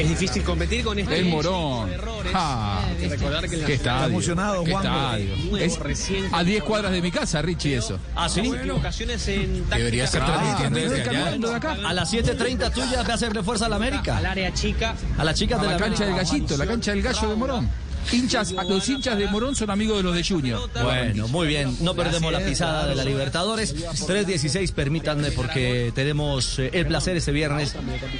[0.00, 1.90] Es difícil competir con este El Morón.
[2.32, 4.06] Ah, Hay que recordar que en la qué estadio.
[4.06, 4.64] emocionado.
[4.64, 7.98] Nuevo, Es recién a 10 cuadras de mi casa, Richie, eso.
[8.16, 8.40] Ah, sí.
[8.40, 11.30] equivocaciones en Debería estar transmitiendo Ah, desde allá.
[11.38, 11.76] de acá.
[11.86, 14.16] A las 7.30 tuyas a hacerle fuerza a la al América.
[14.18, 14.94] área chica.
[15.18, 17.68] A las chicas de la la cancha del gallito, la cancha del gallo de Morón.
[18.12, 20.68] Hinchas, los hinchas de Morón son amigos de los de Junior.
[20.82, 21.76] Bueno, muy bien.
[21.80, 23.74] No perdemos la pisada de la Libertadores.
[23.76, 27.74] 3.16, permítanme, porque tenemos eh, el placer este viernes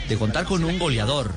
[0.09, 1.33] de contar con un goleador.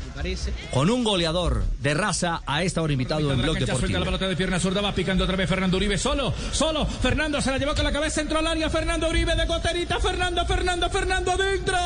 [0.72, 4.06] Con un goleador de raza a esta hora invitado en Blog Suelta la Deportivo.
[4.06, 7.58] pelota de pierna zurda, va picando otra vez Fernando Uribe, solo, solo, Fernando se la
[7.58, 11.78] llevó con la cabeza, entró al área, Fernando Uribe de goterita, Fernando, Fernando, Fernando adentro.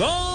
[0.00, 0.29] Presión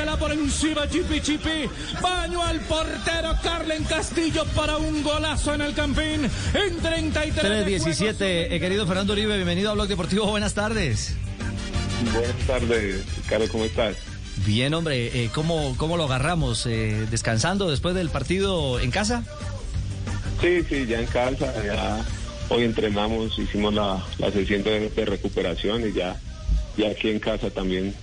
[0.00, 1.68] ponérsela por encima, chipi chipi.
[2.00, 7.66] Baño al portero Carlen Castillo para un golazo en el campín en 33.
[7.66, 11.14] 3-17, eh, querido Fernando Uribe, bienvenido a Blog Deportivo, buenas tardes.
[12.12, 13.96] Buenas tardes, Carlos, ¿cómo estás?
[14.46, 16.64] Bien, hombre, eh, ¿cómo, ¿cómo lo agarramos?
[16.66, 19.24] Eh, ¿Descansando después del partido en casa?
[20.40, 22.02] Sí, sí, ya en casa, ya
[22.48, 26.16] hoy entrenamos, hicimos la, la sesión de, de recuperación y ya,
[26.78, 27.94] ya aquí en casa también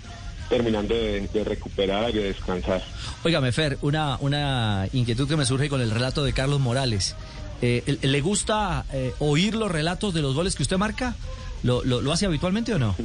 [0.50, 2.84] terminando de, de recuperar y de descansar.
[3.24, 7.16] Óigame, Fer, una, una inquietud que me surge con el relato de Carlos Morales.
[7.62, 11.16] Eh, ¿Le gusta eh, oír los relatos de los goles que usted marca?
[11.64, 12.96] ¿Lo, lo, lo hace habitualmente o no?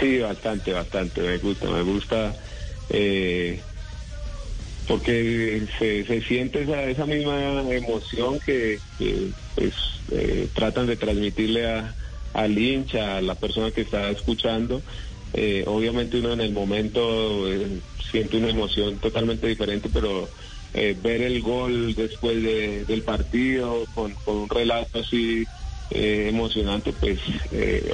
[0.00, 2.34] Sí, bastante, bastante, me gusta, me gusta,
[2.90, 3.60] eh,
[4.86, 9.72] porque se, se siente esa, esa misma emoción que, que, pues,
[10.10, 11.94] eh, tratan de transmitirle a,
[12.34, 14.82] al hincha, a la persona que está escuchando.
[15.32, 20.32] Eh, obviamente uno en el momento eh, siente una emoción totalmente diferente, pero
[20.72, 25.46] eh, ver el gol después de- del partido con, un relato así
[25.90, 27.18] emocionante, pues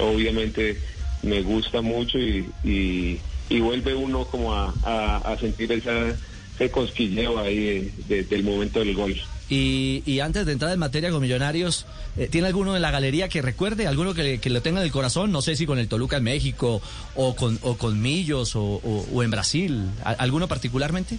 [0.01, 0.83] obviamente
[1.23, 3.23] me gusta mucho y,
[3.61, 9.15] vuelve uno como a, sentir ese cosquilleo ahí de- de- del momento del gol.
[9.57, 11.87] Y, antes de entrar en materia con Millonarios,
[12.17, 13.87] eh, ¿tiene alguno en la galería que recuerde?
[13.87, 15.31] ¿Alguno que, lo tenga en el corazón?
[15.31, 16.83] No sé si con el Toluca en México
[17.15, 18.81] o con, Millos o,
[19.23, 19.85] en Brasil.
[20.05, 21.19] ¿A- ¿Alguno particularmente?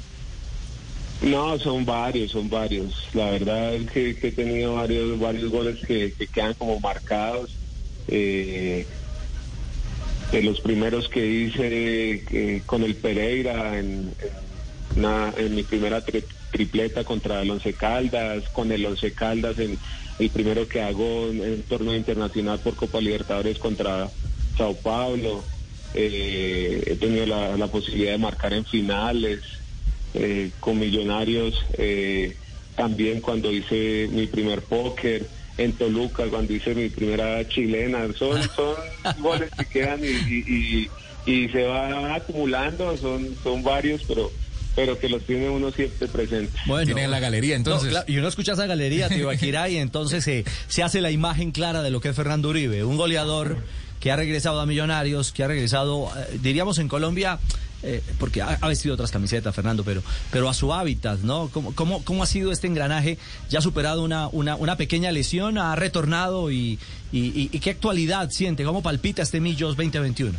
[1.22, 3.08] No, son varios, son varios.
[3.14, 7.52] La verdad es que, he tenido varios, varios goles que, que quedan como marcados.
[8.08, 8.86] Eh,
[10.32, 14.14] de los primeros que hice eh, con el Pereira en
[15.56, 16.24] mi primera tri-
[16.60, 19.78] tripleta contra el Once Caldas, con el Once Caldas en
[20.18, 24.10] el primero que hago en el torneo internacional por Copa Libertadores contra
[24.58, 25.46] Sao Paulo.
[25.94, 29.42] Eh, he tenido la, la posibilidad de marcar en finales
[30.14, 32.38] eh, con Millonarios, eh,
[32.76, 38.76] también cuando hice mi primer póker en Toluca, cuando hice mi primera chilena, son, son
[39.18, 40.92] goles que quedan y, y, y-
[41.28, 44.32] y se van acumulando, son, son varios, pero
[44.76, 46.52] pero que los tiene uno siempre presente.
[46.66, 47.86] Bueno, Tiene en la galería, entonces.
[47.86, 51.12] No, claro, y uno escucha esa galería, tío Akira, y entonces se se hace la
[51.12, 53.58] imagen clara de lo que es Fernando Uribe, un goleador
[54.00, 57.40] que ha regresado a Millonarios, que ha regresado, eh, diríamos en Colombia,
[57.82, 61.50] eh, porque ha, ha vestido otras camisetas, Fernando, pero, pero a su hábitat, ¿no?
[61.52, 63.18] ¿Cómo, cómo, cómo ha sido este engranaje?
[63.50, 65.58] ¿Ya ha superado una, una, una pequeña lesión?
[65.58, 66.52] ¿Ha retornado?
[66.52, 66.78] Y,
[67.12, 68.64] y, y- y qué actualidad siente?
[68.64, 70.38] ¿Cómo palpita este Millos 2021?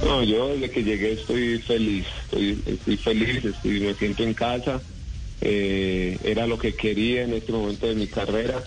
[0.00, 4.84] No, yo desde que llegué estoy feliz, estoy, estoy feliz, estoy, me siento en casa,
[5.40, 8.64] eh, era lo que quería en este momento de mi carrera,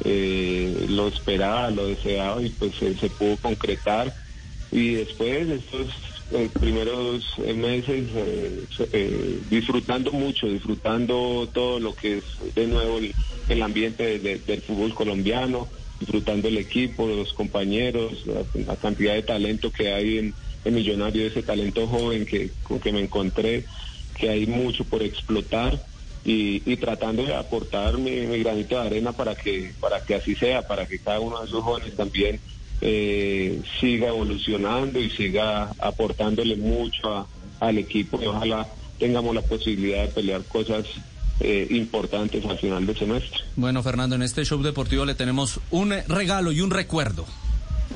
[0.00, 4.16] eh, lo esperaba, lo deseaba y pues se, pudo concretar.
[4.70, 5.92] Y después estos
[6.30, 12.24] eh, primeros meses eh, eh, disfrutando mucho, disfrutando todo lo que es
[12.54, 12.98] de nuevo
[13.48, 15.70] el, ambiente de- de- del fútbol colombiano,
[16.00, 20.36] disfrutando el equipo, los compañeros, la, la cantidad de talento que hay en,
[20.70, 23.64] Millonario, ese talento joven que, con que me encontré,
[24.18, 25.84] que hay mucho por explotar
[26.24, 30.86] y, tratando de aportar mi, granito de arena para que, para que así sea, para
[30.86, 32.40] que cada uno de esos jóvenes también
[32.80, 37.26] eh, siga evolucionando y siga aportándole mucho a-
[37.60, 38.66] al equipo y ojalá
[38.98, 40.86] tengamos la posibilidad de pelear cosas
[41.40, 43.40] eh, importantes al final del semestre.
[43.56, 47.26] Bueno, Fernando, en este show deportivo le tenemos un regalo y un recuerdo.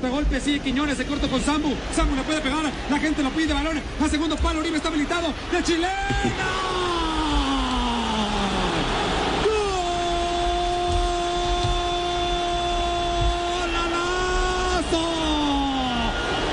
[0.09, 1.73] Golpe sigue Quiñones, se corta con Sambu.
[1.95, 5.33] Sambu le puede pegar, la gente lo pide, balón a segundo palo, Uribe está habilitado.
[5.51, 5.89] ¡De chilena!
[13.53, 15.05] ¡Golazo!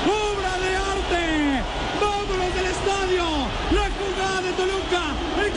[0.05, 1.63] ¡Obra de arte!
[1.99, 3.25] ¡Vámonos del estadio!
[3.71, 5.03] La jugada de Toluca,
[5.43, 5.51] el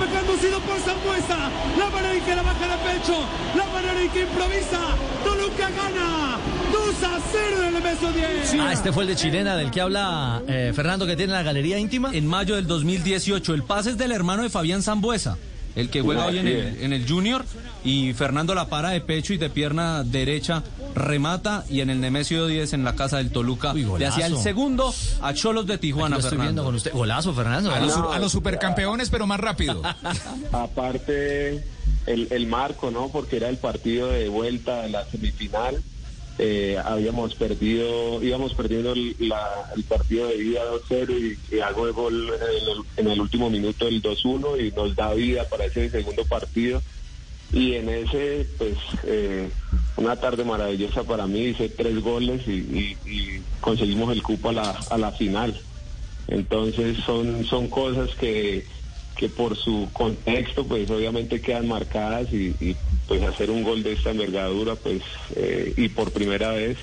[0.00, 1.50] contragolpe conducido por Zambuesa.
[1.78, 3.24] La manera en que la baja de pecho,
[3.56, 4.80] la manera en que improvisa.
[5.24, 6.38] Toluca gana
[6.72, 8.54] 2 a 0 en el beso 10.
[8.60, 11.78] Ah, este fue el de Chilena del que habla eh, Fernando, que tiene la galería
[11.78, 12.10] íntima.
[12.12, 15.36] En mayo del 2018, el pase es del hermano de Fabián Zambuesa,
[15.76, 17.44] el que juega hoy en el, en el Junior,
[17.84, 20.62] y Fernando la para de pecho y de pierna derecha
[20.94, 24.92] remata, y en el Nemesio 10 en la casa del Toluca le hacía el segundo
[25.22, 26.64] a Cholos de Tijuana, Aquí lo estoy viendo Fernando.
[26.64, 26.92] con usted.
[26.92, 27.72] Golazo, Fernando.
[27.72, 29.82] A los, a los supercampeones, pero más rápido.
[30.52, 31.64] Aparte,
[32.06, 33.08] el, el marco, ¿no?
[33.08, 35.82] Porque era el partido de vuelta de la semifinal.
[36.42, 39.34] Eh, habíamos perdido, íbamos perdiendo el,
[39.86, 42.32] partido de ida 2-0 y, y hago gol
[42.96, 46.80] en el, último minuto del 2-1 y nos da vida para ese segundo partido.
[47.52, 49.50] y en ese, pues, eh,
[49.96, 54.70] una tarde maravillosa para mí, hice tres goles y- y conseguimos el cupo a la,
[54.70, 55.60] a la final.
[56.28, 58.64] Entonces son, son cosas que,
[59.16, 62.76] que por su contexto, pues obviamente quedan marcadas y, y,
[63.06, 65.02] pues hacer un gol de esta envergadura, pues,
[65.36, 66.78] eh, y por primera vez,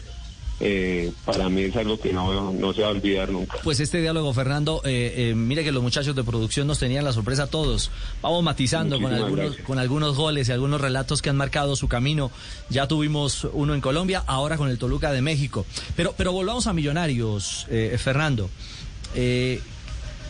[0.60, 3.60] eh, para mí es algo que no, no se va a olvidar nunca.
[3.64, 7.14] Pues este diálogo, Fernando, eh, eh, mire que los muchachos de producción nos tenían la
[7.14, 7.92] sorpresa a todos.
[8.22, 9.66] Vamos matizando con algunos, gracias.
[9.68, 12.32] con algunos goles y algunos relatos que han marcado su camino.
[12.70, 15.66] Ya tuvimos uno en Colombia, ahora con el Toluca de México.
[15.96, 18.50] Pero, pero volvamos a Millonarios, eh, Fernando.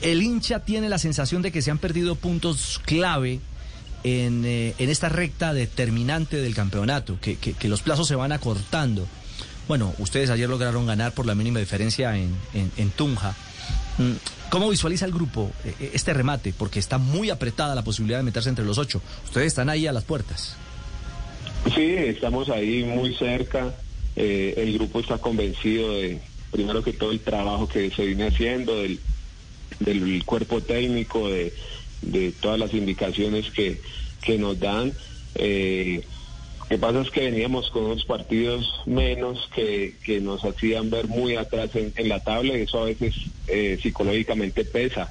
[0.02, 3.40] El hincha tiene la sensación de que se han perdido puntos clave
[4.04, 9.08] en, eh, en esta recta determinante del campeonato, que, que- los plazos se van acortando.
[9.68, 13.36] Bueno, ustedes ayer lograron ganar por la mínima diferencia en, en- Tunja.
[13.98, 14.12] Mm,
[14.50, 16.54] ¿Cómo visualiza el grupo eh, eh, este remate?
[16.58, 19.02] Porque está muy apretada la posibilidad de meterse entre los ocho.
[19.26, 20.56] Ustedes están ahí a las puertas.
[21.76, 23.74] Sí, estamos ahí muy cerca.
[24.16, 26.20] El grupo está convencido de,
[26.52, 29.00] primero que todo, el trabajo que se viene haciendo, del,
[29.80, 31.54] del cuerpo técnico, de,
[32.02, 33.80] de todas las indicaciones que,
[34.22, 34.94] que nos dan.
[35.36, 36.02] Eh,
[36.62, 41.08] lo que pasa es que veníamos con unos partidos menos que, que nos hacían ver
[41.08, 43.16] muy atrás en, la tabla y eso a veces
[43.48, 45.10] eh, psicológicamente pesa,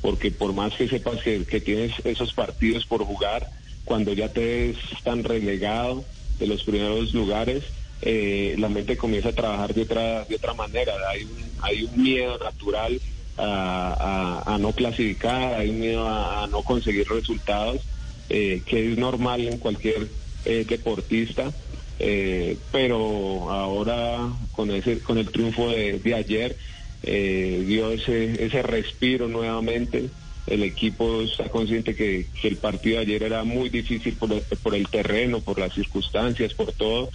[0.00, 3.50] porque por más que sepas que, que tienes esos partidos por jugar,
[3.84, 6.04] cuando ya te ves tan relegado
[6.38, 7.64] de los primeros lugares,
[8.02, 10.92] eh, la mente comienza a trabajar de otra, de otra manera.
[11.08, 13.00] Hay un, hay un miedo natural
[13.36, 17.86] a, a- no clasificar, hay miedo a, no conseguir resultados,
[18.28, 20.08] eh, que es normal en cualquier
[20.44, 21.52] eh, deportista.
[21.98, 24.18] Eh, pero ahora
[24.50, 26.56] con ese con el triunfo de, de ayer
[27.00, 30.10] dio ese ese respiro nuevamente
[30.46, 34.42] el equipo está consciente que, que el partido de ayer era muy difícil por el,
[34.42, 37.10] por el terreno por las circunstancias por todo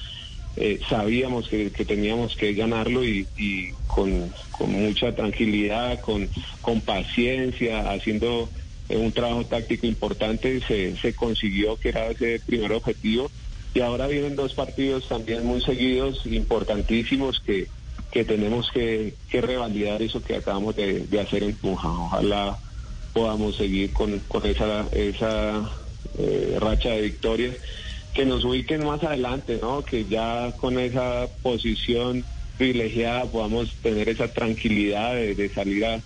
[0.55, 3.27] Eh, sabíamos que, teníamos que ganarlo y,
[3.87, 4.31] con,
[4.67, 8.49] mucha tranquilidad con paciencia haciendo
[8.89, 13.29] eh, un trabajo táctico importante se, se consiguió que era ese primer objetivo
[13.73, 17.67] y ahora vienen dos partidos también muy seguidos, importantísimos, que,
[18.11, 21.87] que tenemos que, que revalidar eso que acabamos de, hacer en Tunja.
[21.87, 22.57] Ojalá
[23.13, 25.69] podamos seguir con, con esa, esa
[26.17, 27.55] eh, racha de victorias
[28.19, 29.81] que nos ubiquen más adelante, ¿no?
[29.81, 32.25] Que ya con esa posición
[32.57, 36.01] privilegiada podamos tener esa tranquilidad de, de salir a,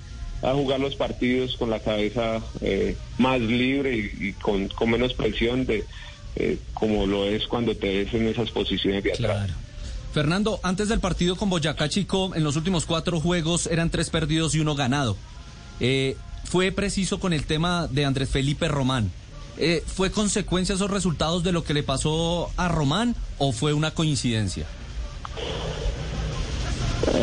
[0.53, 5.65] jugar los partidos con la cabeza eh, más libre y, y con, con menos presión
[5.65, 5.85] de
[6.35, 9.49] eh, como lo es cuando te ves en esas posiciones de atrás.
[10.14, 14.53] Fernando, antes del partido con Boyacá Chico, en los últimos cuatro juegos eran tres perdidos
[14.53, 15.18] y uno ganado.
[15.80, 19.11] Eh, fue preciso con el tema de Andrés Felipe Román.
[19.58, 23.92] Eh, ¿Fue consecuencia esos resultados de lo que le pasó a Román o fue una
[23.92, 24.66] coincidencia?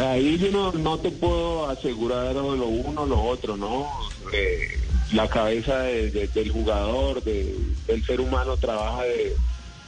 [0.01, 3.89] Ahí no, no te puedo asegurar lo uno o lo otro, ¿no?
[4.33, 4.79] Eh,
[5.13, 9.35] la cabeza de- de- del jugador, de- del ser humano trabaja de,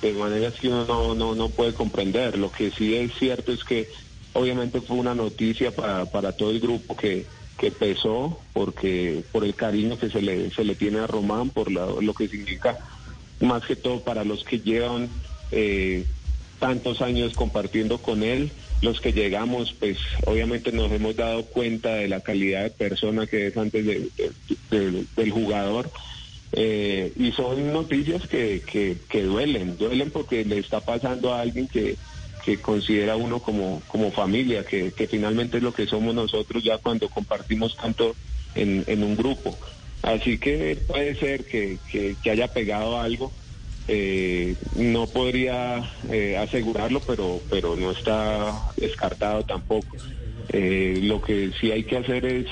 [0.01, 2.36] de maneras que uno no, no, no puede comprender.
[2.39, 3.89] Lo que sí es cierto es que
[4.32, 7.27] obviamente fue una noticia para, para todo el grupo que,
[7.62, 11.70] que pesó porque por el cariño que se le, se le tiene a Román, por
[11.70, 12.76] la- lo que significa
[13.39, 15.22] más que todo para los que llevan
[15.52, 16.06] eh,
[16.59, 22.09] tantos años compartiendo con él, los que llegamos, pues obviamente nos hemos dado cuenta de
[22.09, 25.93] la calidad de persona que es antes de- de- de- del jugador.
[26.51, 28.64] Eh, y son noticias que,
[29.09, 31.97] que duelen, duelen porque le está pasando a alguien que,
[32.44, 36.78] que considera uno como, como familia, que, que finalmente es lo que somos nosotros ya
[36.78, 38.14] cuando compartimos tanto
[38.55, 39.56] en, en un grupo.
[40.02, 43.32] Así que puede ser que, que, haya pegado algo.
[43.89, 49.97] Eh, no podría eh, asegurarlo, pero, pero no está descartado tampoco.
[50.48, 52.47] Eh, lo que sí hay que hacer es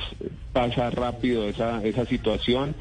[0.52, 2.74] pasar rápido esa, esa situación,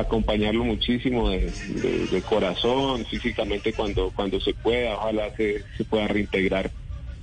[0.00, 6.70] acompañarlo muchísimo de, corazón, físicamente cuando, cuando se pueda, ojalá se, se pueda reintegrar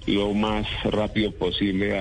[0.06, 1.98] lo más rápido posible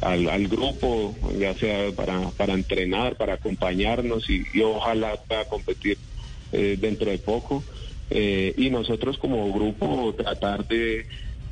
[0.00, 5.98] al, grupo, ya sea para, para entrenar, para acompañarnos y, y ojalá pueda competir
[6.52, 7.64] eh, dentro de poco.
[8.10, 11.06] Eh, y nosotros como grupo tratar de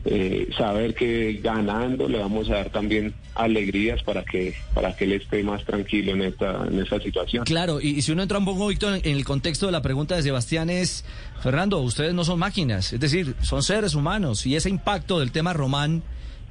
[0.05, 5.13] eh, saber que ganando le vamos a dar también alegrías para que para que él
[5.13, 7.45] esté más tranquilo en esta en esta situación.
[7.45, 10.23] Claro, y, si uno entra un poco, Víctor, en, el contexto de la pregunta de
[10.23, 11.05] Sebastián es,
[11.43, 15.53] Fernando, ustedes no son máquinas, es decir, son seres humanos y ese impacto del tema
[15.53, 16.03] Román,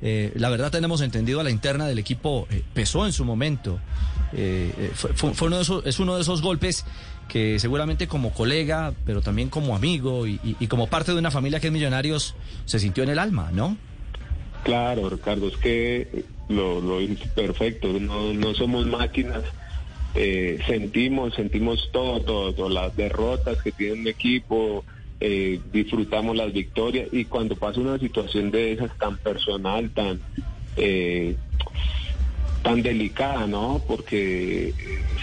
[0.02, 3.80] eh, la verdad tenemos entendido a la interna del equipo, eh, pesó en su momento,
[4.32, 6.86] Eh, fue uno de esos, es uno de esos golpes
[7.30, 11.62] que seguramente como colega, pero también como amigo y, y- como parte de una familia
[11.62, 12.36] que es Millonarios,
[12.66, 13.78] se sintió en el alma, ¿no?
[14.64, 19.44] Claro, Ricardo, es que lo, lo dices perfecto, no, no somos máquinas,
[20.16, 24.84] eh, sentimos, sentimos todo, todo, todo, las derrotas que tiene un equipo,
[25.22, 27.08] eh, disfrutamos las victorias.
[27.12, 30.20] Y cuando pasa una situación de esas tan personal, tan
[30.76, 31.36] eh,
[32.62, 33.82] tan delicada, ¿no?
[33.88, 34.74] Porque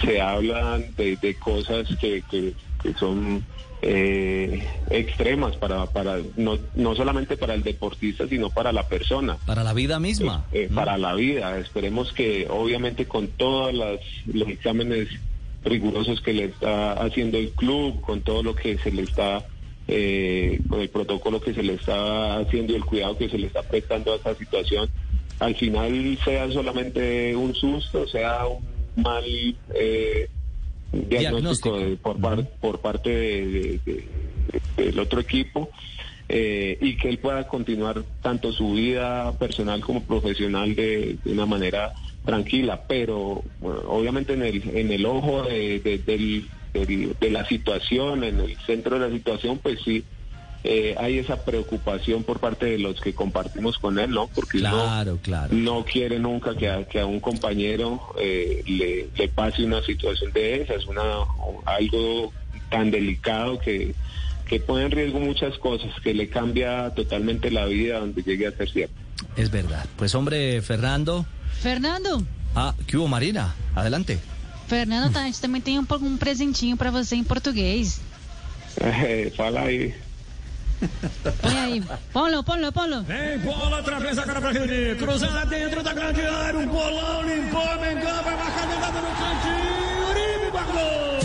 [0.03, 3.45] se hablan de, de cosas que, que- que son
[3.83, 9.37] eh, extremas para, para no, no solamente para el deportista, sino para la persona.
[9.45, 10.47] Para la vida misma.
[10.53, 11.59] Eh, Para la vida.
[11.59, 15.09] Esperemos que, obviamente, con todos las, los exámenes
[15.65, 19.45] rigurosos que le está haciendo el club, con todo lo que se le está,
[19.89, 23.49] eh, con el protocolo que se le está haciendo y el cuidado que se le
[23.49, 24.89] está prestando a esta situación,
[25.39, 28.65] al final sea solamente un susto, sea un
[29.03, 29.25] mal
[29.75, 30.29] eh,
[30.93, 34.05] diagnóstico, de- por, par- por parte de- de- de-
[34.85, 35.71] del otro equipo
[36.29, 41.93] eh, y que él pueda continuar tanto su vida personal como profesional de, una manera
[42.25, 47.47] tranquila, pero bueno, obviamente en el, en el ojo de, de- del- del- de la
[47.47, 50.05] situación, en el centro de la situación, pues sí.
[50.66, 54.26] Eh, hay esa preocupación por parte de los que compartimos con él, ¿no?
[54.28, 55.55] Porque Claro, claro.
[55.55, 60.32] no quiere nunca que a, que a un compañero eh, le, le pase una situación
[60.32, 61.02] de esas, una,
[61.64, 62.32] algo
[62.70, 63.94] tan delicado que,
[64.48, 68.52] que pone en riesgo muchas cosas, que le cambia totalmente la vida donde llegue a
[68.52, 68.94] ser cierto.
[69.36, 69.86] Es verdad.
[69.97, 71.24] Pues hombre, Fernando.
[71.60, 72.22] Fernando,
[72.55, 73.55] Ah, ¿qué hubo, Marina?
[73.74, 74.18] Adelante.
[74.66, 78.01] Fernando, a gente também tem um, um presentinho pra você em português.
[78.80, 79.94] Eh, fala aí.
[81.43, 81.82] Põe aí.
[82.12, 83.03] Ponlo, ponlo, ponlo.
[83.03, 84.97] Vem bola, atravessa a cara pra rede.
[84.98, 86.59] Cruzada dentro da grande área.
[86.61, 87.81] Um bolão limpou.
[87.81, 90.09] Mengão vai marcar jogada no cantinho.
[90.11, 91.16] Uribe guardou.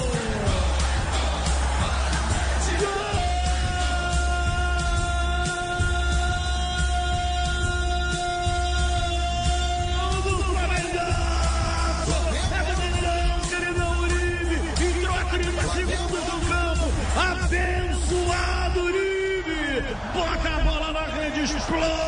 [9.93, 12.17] Gol do Flamengaço.
[12.51, 14.55] É Fernandão, queridão Uribe.
[14.85, 16.85] Entrou a 30 segundos no campo.
[17.17, 19.10] Abençoado Uribe.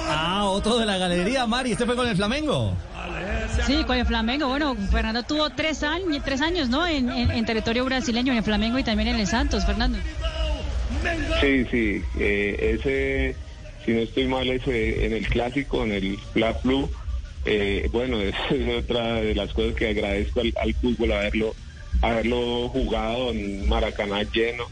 [0.10, 1.72] Ah, otro de la galería, Mari.
[1.74, 2.74] ¿Este fue con el Flamengo?
[3.66, 4.48] Sí, con el Flamengo.
[4.48, 6.86] Bueno, Fernando tuvo tres años, tres años ¿no?
[6.88, 9.98] En, en- en territorio brasileño, en el Flamengo y también en el Santos, Fernando.
[11.42, 13.36] Sí, sí, eh, ese,
[13.86, 16.90] si no estoy mal, ese en el clásico, en el Fla Flu,
[17.46, 18.36] eh, bueno, es
[18.84, 21.56] otra de las cosas que agradezco al, al fútbol, haberlo,
[22.02, 24.64] haberlo jugado en Maracaná lleno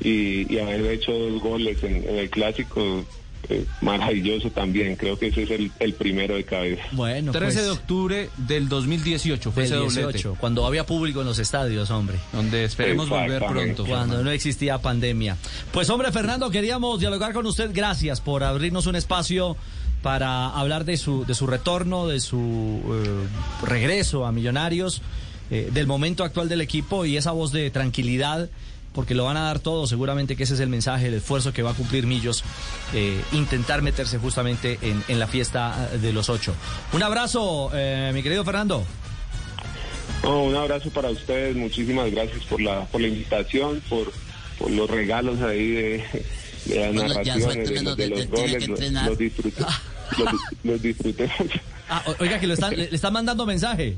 [0.00, 3.04] y, y haber hecho dos goles en, en el clásico,
[3.48, 6.82] eh, maravilloso también, creo que ese es el, el primero de cabeza.
[6.92, 10.40] Bueno, 13 de pues, octubre del 2018 fue del ese 18, doblete.
[10.40, 12.18] cuando había público en los estadios, hombre.
[12.32, 13.86] Donde esperemos volver pronto.
[13.86, 15.36] Cuando no existía pandemia.
[15.72, 17.70] Pues hombre, Fernando, queríamos dialogar con usted.
[17.72, 19.56] Gracias por abrirnos un espacio
[20.02, 25.02] para hablar de su, de su retorno, de su eh, regreso a Millonarios,
[25.50, 28.48] eh, del momento actual del equipo y esa voz de tranquilidad,
[28.92, 31.62] porque lo van a dar todo, seguramente que ese es el mensaje, el esfuerzo que
[31.62, 32.42] va a cumplir Millos,
[32.92, 36.54] eh, intentar meterse justamente en, en la fiesta eh, de los ocho.
[36.92, 38.84] Un abrazo, eh, mi querido Fernando.
[40.22, 44.12] No, un abrazo para ustedes, muchísimas gracias por la, por la invitación, por,
[44.58, 46.04] por los regalos ahí de,
[46.66, 49.08] de las Bueno, narraciones, de, de donde los goles, que los, entrenar.
[49.08, 49.62] los disfruté,
[50.18, 50.32] los,
[50.64, 51.58] los disfruté mucho.
[51.88, 53.96] Ah, oiga, que lo están, le, le están mandando mensaje.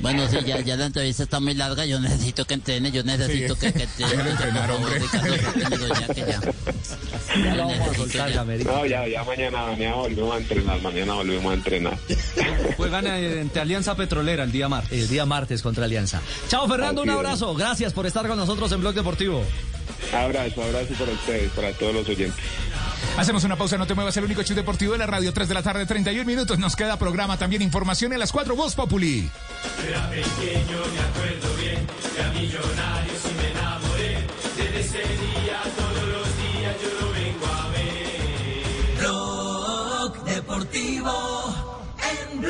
[0.00, 1.84] Bueno, sí, ya, ya la entrevista está muy larga.
[1.86, 2.90] Yo necesito que entrene.
[2.92, 3.60] Yo necesito Sí.
[3.60, 4.30] que, que entrene.
[4.30, 5.00] Entrenar, hombre.
[6.06, 6.40] Ya que ya.
[7.36, 8.70] Ya lo vamos a soltar, Gamerito.
[8.72, 11.98] No, ya, ya mañana, mañana volvemos a entrenar, mañana volvemos a entrenar.
[12.76, 14.98] Juegan eh, ante Alianza Petrolera el día martes.
[14.98, 16.22] El día martes contra Alianza.
[16.48, 17.54] Chao, Fernando, un abrazo.
[17.54, 19.42] Gracias por estar con nosotros en Blog Deportivo.
[20.12, 22.44] Abrazo, abrazo para ustedes, para todos los oyentes.
[23.16, 25.54] Hacemos una pausa, no te muevas, el único show deportivo de la radio, 3 de
[25.54, 26.58] la tarde, 31 minutos.
[26.58, 29.30] Nos queda programa también, información en las 4, Voz Populi.
[29.88, 34.26] Era pequeño, me acuerdo bien, de a millonarios y me enamoré.
[34.56, 38.98] Desde ese día, todos los días yo lo vengo a ver.
[38.98, 42.42] Blog Deportivo en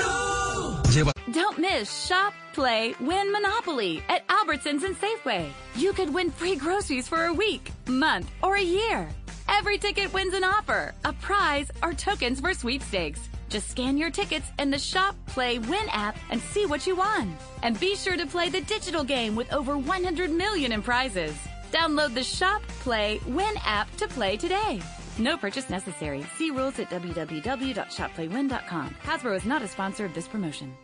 [1.05, 1.12] Blue.
[1.32, 5.48] Don't miss Shop, Play, Win Monopoly at Albertsons and Safeway.
[5.74, 9.09] You could win free groceries for a week, month, or a year.
[9.48, 13.28] Every ticket wins an offer, a prize, or tokens for sweepstakes.
[13.48, 17.36] Just scan your tickets in the Shop, Play, Win app and see what you won.
[17.62, 21.36] And be sure to play the digital game with over 100 million in prizes.
[21.73, 24.81] Download the Shop, Play, Win app to play today.
[25.18, 26.27] No purchase necessary.
[26.36, 28.97] See rules at www.shopplaywin.com.
[29.02, 30.77] Hasbro is not a sponsor of this promotion.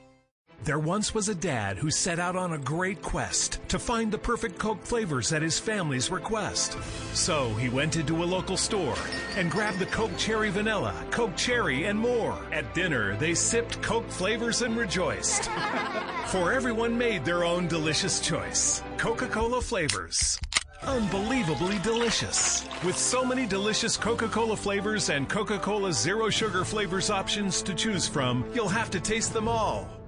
[0.64, 4.18] There once was a dad who set out on a great quest to find the
[4.18, 6.78] perfect Coke flavors at his family's request.
[7.14, 8.94] So he went into a local store
[9.36, 12.39] and grabbed the Coke Cherry Vanilla, Coke Cherry, and more.
[12.52, 15.51] At dinner, they sipped Coke flavors and rejoiced.
[16.26, 18.84] For everyone made their own delicious choice.
[18.98, 20.39] Coca Cola flavors.
[20.84, 22.64] Unbelievably delicious.
[22.84, 27.74] With so many delicious Coca Cola flavors and Coca Cola Zero Sugar flavors options to
[27.74, 30.01] choose from, you'll have to taste them all.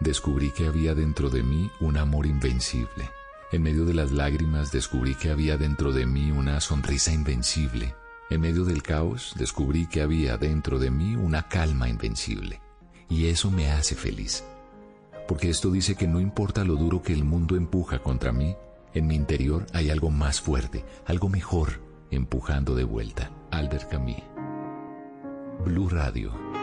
[0.00, 3.10] Descubrí que había dentro de mí un amor invencible.
[3.52, 7.94] En medio de las lágrimas, descubrí que había dentro de mí una sonrisa invencible.
[8.30, 12.60] En medio del caos, descubrí que había dentro de mí una calma invencible.
[13.08, 14.42] Y eso me hace feliz.
[15.28, 18.56] Porque esto dice que no importa lo duro que el mundo empuja contra mí,
[18.94, 21.80] en mi interior hay algo más fuerte, algo mejor,
[22.10, 23.30] empujando de vuelta.
[23.50, 24.22] Albert Camus.
[25.64, 26.61] Blue Radio.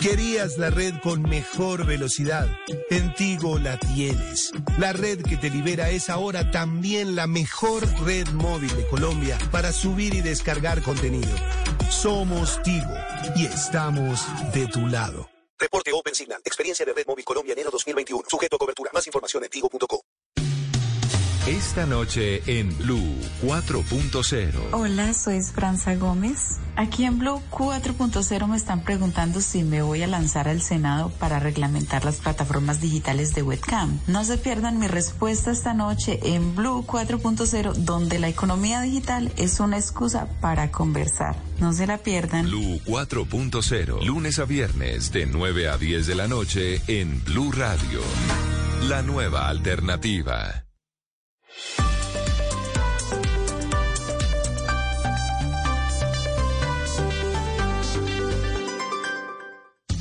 [0.00, 2.48] Querías la red con mejor velocidad.
[2.88, 4.52] En Tigo la tienes.
[4.78, 9.72] La red que te libera es ahora también la mejor red móvil de Colombia para
[9.72, 11.34] subir y descargar contenido.
[11.90, 12.94] Somos Tigo
[13.34, 15.28] y estamos de tu lado.
[15.58, 16.40] Reporte Open Signal.
[16.44, 18.22] Experiencia de Red Móvil Colombia enero 2021.
[18.28, 18.92] Sujeto a cobertura.
[18.94, 20.04] Más información en tigo.co.
[21.48, 24.52] Esta noche en Blue 4.0.
[24.72, 26.58] Hola, soy Franza Gómez.
[26.76, 31.38] Aquí en Blue 4.0 me están preguntando si me voy a lanzar al Senado para
[31.38, 33.98] reglamentar las plataformas digitales de webcam.
[34.06, 39.58] No se pierdan mi respuesta esta noche en Blue 4.0, donde la economía digital es
[39.58, 41.34] una excusa para conversar.
[41.60, 42.44] No se la pierdan.
[42.44, 44.04] Blue 4.0.
[44.04, 48.02] Lunes a viernes de 9 a 10 de la noche en Blue Radio.
[48.86, 50.67] La nueva alternativa.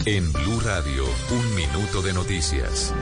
[0.10, 2.94] En Blue Radio, un minuto de noticias.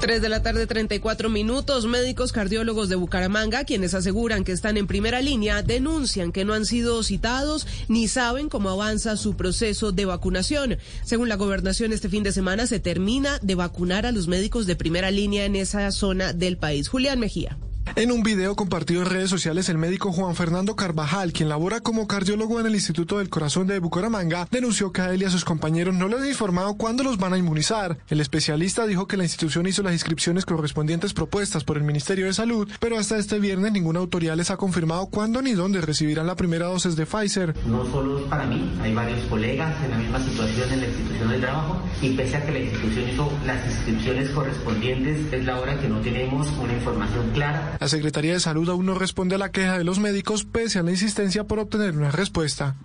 [0.00, 1.84] 3 de la tarde, 34 minutos.
[1.84, 6.64] Médicos cardiólogos de Bucaramanga, quienes aseguran que están en primera línea, denuncian que no han
[6.64, 10.78] sido citados ni saben cómo avanza su proceso de vacunación.
[11.04, 14.74] Según la gobernación, este fin de semana se termina de vacunar a los médicos de
[14.74, 16.88] primera línea en esa zona del país.
[16.88, 17.58] Julián Mejía.
[17.96, 22.06] En un video compartido en redes sociales, el médico Juan Fernando Carvajal, quien labora como
[22.06, 25.44] cardiólogo en el Instituto del Corazón de Bucaramanga, denunció que a él y a sus
[25.44, 27.98] compañeros no les han informado cuándo los van a inmunizar.
[28.08, 32.32] El especialista dijo que la institución hizo las inscripciones correspondientes propuestas por el Ministerio de
[32.32, 36.36] Salud, pero hasta este viernes ninguna autoridad les ha confirmado cuándo ni dónde recibirán la
[36.36, 37.56] primera dosis de Pfizer.
[37.66, 41.28] No solo es para mí, hay varios colegas en la misma situación en la institución
[41.28, 45.78] de trabajo y pese a que la institución hizo las inscripciones correspondientes, es la hora
[45.80, 49.50] que no tenemos una información clara la Secretaría de Salud aún no responde a la
[49.50, 52.76] queja de los médicos pese a la insistencia por obtener una respuesta.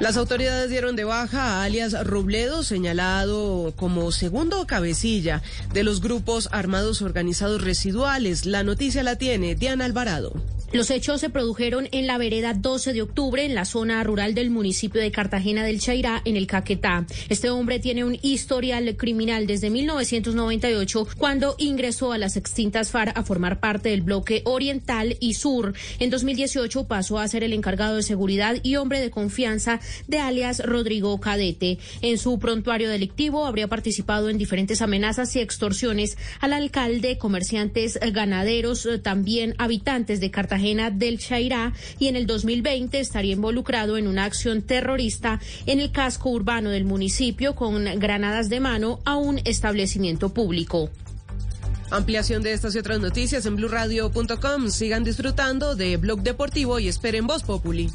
[0.00, 5.42] Las autoridades dieron de baja a alias Robledo, señalado como segundo cabecilla
[5.72, 8.46] de los grupos armados organizados residuales.
[8.46, 10.32] La noticia la tiene Diana Alvarado.
[10.70, 14.50] Los hechos se produjeron en la vereda 12 de octubre, en la zona rural del
[14.50, 17.06] municipio de Cartagena del Chairá, en el Caquetá.
[17.30, 23.22] Este hombre tiene un historial criminal desde 1998, cuando ingresó a las extintas FARC a
[23.22, 25.72] formar parte del bloque oriental y sur.
[26.00, 30.60] En 2018 pasó a ser el encargado de seguridad y hombre de confianza de alias
[30.64, 31.78] Rodrigo Cadete.
[32.02, 38.88] En su prontuario delictivo habría participado en diferentes amenazas y extorsiones al alcalde, comerciantes ganaderos,
[39.02, 44.62] también habitantes de Cartagena del Chairá y en el 2020 estaría involucrado en una acción
[44.62, 50.90] terrorista en el casco urbano del municipio con granadas de mano a un establecimiento público.
[51.90, 54.68] Ampliación de estas y otras noticias en blurradio.com.
[54.68, 57.90] Sigan disfrutando de Blog Deportivo y esperen Voz Populi.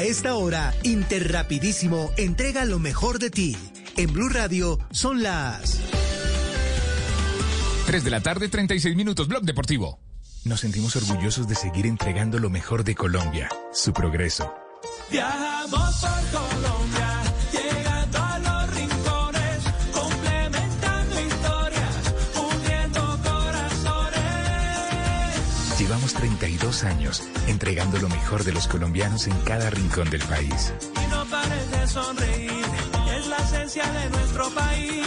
[0.00, 3.54] A esta hora, Interrapidísimo entrega lo mejor de ti.
[3.98, 5.78] En Blue Radio son las
[7.84, 10.00] 3 de la tarde, 36 minutos, Blog Deportivo.
[10.46, 14.54] Nos sentimos orgullosos de seguir entregando lo mejor de Colombia, su progreso.
[15.10, 17.19] Viajamos por Colombia,
[26.20, 30.74] 32 años entregando lo mejor de los colombianos en cada rincón del país.
[31.02, 32.62] Y no pares de sonreír,
[33.16, 35.06] es la esencia de nuestro país.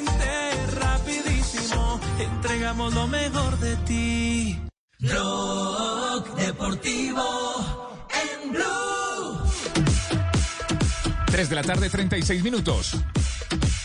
[0.00, 4.58] Interrapidísimo, entregamos lo mejor de ti.
[5.00, 9.42] Blog Deportivo en Blue.
[11.26, 12.96] 3 de la tarde, 36 minutos.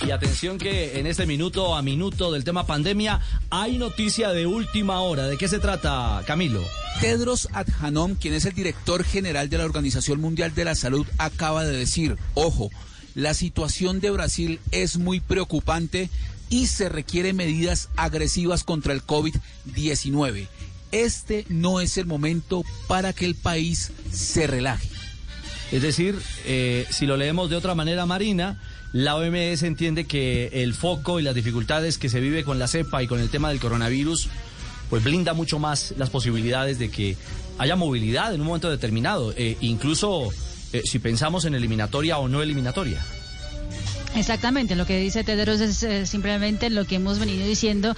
[0.05, 4.99] Y atención que en este minuto a minuto del tema pandemia hay noticia de última
[4.99, 5.27] hora.
[5.27, 6.61] ¿De qué se trata, Camilo?
[6.99, 11.63] Tedros Adhanom, quien es el director general de la Organización Mundial de la Salud, acaba
[11.63, 12.69] de decir, ojo,
[13.15, 16.09] la situación de Brasil es muy preocupante
[16.49, 20.47] y se requieren medidas agresivas contra el COVID-19.
[20.91, 24.89] Este no es el momento para que el país se relaje.
[25.71, 28.61] Es decir, eh, si lo leemos de otra manera, Marina,
[28.93, 33.01] la OMS entiende que el foco y las dificultades que se vive con la cepa
[33.01, 34.29] y con el tema del coronavirus,
[34.89, 37.17] pues blinda mucho más las posibilidades de que
[37.57, 40.29] haya movilidad en un momento determinado, eh, incluso
[40.73, 43.03] eh, si pensamos en eliminatoria o no eliminatoria.
[44.15, 47.95] Exactamente, lo que dice Tedros es eh, simplemente lo que hemos venido diciendo,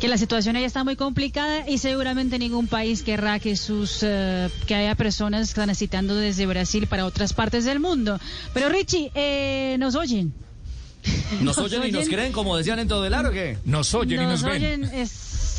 [0.00, 4.48] que la situación ahí está muy complicada y seguramente ningún país querrá que sus eh,
[4.66, 8.18] que haya personas transitando desde Brasil para otras partes del mundo.
[8.54, 10.32] Pero Richie, eh, ¿nos oyen?
[11.42, 13.58] ¿Nos oyen y nos creen, como decían en todo el aro, qué?
[13.64, 14.56] Nos oyen y nos ven.
[14.56, 14.90] oyen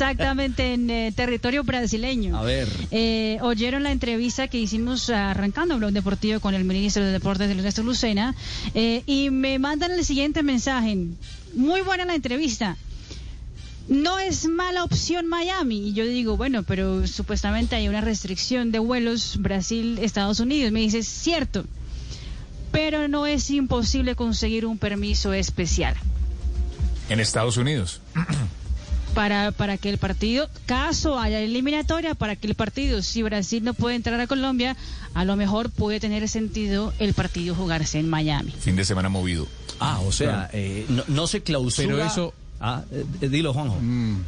[0.00, 2.36] exactamente en eh, territorio brasileño.
[2.38, 2.68] A ver.
[2.90, 7.50] Eh, oyeron la entrevista que hicimos arrancando un blog deportivo con el ministro de Deportes,
[7.50, 8.34] Ernesto Lucena,
[8.74, 10.96] eh, y me mandan el siguiente mensaje.
[11.54, 12.78] Muy buena la entrevista.
[13.88, 15.88] No es mala opción Miami.
[15.88, 20.72] Y yo digo, bueno, pero supuestamente hay una restricción de vuelos Brasil-Estados Unidos.
[20.72, 21.66] Me dice, cierto,
[22.72, 25.94] pero no es imposible conseguir un permiso especial
[27.10, 28.00] En Estados Unidos.
[29.10, 33.74] para, para que el partido, caso haya eliminatoria, para que el partido, si Brasil no
[33.74, 34.76] puede entrar a Colombia,
[35.14, 38.52] a lo mejor puede tener sentido el partido jugarse en Miami.
[38.58, 39.46] Fin de semana movido.
[39.80, 41.86] Ah, o sea, eh, no, no se clausura.
[41.88, 43.78] Pero eso- Ah, eh, dilo, Juanjo.
[43.80, 44.18] Mm.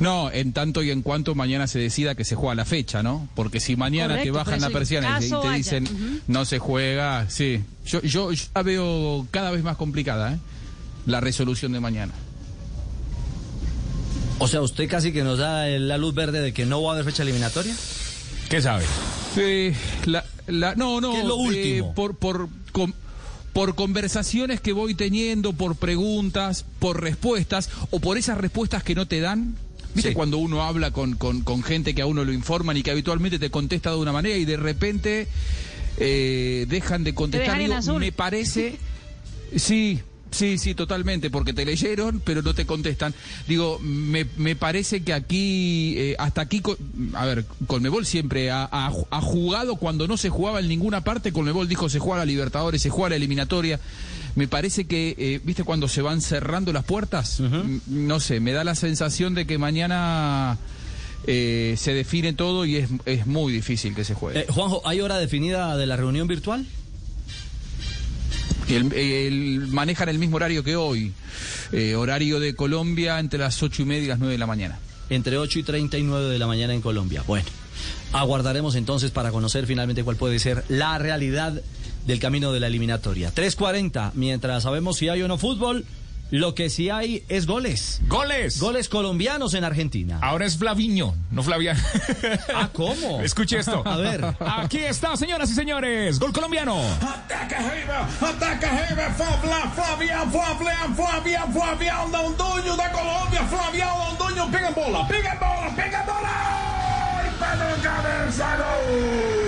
[0.00, 3.28] No, en tanto y en cuanto mañana se decida que se juega la fecha, ¿no?
[3.34, 7.62] Porque si mañana Correcto, te bajan la persiana y te- dicen no se juega, sí.
[7.86, 10.38] Yo, yo, yo la veo cada vez más complicada, ¿eh?
[11.06, 12.12] La resolución de mañana.
[14.38, 16.94] O sea, usted casi que nos da la luz verde de que no va a
[16.94, 17.74] haber fecha eliminatoria.
[18.50, 18.84] ¿Qué sabe?
[19.34, 19.72] Sí,
[20.04, 21.12] la, la- no, no.
[21.12, 21.94] ¿Qué es lo eh, último?
[21.94, 22.94] por, por, con-
[23.52, 29.06] por conversaciones que voy teniendo, por preguntas, por respuestas, o por esas respuestas que no
[29.06, 29.56] te dan.
[29.94, 30.14] ¿Viste Sí.
[30.14, 33.38] cuando uno habla con, con- con gente que a uno lo informan y que habitualmente
[33.38, 35.26] te contesta de una manera y de repente
[35.96, 37.46] eh, dejan de contestar?
[37.56, 38.00] dejan en Digo, azul.
[38.00, 38.76] me parece.
[39.56, 40.00] Sí,
[40.36, 43.14] sí, sí, totalmente, porque te leyeron, pero no te contestan.
[43.48, 46.76] Digo, me, me parece que aquí, eh, hasta aquí, co-
[47.14, 51.32] a ver, Colmebol siempre ha, ha- ha jugado cuando no se jugaba en ninguna parte.
[51.32, 53.80] Colmebol dijo se juega la Libertadores, se juega la eliminatoria.
[54.34, 57.40] Me parece que, eh, ¿viste cuando se van cerrando las puertas?
[57.86, 60.58] No sé, me da la sensación de que mañana
[61.26, 64.40] eh, se define todo y es, es muy difícil que se juegue.
[64.40, 66.66] Eh, Juanjo, ¿hay hora definida de la reunión virtual?
[68.68, 71.12] El- el- manejan el mismo horario que hoy.
[71.72, 74.78] Eh, horario de Colombia entre las ocho y media y las 9 de la mañana.
[75.10, 77.22] Entre 8 y 30 y 9 de la mañana en Colombia.
[77.26, 77.46] Bueno,
[78.12, 81.60] aguardaremos entonces para conocer finalmente cuál puede ser la realidad
[82.06, 83.32] del camino de la eliminatoria.
[83.34, 85.84] 3.40, mientras sabemos si hay o no fútbol,
[86.30, 88.00] lo que sí hay es goles.
[88.08, 88.60] ¡Goles!
[88.60, 90.18] Goles colombianos en Argentina.
[90.22, 91.80] Ahora es Flaviño, no Flaviano.
[92.54, 93.20] Ah, ¿cómo?
[93.22, 93.82] Escuche esto.
[93.86, 94.24] A ver.
[94.40, 96.18] Aquí está, señoras y señores.
[96.18, 96.80] Gol colombiano.
[97.00, 104.70] Ataca River, ataca River, Flavian, Flavian, Flavian, Flavian, Flavian, Londoño da Colômbia, Flavian, Londoño, pega
[104.70, 106.76] bola, pega bola, pega bola!
[107.38, 109.45] Pega na cabeça, gol!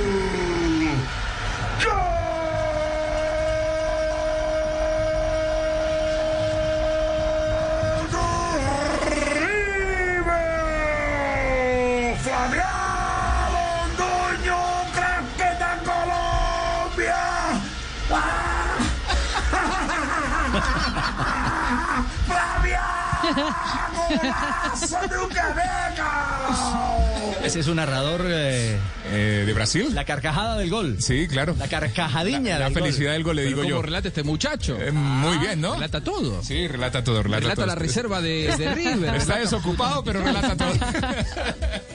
[23.34, 25.06] ¡Flavia!
[25.10, 27.17] ¡Nunca venga!
[27.44, 28.76] Ese es un narrador eh,
[29.10, 29.88] Eh, ¿De Brasil?
[29.94, 30.96] la carcajada del gol.
[31.00, 31.54] Sí, claro.
[31.58, 32.82] La carcajadiña La del gol.
[32.82, 33.82] felicidad del gol, le Pero digo ¿Cómo yo.
[33.82, 34.76] relata este muchacho?
[34.80, 35.74] Eh, muy bien, ¿no?
[35.74, 36.42] Relata todo.
[36.42, 37.66] Sí, relata todo, relata, Relata todo.
[37.66, 39.14] la reserva de, de River.
[39.14, 40.68] Está desocupado, pero relata todo.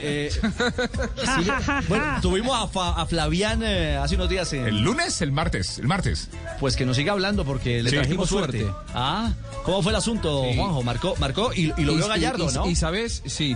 [0.06, 1.50] Eh, sí,
[1.88, 5.22] bueno, tuvimos a, Fa- a Flavián eh, hace unos días en, ¿El lunes?
[5.22, 5.80] El martes.
[5.80, 6.28] El martes.
[6.60, 7.96] Pues que nos siga hablando porque le Sí.
[7.96, 8.64] trajimos suerte.
[8.64, 8.78] suerte.
[8.94, 9.32] Ah,
[9.64, 10.58] ¿cómo fue el asunto, Sí.
[10.58, 10.84] Juanjo?
[10.84, 12.70] Marcó, marcó y, y lo vio Y- Gallardo, y- ¿no?
[12.70, 13.56] Y sabes, sí.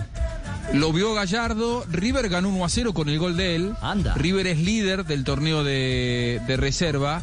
[0.74, 3.74] Lo vio Gallardo, River ganó 1 a 0 con el gol de él.
[3.80, 4.14] Anda.
[4.14, 7.22] River es líder del torneo de, de reserva.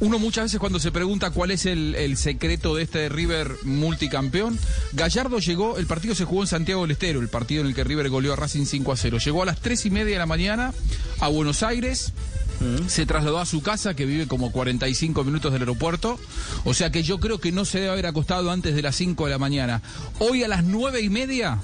[0.00, 4.58] Uno muchas veces cuando se pregunta cuál es el, el secreto de este River multicampeón,
[4.92, 7.84] Gallardo llegó, el partido se jugó en Santiago del Estero, el partido en el que
[7.84, 9.18] River goleó a Racing 5 a 0.
[9.18, 10.72] Llegó a las 3 y media de la mañana
[11.20, 12.12] a Buenos Aires,
[12.88, 16.18] Se trasladó a su casa, que vive como 45 minutos del aeropuerto.
[16.64, 19.24] O sea que yo creo que no se debe haber acostado antes de las 5
[19.24, 19.80] de la mañana.
[20.18, 21.58] Hoy a las nueve y media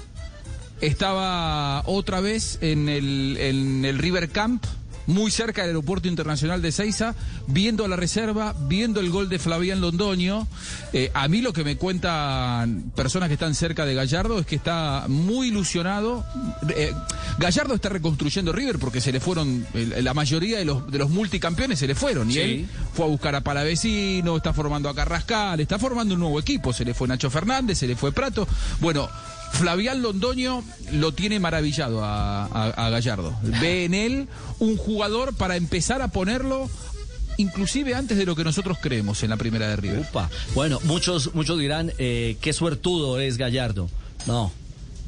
[0.81, 4.63] estaba otra vez en el, en el River Camp,
[5.07, 7.15] muy cerca del aeropuerto internacional de Ceiza,
[7.47, 10.45] viendo la reserva, viendo el gol de Flavián Londoño.
[10.91, 14.57] Eh, a mí lo que me cuentan personas que están cerca de Gallardo es que
[14.57, 16.25] está muy ilusionado.
[16.75, 16.91] Eh,
[17.39, 21.09] Gallardo está reconstruyendo River porque se le fueron, eh, la mayoría de los, de los
[21.09, 22.29] multicampeones se le fueron.
[22.29, 22.39] Y Sí.
[22.41, 26.73] él fue a buscar a Palavecino, está formando a Carrascal, está formando un nuevo equipo.
[26.73, 28.45] Se le fue Nacho Fernández, se le fue Prato.
[28.81, 29.07] Bueno,
[29.53, 33.35] Flavián Londoño lo tiene maravillado a, Gallardo.
[33.61, 34.27] Ve en él
[34.59, 36.69] un jugador para empezar a ponerlo
[37.37, 39.99] inclusive antes de lo que nosotros creemos en la primera de River.
[39.99, 40.29] Upa.
[40.55, 43.89] Bueno, muchos, muchos dirán, eh, qué suertudo es Gallardo.
[44.25, 44.51] No,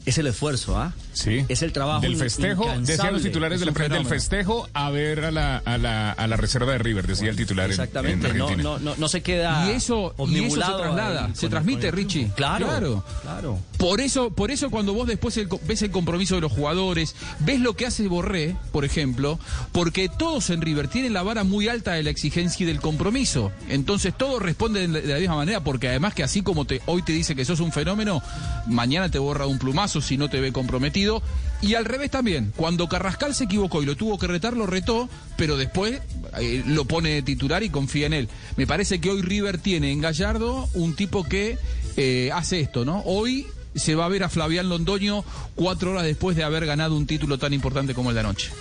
[0.09, 0.93] es el esfuerzo, ¿ah?
[1.13, 1.45] Sí.
[1.49, 4.89] Es el trabajo Del festejo, decían los titulares Es de la prensa, del festejo a
[4.89, 7.81] ver a la, a la, a la reserva de River, decía el titular en- en,
[7.81, 11.49] Exactamente, no, no, no, no se queda Y eso, y eso se traslada, se con-
[11.49, 12.31] transmite, con el Richie.
[12.35, 13.03] Claro, claro.
[13.21, 13.59] claro.
[13.77, 17.59] Por eso, por eso cuando vos después el ves el compromiso de los jugadores, ves
[17.59, 19.39] lo que hace Borré, por ejemplo,
[19.71, 23.51] porque todos en River tienen la vara muy alta de la exigencia y del compromiso.
[23.69, 26.81] Entonces todos responden de la, de la misma manera, porque además que así como te,
[26.85, 28.21] hoy te dice que sos un fenómeno,
[28.67, 31.21] mañana te borra un plumazo si no te ve comprometido.
[31.61, 35.09] Y al revés también, cuando Carrascal se equivocó y lo tuvo que retar, lo retó,
[35.37, 36.01] pero después
[36.39, 38.29] eh, lo pone de titular y confía en él.
[38.55, 41.57] Me parece que hoy River tiene en Gallardo un tipo que
[41.97, 43.01] eh, hace esto, ¿no?
[43.05, 43.45] Hoy
[43.75, 45.23] se va a ver a Flavián Londoño
[45.55, 48.51] cuatro horas después de haber ganado un título tan importante como el de anoche.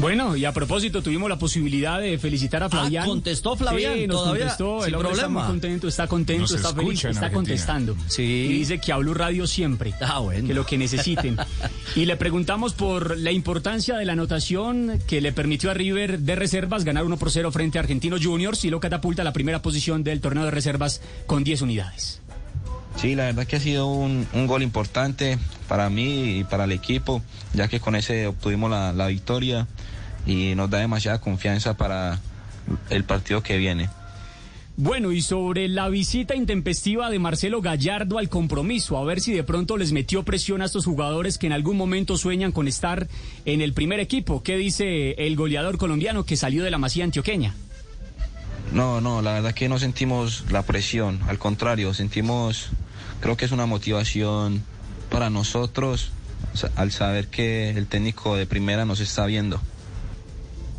[0.00, 3.04] Bueno, y a propósito, tuvimos la posibilidad de felicitar a Flavián.
[3.04, 4.78] Ah, contestó Flavián, Sí, nos todavía, contestó.
[4.80, 5.40] sin El hombre está problema.
[5.40, 7.32] muy contento, está contento, Nos está feliz, está Argentina.
[7.32, 7.96] contestando.
[8.08, 8.22] Sí.
[8.22, 9.92] Y dice que a Blue Radio siempre.
[10.00, 10.46] Ah, bueno.
[10.48, 11.36] Que lo que necesiten.
[11.96, 16.34] y le preguntamos por la importancia de la anotación que le permitió a River de
[16.34, 19.60] reservas ganar 1 por 0 frente a Argentinos Juniors y lo catapulta a la primera
[19.60, 22.22] posición del torneo de reservas con 10 unidades.
[22.96, 25.38] Sí, la verdad que ha sido un, un gol importante
[25.68, 27.22] para mí y para el equipo,
[27.54, 29.66] ya que con ese obtuvimos la, la victoria
[30.26, 32.20] y nos da demasiada confianza para
[32.90, 33.88] el partido que viene.
[34.76, 39.44] Bueno, y sobre la visita intempestiva de Marcelo Gallardo al compromiso, a ver si de
[39.44, 43.06] pronto les metió presión a estos jugadores que en algún momento sueñan con estar
[43.44, 44.42] en el primer equipo.
[44.42, 47.54] ¿Qué dice el goleador colombiano que salió de la Masía antioqueña?
[48.72, 52.70] No, no, la verdad que no sentimos la presión, al contrario, sentimos,
[53.20, 54.62] creo que es una motivación
[55.10, 56.12] para nosotros
[56.76, 59.60] al saber que el técnico de primera nos está viendo.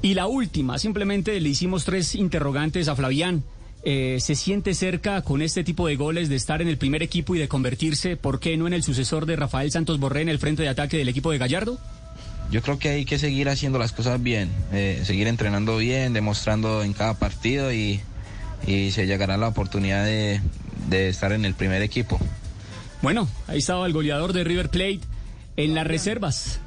[0.01, 3.43] Y la última, simplemente le hicimos tres interrogantes a Flavián.
[3.83, 7.35] Eh, ¿Se siente cerca con este tipo de goles de estar en el primer equipo
[7.35, 10.39] y de convertirse, por qué no, en el sucesor de Rafael Santos Borré en el
[10.39, 11.79] frente de ataque del equipo de Gallardo?
[12.51, 16.83] Yo creo que hay que seguir haciendo las cosas bien, eh, seguir entrenando bien, demostrando
[16.83, 18.01] en cada partido y,
[18.67, 20.41] y se llegará la oportunidad de,
[20.89, 22.19] de estar en el primer equipo.
[23.01, 25.01] Bueno, ahí estaba el goleador de River Plate
[25.57, 26.59] en las reservas.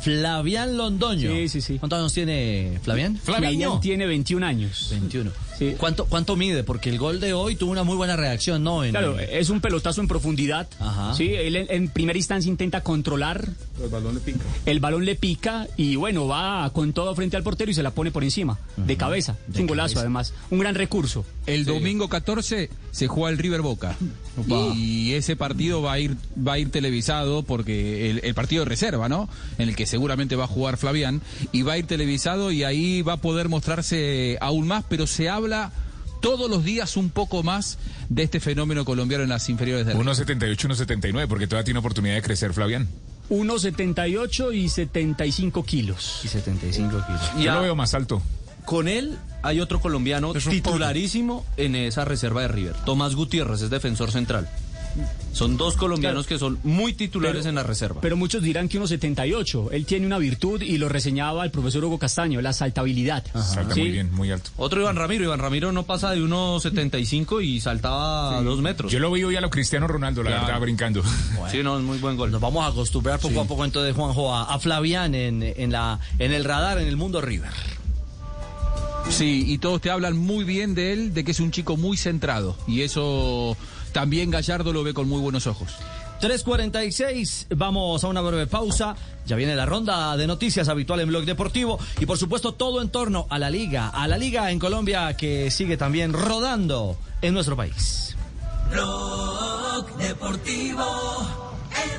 [0.00, 1.32] Flavián Londoño.
[1.32, 1.78] Sí, sí, sí.
[1.78, 3.16] ¿Cuántos años tiene Flavián?
[3.16, 4.88] Flavián tiene 21 años.
[4.90, 5.30] 21.
[5.78, 6.64] ¿Cuánto, ¿Cuánto mide?
[6.64, 8.84] Porque el gol de hoy tuvo una muy buena reacción, ¿no?
[8.84, 10.68] En- Claro, es un pelotazo en profundidad.
[10.80, 11.14] Ajá.
[11.14, 13.48] Sí, él en, en primera instancia intenta controlar.
[13.82, 14.38] El balón le pica.
[14.66, 17.90] El balón le pica y bueno, va con todo frente al portero y se la
[17.90, 19.36] pone por encima, de cabeza.
[19.52, 20.00] es un golazo cabeza.
[20.00, 21.24] además, un gran recurso.
[21.46, 23.96] El domingo 14 se juega el River Boca.
[24.76, 28.68] Y ese partido va a ir va a ir televisado porque el, el partido de
[28.68, 29.30] reserva, ¿no?
[29.56, 31.22] En el que seguramente va a jugar Flavián
[31.52, 35.30] y va a ir televisado y ahí va a poder mostrarse aún más, pero se
[35.46, 35.70] habla
[36.20, 37.78] todos los días un poco más
[38.08, 40.06] de este fenómeno colombiano en las inferiores de River.
[40.06, 42.88] 1.78, 1.79, porque todavía tiene oportunidad de crecer, Flavián.
[43.30, 46.20] 1,78 y 75 kilos.
[46.24, 47.22] Y 75 kilos.
[47.38, 48.22] Yo lo veo más alto.
[48.64, 52.74] Con él hay otro colombiano titularísimo en esa reserva de River.
[52.84, 54.48] Tomás Gutiérrez es defensor central.
[55.32, 58.00] Son dos colombianos que son muy titulares Pero- en la reserva.
[58.00, 59.70] Pero muchos dirán que 1,78.
[59.72, 63.24] Él tiene una virtud y lo reseñaba el profesor Hugo Castaño, la saltabilidad.
[63.34, 63.80] Salta Sí.
[63.80, 64.50] muy bien, muy alto.
[64.56, 65.24] Otro Iván Ramiro.
[65.24, 68.90] Iván Ramiro no pasa de 1.75 y saltaba a dos metros.
[68.90, 70.46] Yo lo vi hoy a lo Cristiano Ronaldo, la Claro.
[70.46, 71.02] verdad, brincando.
[71.50, 72.30] Sí, no, es muy buen gol.
[72.30, 73.40] Nos vamos a acostumbrar poco Sí.
[73.40, 76.96] a poco entonces, Juanjo, a, a Flavián en, en, la, en el radar, en el
[76.96, 77.50] mundo River.
[79.10, 81.96] Sí, y todos te hablan muy bien de él, de que es un chico muy
[81.96, 82.56] centrado.
[82.66, 83.56] Y eso
[83.96, 85.70] también Gallardo lo ve con muy buenos ojos.
[86.20, 88.94] 3.46, vamos a una breve pausa.
[89.24, 92.90] Ya viene la ronda de noticias habitual en Blog Deportivo y por supuesto todo en
[92.90, 97.56] torno a la liga, a la liga en Colombia que sigue también rodando en nuestro
[97.56, 98.14] país.
[98.70, 100.84] Blog Deportivo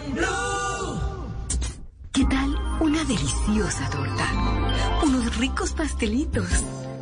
[0.06, 0.28] en Blue.
[2.12, 4.34] ¿Qué tal una deliciosa torta?
[5.02, 6.48] Unos unos ricos pastelitos,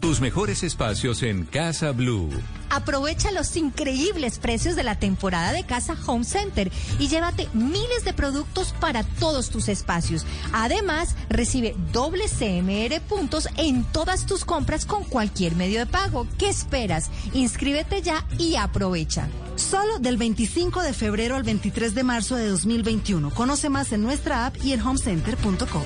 [0.00, 2.30] Tus mejores espacios en Casa Blue.
[2.70, 8.12] Aprovecha los increíbles precios de la temporada de Casa Home Center y llévate miles de
[8.12, 10.24] productos para todos tus espacios.
[10.52, 16.26] Además, recibe doble CMR puntos en todas tus compras con cualquier medio de pago.
[16.38, 17.10] ¿Qué esperas?
[17.34, 19.28] Inscríbete ya y aprovecha.
[19.56, 23.30] Solo del 25 de febrero al 23 de marzo de 2021.
[23.30, 25.82] Conoce más en nuestra app y en homecenter.com.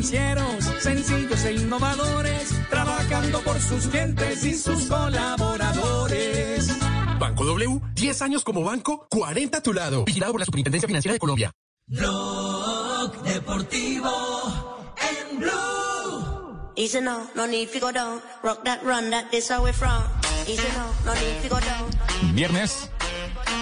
[0.00, 6.74] financieros sencillos e innovadores, trabajando por sus clientes y sus colaboradores.
[7.18, 10.04] Banco W, 10 años como banco, 40 a tu lado.
[10.06, 11.52] Vigilado por la Superintendencia Financiera de Colombia.
[11.86, 14.96] Blog Deportivo
[15.30, 16.72] en Blue.
[16.76, 18.22] Easy now, no need to go down.
[18.42, 20.02] Rock that run, that this we from.
[20.46, 21.90] Easy now, no need to go down.
[22.34, 22.88] Viernes,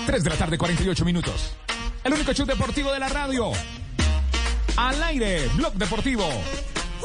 [0.07, 1.57] 3 de la tarde, 48 minutos.
[2.05, 3.51] El único show deportivo de la radio.
[4.79, 6.25] Al aire, Blog Deportivo.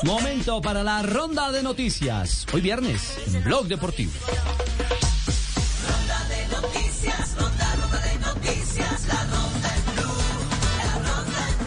[0.03, 2.45] Momento para la ronda de noticias.
[2.53, 4.11] Hoy viernes, en Blog Deportivo.
[5.89, 10.13] Ronda de noticias, ronda, ronda de noticias, la ronda en Blue.
[10.77, 11.57] La ronda en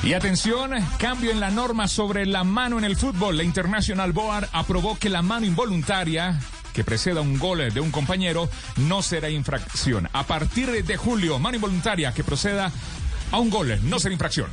[0.00, 0.08] Blue.
[0.08, 3.36] Y atención, cambio en la norma sobre la mano en el fútbol.
[3.36, 6.38] La International Board aprobó que la mano involuntaria
[6.72, 10.08] que preceda un gol de un compañero no será infracción.
[10.12, 12.70] A partir de julio, mano involuntaria que proceda
[13.30, 14.48] a un gol no será infracción.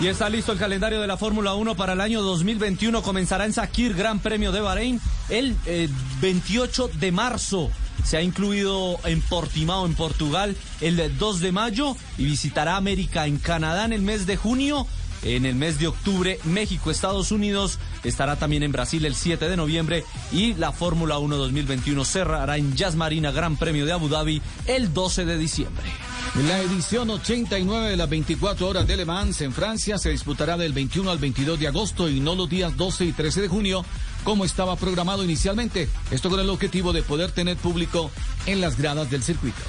[0.00, 3.02] Y está listo el calendario de la Fórmula 1 para el año 2021.
[3.02, 5.88] Comenzará en Sakir, Gran Premio de Bahrein, el eh,
[6.20, 7.70] 28 de marzo.
[8.04, 13.38] Se ha incluido en Portimao, en Portugal, el 2 de mayo y visitará América en
[13.38, 14.86] Canadá en el mes de junio.
[15.22, 19.56] En el mes de octubre, México, Estados Unidos, estará también en Brasil el 7 de
[19.56, 24.42] noviembre y la Fórmula 1 2021 cerrará en Jazz Marina Gran Premio de Abu Dhabi
[24.66, 25.84] el 12 de diciembre.
[26.34, 30.72] La edición 89 de las 24 horas de Le Mans en Francia se disputará del
[30.72, 33.84] 21 al 22 de agosto y no los días 12 y 13 de junio
[34.24, 35.88] como estaba programado inicialmente.
[36.10, 38.10] Esto con el objetivo de poder tener público
[38.46, 39.60] en las gradas del circuito.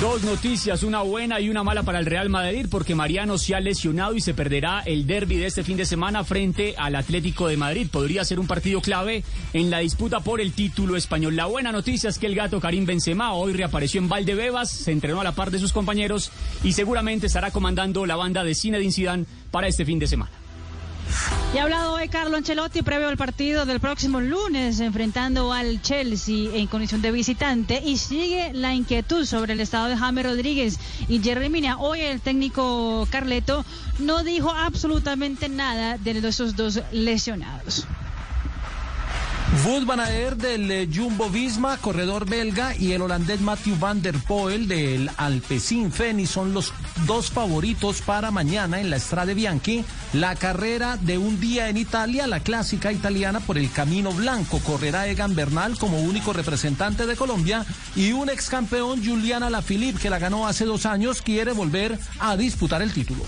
[0.00, 3.60] Dos noticias, una buena y una mala para el Real Madrid, porque Mariano se ha
[3.60, 7.56] lesionado y se perderá el derby de este fin de semana frente al Atlético de
[7.56, 7.88] Madrid.
[7.90, 11.36] Podría ser un partido clave en la disputa por el título español.
[11.36, 15.20] La buena noticia es que el gato Karim Benzema hoy reapareció en Valdebebas, se entrenó
[15.20, 16.30] a la par de sus compañeros
[16.62, 20.43] y seguramente estará comandando la banda de Zinedine Zidane para este fin de semana.
[21.54, 26.54] Y ha hablado hoy Carlo Ancelotti previo al partido del próximo lunes enfrentando al Chelsea
[26.54, 30.78] en condición de visitante y sigue la inquietud sobre el estado de James Rodríguez
[31.08, 31.78] y Jerry Mina.
[31.78, 33.64] Hoy el técnico Carleto
[34.00, 37.86] no dijo absolutamente nada de esos dos lesionados.
[39.62, 40.00] Wout van
[40.38, 45.92] del eh, Jumbo Visma, corredor belga, y el holandés Matthew van der Poel del Alpecin
[45.92, 46.72] Feni son los
[47.06, 49.84] dos favoritos para mañana en la Strade Bianchi.
[50.12, 54.58] La carrera de un día en Italia, la clásica italiana por el Camino Blanco.
[54.58, 57.64] Correrá Egan Bernal como único representante de Colombia
[57.94, 62.36] y un ex campeón Juliana Lafilippe que la ganó hace dos años quiere volver a
[62.36, 63.24] disputar el título.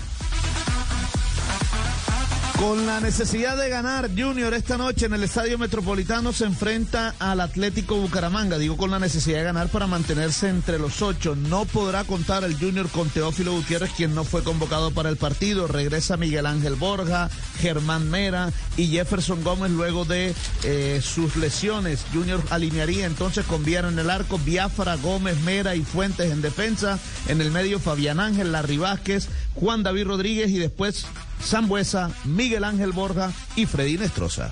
[2.59, 7.39] Con la necesidad de ganar, Junior esta noche en el Estadio Metropolitano se enfrenta al
[7.39, 8.57] Atlético Bucaramanga.
[8.57, 11.35] Digo con la necesidad de ganar para mantenerse entre los ocho.
[11.35, 15.67] No podrá contar el Junior con Teófilo Gutiérrez, quien no fue convocado para el partido.
[15.67, 17.29] Regresa Miguel Ángel Borja,
[17.59, 22.05] Germán Mera y Jefferson Gómez luego de eh, sus lesiones.
[22.11, 26.97] Junior alinearía entonces con Viera en el arco, Biafra, Gómez, Mera y Fuentes en defensa.
[27.27, 31.05] En el medio Fabián Ángel, Larry Vázquez, Juan David Rodríguez y después
[31.43, 34.51] Sambuesa, Miguel Ángel Borja y Freddy Nestroza.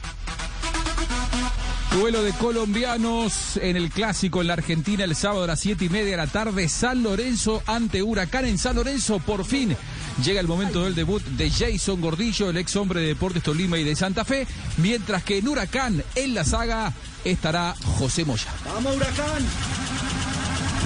[1.91, 5.89] Duelo de colombianos en el clásico en la Argentina el sábado a las siete y
[5.89, 6.67] media de la tarde.
[6.67, 9.19] San Lorenzo ante Huracán en San Lorenzo.
[9.19, 9.77] Por fin
[10.21, 13.85] llega el momento del debut de Jason Gordillo, el ex hombre de Deportes Tolima y
[13.85, 14.45] de Santa Fe.
[14.77, 16.91] Mientras que en Huracán, en la saga,
[17.23, 18.47] estará José Moya.
[18.65, 19.43] ¡Vamos, Huracán!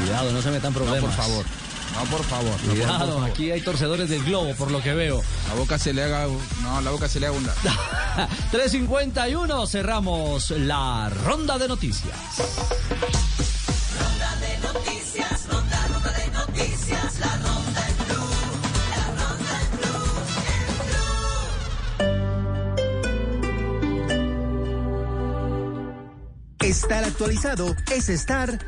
[0.04, 1.02] Cuidado, no se metan problemas.
[1.02, 1.46] No, por favor.
[1.96, 2.56] No, por favor.
[2.64, 3.30] No, Cuidado, por favor.
[3.30, 5.22] aquí hay torcedores del globo, por lo que veo.
[5.50, 6.28] La boca se le haga.
[6.62, 7.54] No, la boca se le haga una.
[8.52, 12.16] 3.51, cerramos la ronda de noticias.
[14.00, 18.30] Ronda de noticias, ronda, ronda de noticias, la ronda en blue,
[18.90, 20.12] la ronda en blue,
[20.56, 20.68] en
[26.60, 26.68] blue.
[26.68, 28.60] Estar actualizado es estar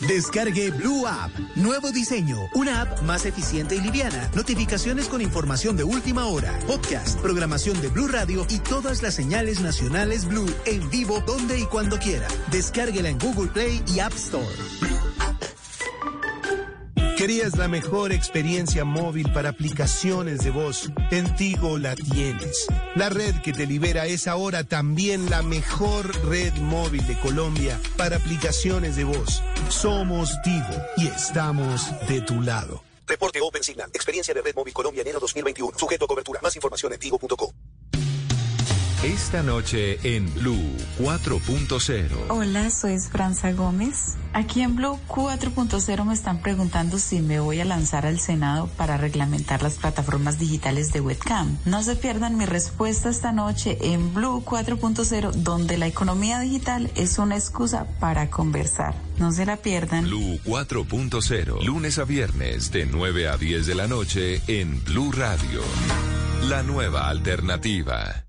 [0.00, 1.30] Descargue Blue App.
[1.54, 2.36] Nuevo diseño.
[2.54, 4.30] Una app más eficiente y liviana.
[4.34, 6.58] Notificaciones con información de última hora.
[6.66, 11.64] Podcast, programación de Blue Radio y todas las señales nacionales Blue en vivo donde y
[11.64, 12.28] cuando quiera.
[12.50, 14.46] Descárguela en Google Play y App Store.
[17.16, 20.90] ¿Querías la mejor experiencia móvil para aplicaciones de voz?
[21.10, 22.66] En Tigo la tienes.
[22.94, 28.16] La red que te libera es ahora también la mejor red móvil de Colombia para
[28.16, 29.42] aplicaciones de voz.
[29.68, 30.64] Somos Tigo
[30.96, 32.82] y estamos de tu lado.
[33.06, 33.90] Reporte Open Signal.
[33.92, 35.78] Experiencia de Red Móvil Colombia enero 2021.
[35.78, 36.40] Sujeto a cobertura.
[36.42, 37.52] Más información en tigo.co.
[39.06, 42.08] Esta noche en Blue 4.0.
[42.28, 44.16] Hola, soy Franza Gómez.
[44.32, 48.96] Aquí en Blue 4.0 me están preguntando si me voy a lanzar al Senado para
[48.96, 51.56] reglamentar las plataformas digitales de webcam.
[51.66, 57.20] No se pierdan mi respuesta esta noche en Blue 4.0, donde la economía digital es
[57.20, 58.96] una excusa para conversar.
[59.18, 60.02] No se la pierdan.
[60.06, 61.62] Blue 4.0.
[61.62, 65.60] Lunes a viernes de 9 a 10 de la noche en Blue Radio.
[66.48, 68.25] La nueva alternativa.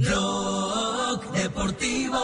[0.00, 2.18] Blog Deportivo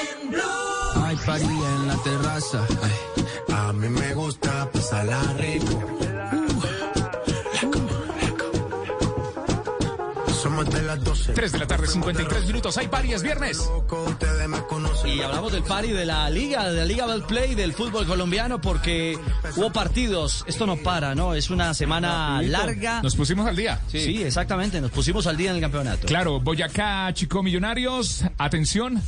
[0.00, 1.04] en Blue.
[1.04, 2.66] Hay party en la terraza.
[3.54, 5.80] A mí me gusta pasarla rico.
[10.64, 12.76] 3 de la tarde, 53 minutos.
[12.78, 13.68] Hay pari, es viernes.
[15.04, 18.60] Y hablamos del pari de la liga, de la liga del play del fútbol colombiano
[18.60, 19.18] porque
[19.56, 20.44] hubo partidos.
[20.46, 21.34] Esto no para, ¿no?
[21.34, 23.02] Es una semana larga.
[23.02, 23.80] Nos pusimos al día.
[23.88, 24.22] Sí.
[24.22, 24.80] exactamente.
[24.80, 26.06] Nos pusimos al día en el campeonato.
[26.06, 28.24] Claro, Boyacá, Chico Millonarios.
[28.38, 29.02] Atención.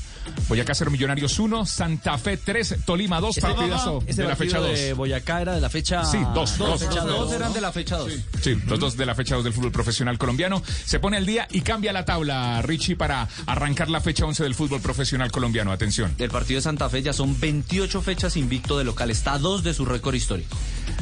[0.49, 4.69] Boyacá 0 Millonarios 1, Santa Fe 3, Tolima 2, Este- partidazo de la fecha partido
[4.69, 4.79] 2.
[4.79, 7.97] de Boyacá era de la fecha Sí, dos, dos, fecha dos, eran de la fecha
[7.99, 8.13] 2.
[8.43, 10.63] Sí, los dos de la fecha 2 del fútbol profesional colombiano.
[10.85, 14.55] Se pone al día y cambia la tabla, Richie, para arrancar la fecha 11 del
[14.55, 15.73] fútbol profesional colombiano.
[15.73, 16.15] Atención.
[16.17, 19.11] Del partido de Santa Fe ya son 28 fechas invicto de local.
[19.11, 20.57] Está a dos de su récord histórico.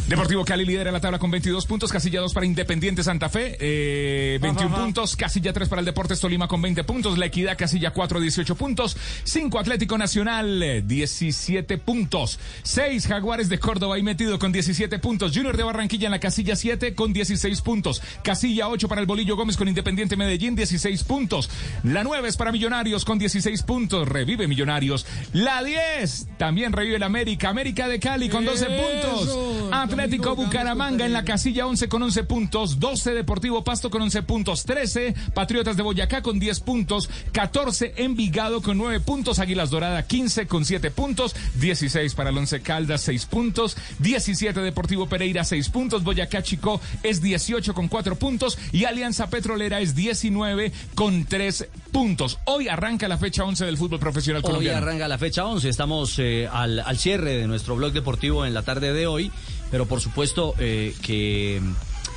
[0.08, 4.38] Deportivo Cali lidera la tabla con 22 puntos, casilla 2 para Independiente Santa Fe, eh,
[4.42, 8.20] 21 puntos, casilla 3 para el Deportes Tolima con 20 puntos, La Equidad casilla 4,
[8.20, 14.50] 18 puntos, 5 Atlético Nacional, eh, 17 puntos, 6 Jaguares de Córdoba ahí metido con
[14.50, 19.00] 17 puntos, Junior de Barranquilla en la casilla 7 con 16 puntos, casilla 8 para
[19.00, 21.48] el Bolillo Gómez con Independiente Medellín, 16 puntos,
[21.84, 27.02] la 9 es para Millonarios con 16 puntos, revive Millonarios, la 10 también revive el
[27.04, 32.24] América, América de Cali con 12 puntos, Atlético Bucaramanga en la casilla 11 con 11
[32.24, 37.92] puntos, 12 Deportivo Pasto con 11 puntos, 13 Patriotas de Boyacá con 10 puntos, 14
[37.96, 43.02] Envigado con 9 puntos, Águilas Dorada 15 con 7 puntos, 16 para el Once Caldas
[43.02, 48.86] 6 puntos, 17 Deportivo Pereira 6 puntos, Boyacá Chico es 18 con 4 puntos y
[48.86, 52.38] Alianza Petrolera es 19 con 3 puntos.
[52.46, 54.78] Hoy arranca la fecha 11 del fútbol profesional Hoy colombiano.
[54.78, 55.68] arranca la fecha 11.
[55.68, 59.30] Estamos eh, al, al cierre de nuestro blog deportivo en la tarde de hoy.
[59.72, 61.60] Pero por supuesto eh, que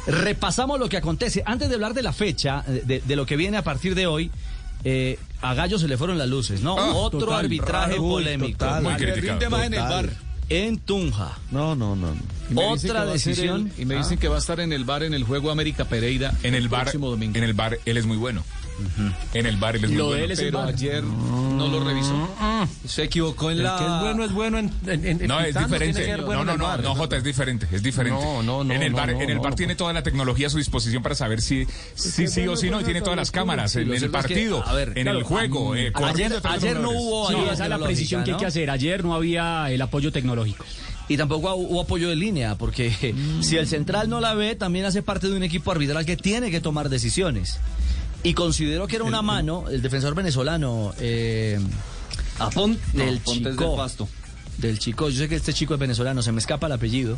[0.06, 1.42] repasamos lo que acontece.
[1.46, 4.30] Antes de hablar de la fecha, de, de lo que viene a partir de hoy,
[4.84, 6.78] eh, a Gallo se le fueron las luces, ¿no?
[6.78, 8.52] Ah, Otro total, arbitraje raro, polémico.
[8.60, 8.84] total.
[8.84, 9.50] Muy criticado.
[9.50, 10.06] Más en el Total.
[10.08, 10.16] VAR.
[10.48, 11.38] En Tunja.
[11.50, 12.10] No, no, no.
[12.52, 13.72] Y me dicen que Otra va decisión.
[13.76, 13.98] el- y me Ah.
[14.00, 16.70] dicen que va a estar en el bar en el juego América Pereira En el
[16.70, 17.36] bar, próximo domingo.
[17.36, 18.44] en el bar, él es muy bueno.
[19.34, 20.26] En el bar, él es muy Lo de bueno.
[20.26, 20.68] él es el Pero bar.
[20.70, 22.30] ayer no lo revisó.
[22.88, 23.78] Se equivocó en El la.
[23.78, 26.18] que es bueno es bueno en, en, en- No, es diferente.
[26.18, 26.82] No, no, no, bar.
[26.84, 28.20] no, Jota, es diferente, es diferente.
[28.20, 29.56] No, no, no, En el bar, no, en el bar no.
[29.56, 31.66] tiene toda la tecnología a su disposición para saber si
[31.96, 34.64] sí, o sí no, y tiene todas las cámaras en el partido,
[34.96, 35.74] en el juego.
[35.74, 38.40] a- eh, ayer- no hubo esa es la precisión que hay ¿no?
[38.40, 38.70] que hacer.
[38.70, 40.66] Ayer no había el apoyo tecnológico.
[41.08, 43.42] Y tampoco hubo apoyo de línea, porque Mm.
[43.44, 46.50] si el central no la ve, también hace parte de un equipo arbitral que tiene
[46.50, 47.60] que tomar decisiones.
[48.26, 51.60] Y considero que era una mano, el defensor venezolano, eh,
[52.40, 53.76] Apont, del no, Ponte es del Chico.
[53.78, 54.10] Pasto.
[54.58, 57.18] Del Chico, yo sé que este chico es venezolano, se me escapa el apellido.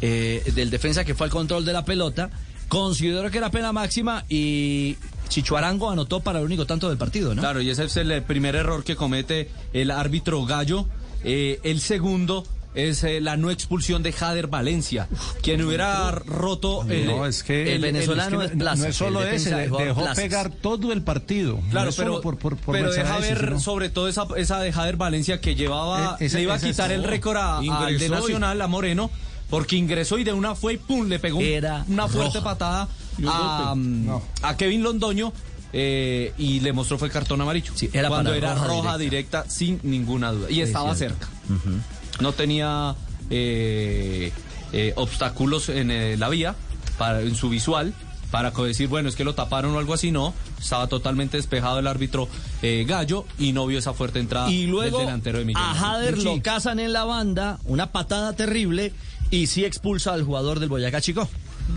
[0.00, 2.30] eh, del defensa que fue al control de la pelota.
[2.68, 4.96] Considero que era pena máxima y
[5.28, 7.42] Chichuarango anotó para el único tanto del partido, ¿no?
[7.42, 10.86] Claro, y ese es el primer error que comete el árbitro Gallo.
[11.24, 12.46] Eh, el segundo
[12.86, 15.08] es eh, la no expulsión de Jader Valencia,
[15.42, 18.96] quien hubiera roto el, No, es que el venezolano es es que Plaza, no es
[18.96, 20.16] solo el ese, de- dejó Plazas.
[20.16, 21.60] pegar todo el partido.
[21.70, 24.08] Claro, no es pero, solo por, por, por pero deja ese, ver sino- sobre todo
[24.08, 27.36] esa, esa de Jader Valencia que llevaba, Eh, esa- le iba a quitar el récord
[27.36, 29.10] a- al de y- Nacional, a Moreno,
[29.50, 32.44] porque ingresó y de una fue y pum, le pegó Era una fuerte roja.
[32.44, 32.88] patada
[33.26, 34.22] a, mm, No.
[34.42, 35.32] a Kevin Londoño.
[35.70, 37.72] eh, y le mostró fue cartón amarillo.
[37.74, 39.42] Sí, era cuando para era roja roja, directa.
[39.42, 39.44] directa.
[39.50, 40.50] sin ninguna duda.
[40.50, 41.26] Y Sí, estaba cierto.
[41.26, 41.36] cerca.
[42.20, 42.94] No tenía
[43.30, 44.32] eh,
[44.72, 46.54] eh, obstáculos en eh, la vía,
[46.98, 47.94] para, en su visual,
[48.30, 50.34] para decir, bueno, es que lo taparon o algo así, no.
[50.60, 52.28] Estaba totalmente despejado el árbitro
[52.62, 55.82] eh, Gallo y no vio esa fuerte entrada Y luego del delantero de a Millonarios.
[55.82, 56.40] Hader lo Sí.
[56.40, 58.92] cazan en la banda, una patada terrible
[59.30, 61.28] y sí expulsa al jugador del Boyacá Chico.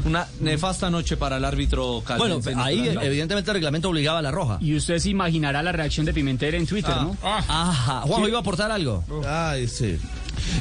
[0.05, 4.57] Una nefasta noche para el árbitro Bueno, ahí evidentemente el reglamento obligaba a la roja.
[4.61, 7.15] Y usted se imaginará la reacción de Pimentel en Twitter, ¿no?
[7.23, 8.01] Ajá.
[8.01, 9.03] Juanjo iba a aportar algo.
[9.27, 9.97] Ay, sí.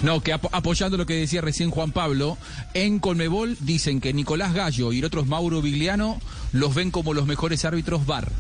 [0.03, 2.37] No, que apo- apoyando lo que decía recién Juan Pablo,
[2.75, 6.21] en Colmebol dicen que Nicolás Gallo y el otro es Mauro Vigliano
[6.53, 8.31] los ven como los mejores árbitros VAR.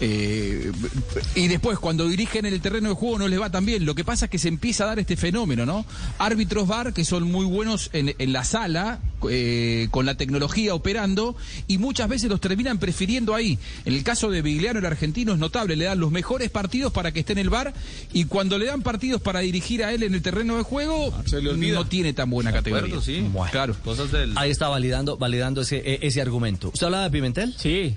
[0.00, 0.72] Eh,
[1.34, 3.84] y después, cuando dirigen en el terreno de juego, no les va tan bien.
[3.84, 5.84] Lo que pasa es que se empieza a dar este fenómeno, ¿no?
[6.18, 9.00] Árbitros VAR que son muy buenos en, en la sala,
[9.30, 11.36] eh, con la tecnología operando,
[11.68, 13.58] y muchas veces los terminan prefiriendo ahí.
[13.84, 15.76] En el caso de Vigliano, el argentino, es notable.
[15.76, 17.72] Le dan los mejores partidos para que esté en el VAR,
[18.12, 21.12] y cuando le dan partidos para dirigir a él en el terreno de juego,
[21.56, 22.86] no tiene tan buena categoría.
[22.86, 23.20] acuerdo, sí.
[23.32, 23.50] Bueno.
[23.52, 23.76] Claro.
[23.84, 24.36] Cosas del...
[24.36, 26.70] Ahí está validando, validando ese, e- ese argumento.
[26.72, 27.54] ¿Usted hablaba de Pimentel?
[27.58, 27.96] Sí.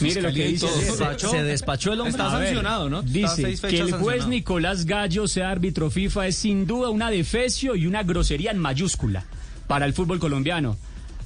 [0.00, 0.68] Mire lo que dice.
[0.68, 1.30] Se, despachó.
[1.30, 2.10] se despachó el hombre.
[2.10, 3.02] Está sancionado, ¿no?
[3.02, 4.26] Dice que el juez.
[4.26, 9.24] Nicolás Gallo sea árbitro FIFA es sin duda una defecio y una grosería en mayúscula
[9.66, 10.76] para el fútbol colombiano.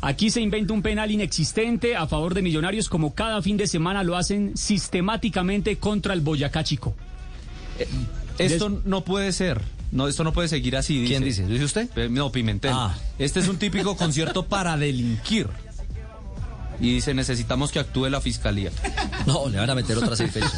[0.03, 4.03] Aquí se inventa un penal inexistente a favor de Millonarios como cada fin de semana
[4.03, 6.95] lo hacen sistemáticamente contra el Boyacá Chico.
[8.39, 9.61] Esto no puede ser.
[9.93, 11.05] No, esto no puede seguir así.
[11.07, 11.47] ¿Quién dice?
[11.47, 11.89] ¿Dice usted?
[11.97, 12.73] Eh, No, Pimentel.
[12.73, 12.97] Ah.
[13.19, 15.49] Este es un típico concierto para delinquir.
[16.81, 18.70] Y dice, necesitamos que actúe la fiscalía.
[19.27, 20.55] No, le van a meter otras seis fechas.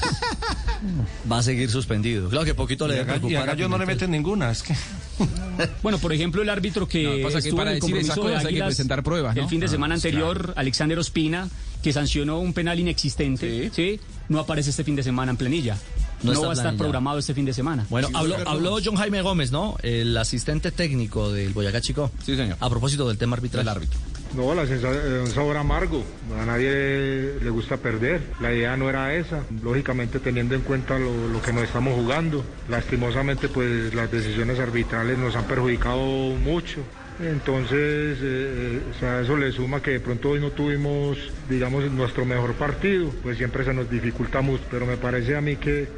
[1.31, 2.29] Va a seguir suspendido.
[2.29, 4.75] Claro que poquito le debe preocupar a Gallo no le meten ninguna, es que...
[5.83, 8.37] Bueno, por ejemplo, el árbitro que, No, pasa que estuvo para en el decir de
[8.37, 9.43] hay que presentar pruebas, ¿no?
[9.43, 11.49] el fin de Ah, semana anterior, Alexander Ospina,
[11.83, 14.01] que sancionó un penal inexistente, sí.
[14.29, 15.77] no aparece este fin de semana en planilla.
[16.23, 16.79] No va a estar planilla.
[16.79, 17.85] programado este fin de semana.
[17.91, 19.77] Bueno, habló, habló John Jaime Gómez, ¿no?
[19.83, 22.13] El asistente técnico del Boyacá Chico.
[22.25, 22.57] Sí, señor.
[22.61, 23.63] A propósito del tema arbitral.
[23.63, 23.99] El árbitro.
[24.37, 26.03] No, la sensa- eh, un sabor amargo.
[26.41, 28.23] A nadie le gusta perder.
[28.41, 29.43] La idea no era esa.
[29.63, 32.43] Lógicamente teniendo en cuenta lo, que nos estamos jugando.
[32.69, 36.81] Lastimosamente pues las decisiones arbitrales nos han perjudicado mucho.
[37.21, 41.19] Entonces, eh, o sea, eso le suma que de pronto hoy no tuvimos,
[41.49, 44.65] digamos, nuestro mejor partido, pues siempre se nos dificulta mucho.
[44.71, 45.89] Pero me parece a mí que,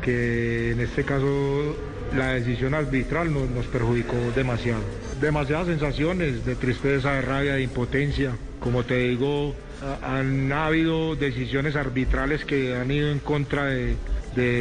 [0.00, 1.76] que en este caso
[2.16, 4.82] la decisión arbitral nos perjudicó demasiado.
[5.20, 8.32] Demasiadas sensaciones de tristeza, de rabia, de impotencia.
[8.60, 13.96] Como te digo, ha- han habido decisiones arbitrales que han ido en contra de,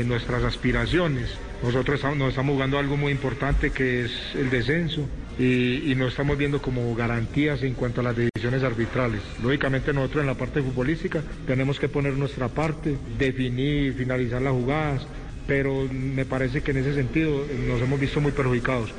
[0.05, 1.31] nuestras aspiraciones.
[1.63, 5.07] Nosotros nos estamos jugando algo muy importante que es el descenso
[5.39, 9.21] y, y no estamos viendo como garantías en cuanto a las decisiones arbitrales.
[9.41, 15.07] Lógicamente nosotros en la parte futbolística tenemos que poner nuestra parte, definir, finalizar las jugadas,
[15.47, 18.93] pero me parece que en ese sentido nos hemos visto muy perjudicados.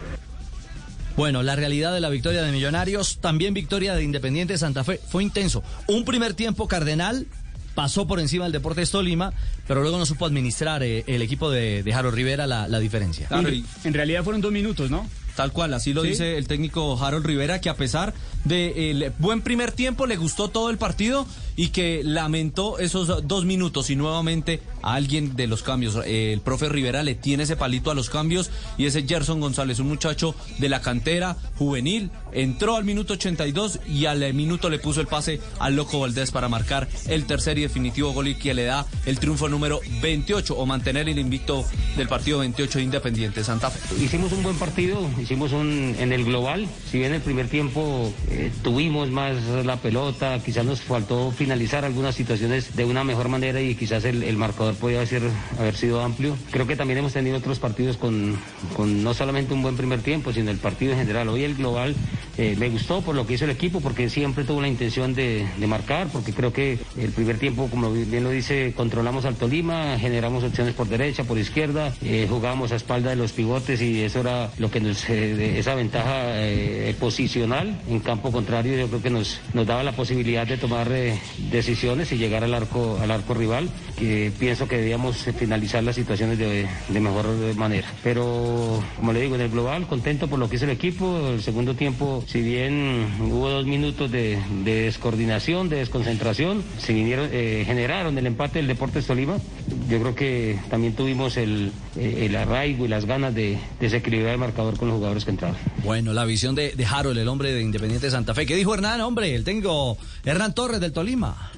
[1.17, 5.23] Bueno, la realidad de la victoria de Millonarios, también victoria de Independiente Santa Fe, fue
[5.23, 5.63] intenso.
[5.87, 7.27] Un primer tiempo cardenal
[7.77, 9.33] pasó por encima del Deportes Tolima,
[9.69, 13.29] pero luego no supo administrar eh, el equipo de, de Jaro Rivera la, la diferencia.
[13.29, 15.09] Claro, y- En realidad fueron dos minutos, ¿no?
[15.37, 16.09] Tal cual, así lo Sí.
[16.11, 18.15] dice el técnico Harold Rivera, que a pesar
[18.45, 23.91] del buen primer tiempo le gustó todo el partido y que lamentó esos dos minutos
[23.91, 25.99] y nuevamente a alguien de los cambios.
[26.05, 29.89] El profe Rivera le tiene ese palito a los cambios y ese Gerson González, un
[29.89, 35.07] muchacho de la cantera juvenil, entró al minuto 82 y al minuto le puso el
[35.07, 38.87] pase al Loco Valdés para marcar el tercer y definitivo gol y que le da
[39.07, 41.65] el triunfo número 28 o mantener el invicto
[41.97, 44.03] del partido 28 de Independiente Santa Fe.
[44.03, 48.51] Hicimos un buen partido, hicimos un en el global, si bien el primer tiempo eh,
[48.63, 53.75] tuvimos más la pelota, quizás nos faltó finalizar algunas situaciones de una mejor manera y
[53.75, 55.23] quizás el, marcador podía ser,
[55.59, 56.39] haber sido amplio.
[56.51, 58.39] Creo que también hemos tenido otros partidos con,
[58.75, 61.29] con no solamente un buen primer tiempo, sino el partido en general.
[61.29, 61.95] Hoy el global
[62.39, 65.47] eh, me gustó por lo que hizo el equipo, porque siempre tuvo la intención de,
[65.57, 69.99] de marcar, porque creo que el primer tiempo, como bien lo dice, controlamos al Tolima,
[69.99, 74.21] generamos opciones por derecha, por izquierda, eh, jugábamos a espalda de los pivotes y eso
[74.21, 79.11] era lo que nos, eh, esa ventaja eh, posicional en campo contrario, yo creo que
[79.11, 81.19] nos, nos daba la posibilidad de tomar eh,
[81.51, 86.39] decisiones y llegar al arco, al arco rival, que pienso que debíamos finalizar las situaciones
[86.39, 87.89] de, de mejor manera.
[88.03, 91.43] Pero, como le digo, en el global, contento por lo que hizo el equipo, el
[91.43, 97.65] segundo tiempo, si bien hubo dos minutos de, de descoordinación, de desconcentración, se vinieron, eh,
[97.67, 99.39] generaron el empate del Deportes Tolima,
[99.89, 104.39] yo creo que también tuvimos el, eh, el arraigo y las ganas de desequilibrar el
[104.39, 105.57] marcador con los jugadores que entraron.
[105.85, 108.47] Bueno, la visión de, de Harold, el hombre de Independiente Santa Fe.
[108.47, 109.35] ¿Qué dijo Hernán, hombre?
[109.35, 111.51] El técnico Hernán Torres del Tolima.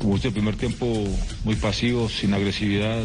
[0.00, 0.86] Como este primer tiempo
[1.44, 3.02] muy pasivo, sin agresividad,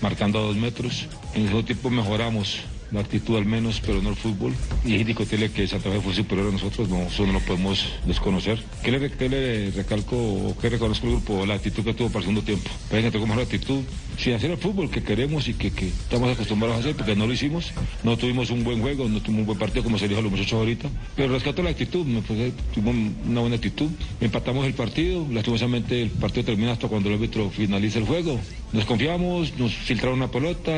[0.00, 1.06] marcando a dos metros.
[1.34, 2.60] En el segundo tiempo mejoramos,
[2.92, 4.54] la actitud al menos, pero no el fútbol.
[4.84, 7.86] Y es indiscutible que Santa Fe fue superior a nosotros, no, eso no lo podemos
[8.06, 8.62] desconocer.
[8.82, 11.46] ¿Qué le, qué le recalco o qué reconozco al grupo?
[11.46, 12.70] La actitud que tuvo para el segundo tiempo.
[12.90, 13.80] Que tocamos la actitud
[14.18, 17.26] sin hacer el fútbol que queremos y que, que estamos acostumbrados a hacer, porque no
[17.26, 17.72] lo hicimos.
[18.02, 20.30] No tuvimos un buen juego, no tuvimos un buen partido, como se dijo a los
[20.30, 20.88] muchachos ahorita.
[21.16, 23.88] Pero rescato la actitud, que tuvimos una buena actitud.
[24.20, 28.38] Empatamos el partido, lastimosamente el partido termina hasta cuando el árbitro finaliza el juego.
[28.72, 30.70] Nos confiamos, nos filtraron una pelota,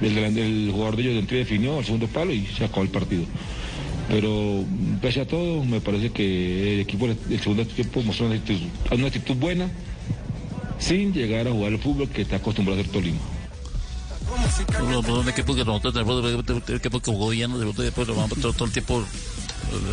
[0.00, 2.88] el, el jugador de ellos de entrada definió al segundo palo y se acabó el
[2.88, 3.24] partido.
[4.08, 4.64] Pero
[5.00, 9.68] pese a todo, me parece que el equipo del segundo tiempo mostró una actitud, buena
[10.78, 13.18] sin llegar a jugar el fútbol que está acostumbrado a hacer Tolima.
[14.90, 15.02] No,
[15.34, 15.42] que
[17.00, 19.04] que jugó después todo, el tiempo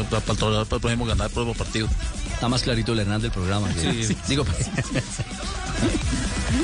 [0.10, 1.88] para, para, para, para ganar el próximo partido.
[2.34, 3.68] Está más clarito el Hernán del programa.
[3.74, 4.18] que- Sí.
[4.28, 4.68] Digo, pues.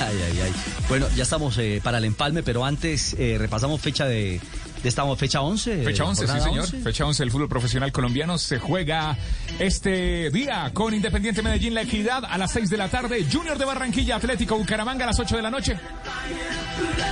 [0.02, 0.54] ay, ay, ay.
[0.88, 4.40] Bueno, ya estamos eh, para el empalme, pero antes eh, repasamos fecha de,
[4.82, 5.84] de esta fecha 11.
[5.84, 6.62] Fecha 11, sí señor.
[6.62, 6.80] 11.
[6.80, 9.18] Fecha 11 del fútbol profesional colombiano se juega
[9.60, 13.66] este día con Independiente Medellín La Equidad a las 6 de la tarde, Junior de
[13.66, 15.78] Barranquilla, Atlético Bucaramanga a las 8 de la noche.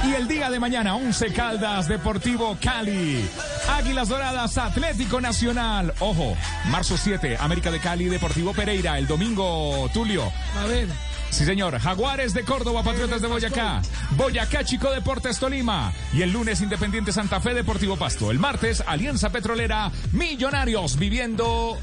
[0.05, 3.25] Y el día de mañana, 11 Caldas, Deportivo Cali,
[3.69, 5.93] Águilas Doradas, Atlético Nacional.
[5.99, 6.37] Ojo,
[6.69, 8.97] marzo 7, América de Cali, Deportivo Pereira.
[8.97, 10.31] El domingo, Tulio.
[10.57, 10.87] A ver.
[11.29, 11.77] Sí, señor.
[11.79, 13.81] Jaguares de Córdoba, Patriotas de Boyacá.
[14.11, 15.93] Boyacá, Chico Deportes Tolima.
[16.13, 18.31] Y el lunes, Independiente Santa Fe, Deportivo Pasto.
[18.31, 21.77] El martes, Alianza Petrolera, Millonarios, viviendo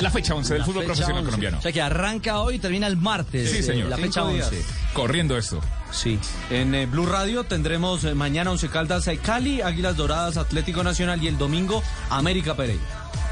[0.00, 1.26] la fecha 11 del La fútbol profesional 11.
[1.26, 1.58] colombiano.
[1.58, 3.50] O sea que arranca hoy y termina el martes.
[3.50, 3.88] Sí, eh, señor.
[3.88, 4.48] La fecha Cinco días.
[4.48, 4.64] 11.
[4.92, 5.60] Corriendo esto.
[5.90, 6.18] Sí.
[6.50, 11.28] En eh, Blue Radio tendremos eh, mañana Once Caldas Cali, Águilas Doradas, Atlético Nacional y
[11.28, 12.82] el domingo América Pereira.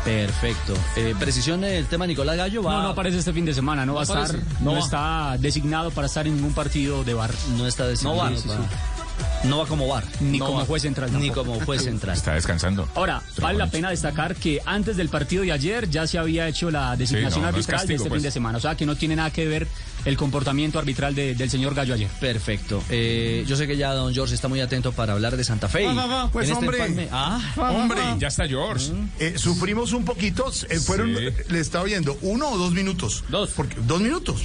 [0.06, 0.74] Perfecto.
[0.96, 2.72] Eh, precisión del tema Nicolás Gallo va.
[2.74, 4.30] No, no aparece este fin de semana, no va a estar,
[4.60, 7.32] no, está designado para estar en ningún partido de bar.
[7.56, 8.16] No está designado.
[8.16, 8.95] No va, Sí, sí, sí.
[9.44, 10.04] No va como bar.
[10.20, 10.64] Ni No como va.
[10.64, 11.10] juez central.
[11.12, 11.52] Ni tampoco.
[11.52, 12.16] como juez central.
[12.16, 12.88] Está descansando.
[12.94, 16.70] Ahora, vale la pena destacar que antes del partido de ayer ya se había hecho
[16.70, 18.18] la designación no, no es arbitral castigo, de este pues.
[18.20, 18.58] fin de semana.
[18.58, 19.68] O sea, que no tiene nada que ver
[20.04, 22.08] el comportamiento arbitral de- del señor Gallo ayer.
[22.20, 22.82] Perfecto.
[22.90, 25.82] Eh, yo sé que ya don George está muy atento para hablar de Santa Fe.
[25.84, 26.78] y Va, va, va, pues, este hombre.
[26.88, 28.00] empalme- Ah, Hombre.
[28.18, 28.90] Ya está George.
[29.20, 31.24] Eh, sufrimos un poquito, eh, fueron, Sí.
[31.48, 33.24] le estaba viendo, uno o dos minutos.
[33.28, 33.50] Dos.
[33.54, 34.42] Porque, dos minutos.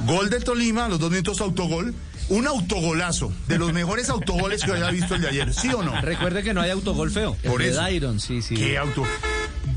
[0.00, 1.94] Gol del Tolima, los dos minutos autogol.
[2.28, 6.00] Un autogolazo, de los mejores autogoles que haya visto el de ayer, ¿sí o no?
[6.00, 7.36] Recuerde que no hay autogol feo.
[7.44, 7.80] Por el de eso.
[7.80, 8.56] Dairon, sí, sí.
[8.56, 9.04] ¿Qué auto?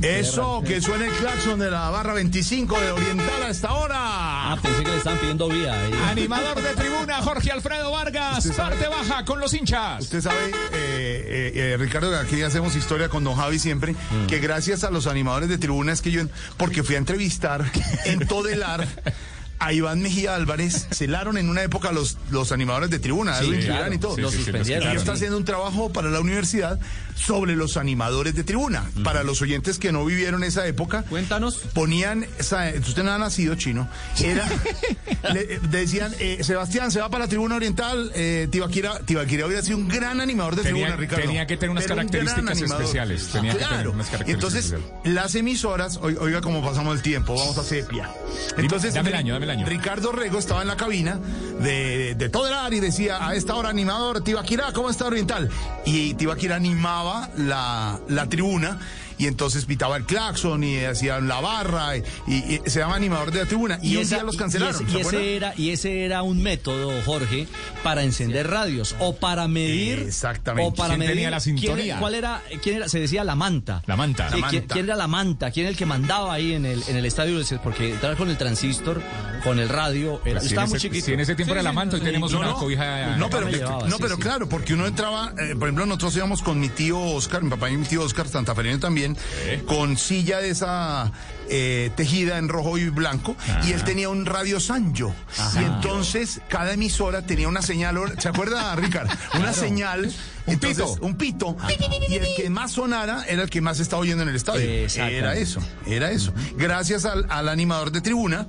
[0.02, 3.96] Eso, que suene el claxon de la barra 25 de Oriental a esta hora.
[3.98, 5.74] Ah, pensé que le estaban pidiendo vía.
[5.74, 5.92] ahí.
[6.10, 8.48] Animador de tribuna, Jorge Alfredo Vargas.
[8.56, 10.02] Parte baja con los hinchas.
[10.04, 14.28] Usted sabe, eh, eh, eh, Ricardo, aquí hacemos historia con don Javi siempre, Mm.
[14.28, 16.24] que gracias a los animadores de tribuna es que yo,
[16.58, 17.70] porque fui a entrevistar
[18.06, 18.88] en Todelar
[19.60, 23.62] a Iván Mejía Álvarez, celaron en una época los, los animadores de tribuna, Sí, Edwin
[23.62, 23.94] claro.
[23.94, 24.16] Y todo.
[24.16, 24.94] Sí, suspendieron.
[24.94, 26.80] Y está haciendo un trabajo para la universidad
[27.16, 28.90] sobre los animadores de tribuna.
[29.04, 31.58] Para los oyentes que no vivieron esa época, Cuéntanos.
[31.74, 33.90] ponían, usted no ha nacido chino,
[34.24, 34.48] era,
[35.34, 39.78] le, decían, eh, Sebastián se va para la tribuna oriental, eh, Tibaquira, Tibaquira hubiera sido
[39.78, 41.26] un gran animador de Tenía- tribuna, Ricardo.
[41.26, 43.92] tenía que tener unas características especiales, tenía que tener claro.
[43.92, 45.14] unas características Entonces, especiales.
[45.14, 48.10] las emisoras, oi- oiga cómo pasamos el tiempo, vamos a sepia.
[48.58, 51.20] Entonces, Dame el año, dame el Ricardo Rego estaba en la cabina
[51.60, 55.50] de, de Todelar y decía, a esta hora animador, Tibaquira, ¿cómo está Oriental?
[55.86, 58.80] Y Tibaquira animaba la, la tribuna
[59.20, 63.32] y entonces pitaba el claxon y hacían la barra y, y- y se llama animador
[63.32, 63.78] de la tribuna.
[63.84, 64.76] Y, un esa- día los y cancelaron.
[64.76, 67.48] ese- ¿se Y, ese era, y ese era un método, Jorge,
[67.84, 70.00] para encender radios o para medir.
[70.00, 70.72] Exactamente.
[70.72, 71.12] O para ¿Quién medir.
[71.14, 72.00] tenía la quién- sintonía?
[72.00, 72.42] ¿Cuál era?
[72.64, 72.90] ¿Quién era?
[72.90, 73.84] Se decía la manta.
[73.86, 74.30] La manta.
[74.32, 74.74] Sí, La ¿quién, manta.
[74.74, 75.52] quién era la manta?
[75.52, 77.40] ¿Quién era el que mandaba ahí en el, en el estadio?
[77.64, 79.02] Porque entrar con el transistor,
[79.44, 81.06] con el radio, era, Pues estaba muy ese, chiquito.
[81.06, 82.56] si en ese tiempo era la manta, hoy tenemos No, una no.
[82.56, 83.18] cobija.
[83.18, 86.60] No, pero, llevaba, no, pero claro, porque uno entraba, eh, por ejemplo, nosotros íbamos con
[86.60, 89.09] mi tío Oscar, mi papá y mi tío Oscar Santafereño también,
[89.66, 91.12] con silla de esa
[91.50, 95.12] eh, tejida en rojo y blanco, y él tenía un radio Sanyo.
[95.56, 99.12] Y entonces cada emisora tenía una señal, ¿se acuerda, Ricardo?
[99.36, 100.12] Una señal.
[100.48, 101.06] entonces, pito.
[101.06, 101.58] Un pito.
[102.10, 104.62] Y el que más sonara era el que más estaba oyendo en el estadio.
[104.62, 106.34] Era eso, era eso.
[106.56, 108.48] Gracias al, al animador de tribuna.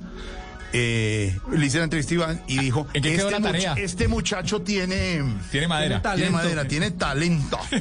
[0.73, 3.75] Eh, le hice la entrevista a Iván y dijo, ¿En qué quedó este, la tarea?
[3.75, 6.01] much- este muchacho tiene, Tiene madera.
[6.15, 7.59] tiene madera, tiene talento.
[7.71, 7.75] Y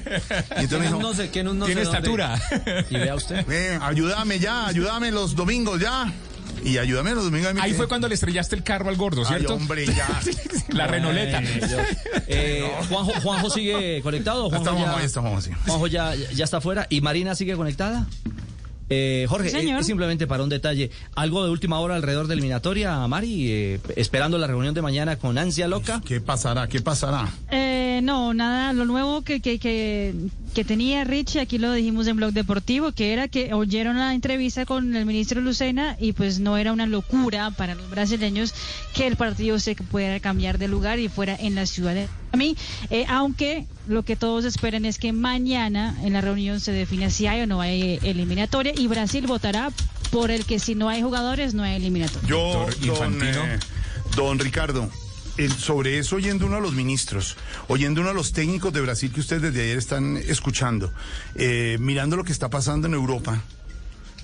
[0.65, 1.99] entonces me dijo, no sé, que no, no Tiene sé dónde.
[1.99, 2.41] estatura.
[2.91, 3.45] Y vea usted.
[3.49, 6.13] "Ven, ayúdame ya, ayúdame los domingos ya.
[6.65, 7.51] Y ayúdame los domingos.
[7.51, 9.55] a mí Ahí que- fue cuando le estrellaste el carro al gordo, Ay, ¿cierto?
[9.55, 10.07] hombre, ya.
[10.71, 11.41] la renoleta.
[12.27, 14.51] Eh, Juanjo, Juanjo sigue conectado.
[14.51, 15.51] Juanjo ya, ahí está Juanjo, sí.
[15.67, 16.87] Juanjo ya, ya está afuera.
[16.91, 18.07] ¿Y Marina sigue conectada?
[18.93, 20.91] Eh, Jorge, Sí, eh, simplemente para un detalle.
[21.15, 23.49] ¿Algo de última hora alrededor de eliminatoria, Mari?
[23.49, 26.03] Eh, esperando la reunión de mañana con ansia loca.
[26.05, 26.67] ¿Qué pasará?
[26.67, 27.29] ¿Qué pasará?
[27.53, 30.13] Eh, no, nada, lo nuevo que, que, que,
[30.55, 34.67] que tenía Richie, aquí lo dijimos en Blog Deportivo, que era que oyeron la entrevista
[34.67, 38.55] con el ministro Lucena y pues no era una locura para los brasileños
[38.95, 42.57] que el partido se pudiera cambiar de lugar y fuera en la ciudad de Miami,
[42.91, 47.27] eh, aunque lo que todos esperan es que mañana en la reunión se define si
[47.27, 49.71] hay o no hay eliminatoria y Brasil votará
[50.11, 52.29] por el que si no hay jugadores no hay eliminatoria.
[52.29, 53.59] Yo, don, eh,
[54.17, 54.91] don Ricardo,
[55.49, 57.37] sobre eso oyendo uno a los ministros,
[57.69, 60.93] oyendo uno a los técnicos de Brasil que ustedes desde ayer están escuchando,
[61.35, 63.43] eh, mirando lo que está pasando en Europa,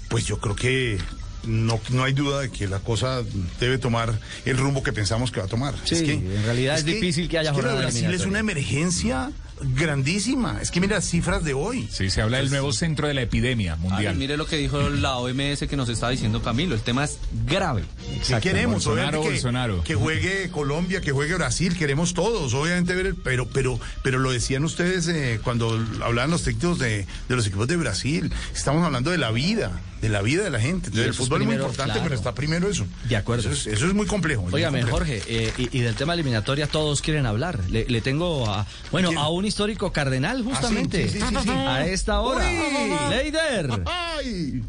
[0.08, 0.98] pues yo creo que
[1.44, 3.22] no, no hay duda de que la cosa
[3.60, 5.74] debe tomar el rumbo que pensamos que va a tomar.
[5.84, 9.30] Sí, en realidad es difícil que haya es que jornada Brasil es una emergencia
[9.60, 10.58] grandísima.
[10.60, 11.88] Es que mira las cifras de hoy.
[11.90, 14.12] Sí, se habla del nuevo centro de la epidemia mundial.
[14.14, 16.74] Ay, mire lo que dijo la OMS que nos está diciendo Camilo.
[16.74, 17.84] El tema es grave.
[18.26, 18.84] ¿Qué queremos?
[18.84, 19.84] Bolsonaro, Obviamente que, Bolsonaro.
[19.84, 24.30] que juegue Colombia, que juegue Brasil, queremos todos, obviamente ver el, pero, pero, pero lo
[24.30, 25.70] decían ustedes eh, cuando
[26.02, 28.32] hablaban los técnicos de, de los equipos de Brasil.
[28.54, 30.88] Estamos hablando de la vida, de la vida de la gente.
[30.88, 32.02] Entonces, el fútbol es muy importante, claro.
[32.02, 32.86] pero está primero eso.
[33.08, 33.50] De acuerdo.
[33.50, 34.46] Eso es, eso es muy complejo.
[34.50, 34.82] Óigame.
[34.82, 37.60] Jorge, eh, y, y del tema eliminatoria todos quieren hablar.
[37.70, 39.20] Le, le tengo a, bueno, ¿Quién?
[39.20, 41.04] a un histórico cardenal justamente.
[41.04, 41.50] Ah, sí, sí, sí, sí.
[41.50, 42.44] A esta hora.
[42.46, 43.10] Uy.
[43.10, 43.70] Leider.
[43.86, 44.62] ¡Ay!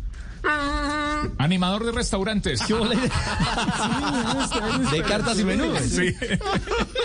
[1.40, 2.62] Animador de restaurantes.
[2.62, 2.74] ¿Qué?
[4.92, 5.80] De cartas y menús.
[5.82, 6.14] Sí.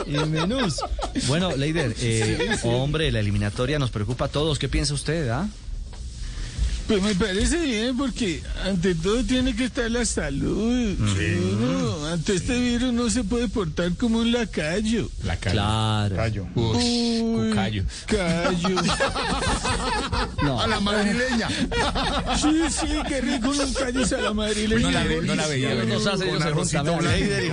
[0.07, 0.77] Y menús.
[1.27, 4.59] Bueno, Leider, eh, hombre, la eliminatoria nos preocupa a todos.
[4.59, 5.49] ¿Qué piensa usted, ah?
[6.89, 10.95] Pues me parece bien porque ante todo tiene que estar la salud.
[10.99, 15.09] Uno, ante este virus no se puede portar como un lacayo.
[15.25, 15.55] La calle.
[15.55, 16.17] Claro.
[16.17, 16.47] Callo.
[16.55, 17.85] Uy, Uy, cucayo.
[18.07, 18.77] Callo.
[20.43, 20.61] No.
[20.61, 21.49] A la madrileña.
[22.41, 24.81] Sí, sí, qué rico unos callos a la madrileña.
[24.83, 26.09] No la ve- no la veía Unos venir.
[26.09, 27.53] hacen ellos arrocito Uy, qué.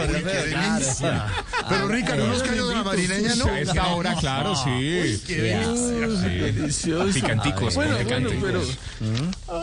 [1.70, 3.46] Pero Ricardo, unos callos de la madrileña, ¿no?
[3.46, 5.22] A esta hora, claro, sí.
[5.28, 6.08] Qué delicia.
[6.52, 7.14] Delicioso.
[7.14, 8.78] Picanticos, Bueno, bueno, picante.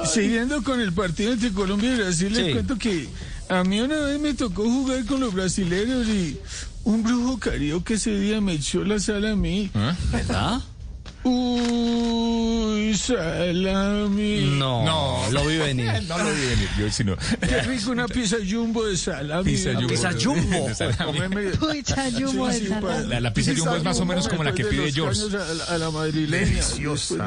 [0.04, 2.42] Siguiendo con el partido entre Colombia y Brasil, Sí.
[2.42, 3.08] les cuento que
[3.48, 6.38] a mí una vez me tocó jugar con los brasileños y
[6.84, 9.70] un brujo carioca ese día me echó la sala a mí.
[9.74, 9.92] ¿Eh?
[10.12, 10.60] ¿Verdad?
[11.28, 14.56] Uy, salami.
[14.58, 15.30] No, No.
[15.32, 15.86] lo vi venir.
[16.08, 17.16] No lo vi venir, yo sí no.
[17.40, 19.50] Qué rico una pieza jumbo de salami.
[19.52, 19.88] Pizza jumbo.
[19.88, 20.68] Pizza jumbo.
[21.58, 23.08] Pucha, Jumbo de salami.
[23.08, 25.20] La- la pizza jumbo es más o menos como la que pide George.
[25.36, 26.46] A, la- a la madrileña.
[26.46, 27.26] Deliciosa.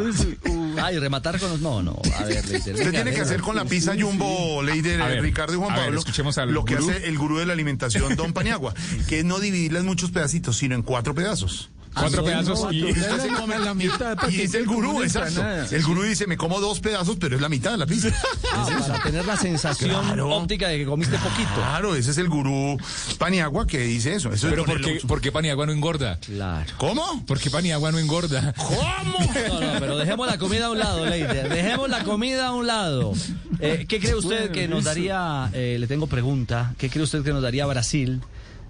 [0.82, 1.60] Ay, rematar con los...
[1.60, 2.00] No, no.
[2.18, 2.76] A ver, Leider.
[2.76, 6.00] Usted tiene que hacer con la pizza Jumbo, Leider, ver, Ricardo y Juan ver, Pablo,
[6.00, 6.90] escuchemos al lo que gurú.
[6.90, 8.74] hace el gurú de la alimentación, Don Paniagua,
[9.08, 11.70] que es no dividirla en muchos pedacitos, sino en cuatro pedazos.
[11.94, 12.84] Cuatro pedazos y...
[12.86, 15.44] Usted se come la mitad Y que dice el gurú, exacto.
[15.72, 18.10] El gurú dice, me como dos pedazos, pero es la mitad de la pizza.
[18.52, 20.30] Ah, para tener la sensación Claro.
[20.36, 21.50] óptica de que comiste poquito.
[21.56, 22.78] Claro, ese es el gurú
[23.18, 24.32] Paniagua que dice eso.
[24.34, 26.18] eso es Pero ¿por qué, ¿por qué Paniagua no engorda?
[26.20, 26.72] Claro.
[26.78, 27.26] ¿Cómo?
[27.26, 28.54] ¿Por qué Paniagua no engorda?
[28.58, 28.80] ¿Cómo?
[29.50, 31.50] No, no, pero dejemos la comida a un lado, Leider.
[31.50, 33.14] Dejemos la comida a un lado.
[33.60, 37.24] Eh, ¿Qué cree usted Bueno, que nos daría, eh, le tengo pregunta, ¿qué cree usted
[37.24, 38.22] que nos daría Brasil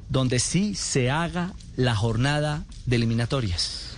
[0.10, 3.98] donde sí se haga la jornada de eliminatorias?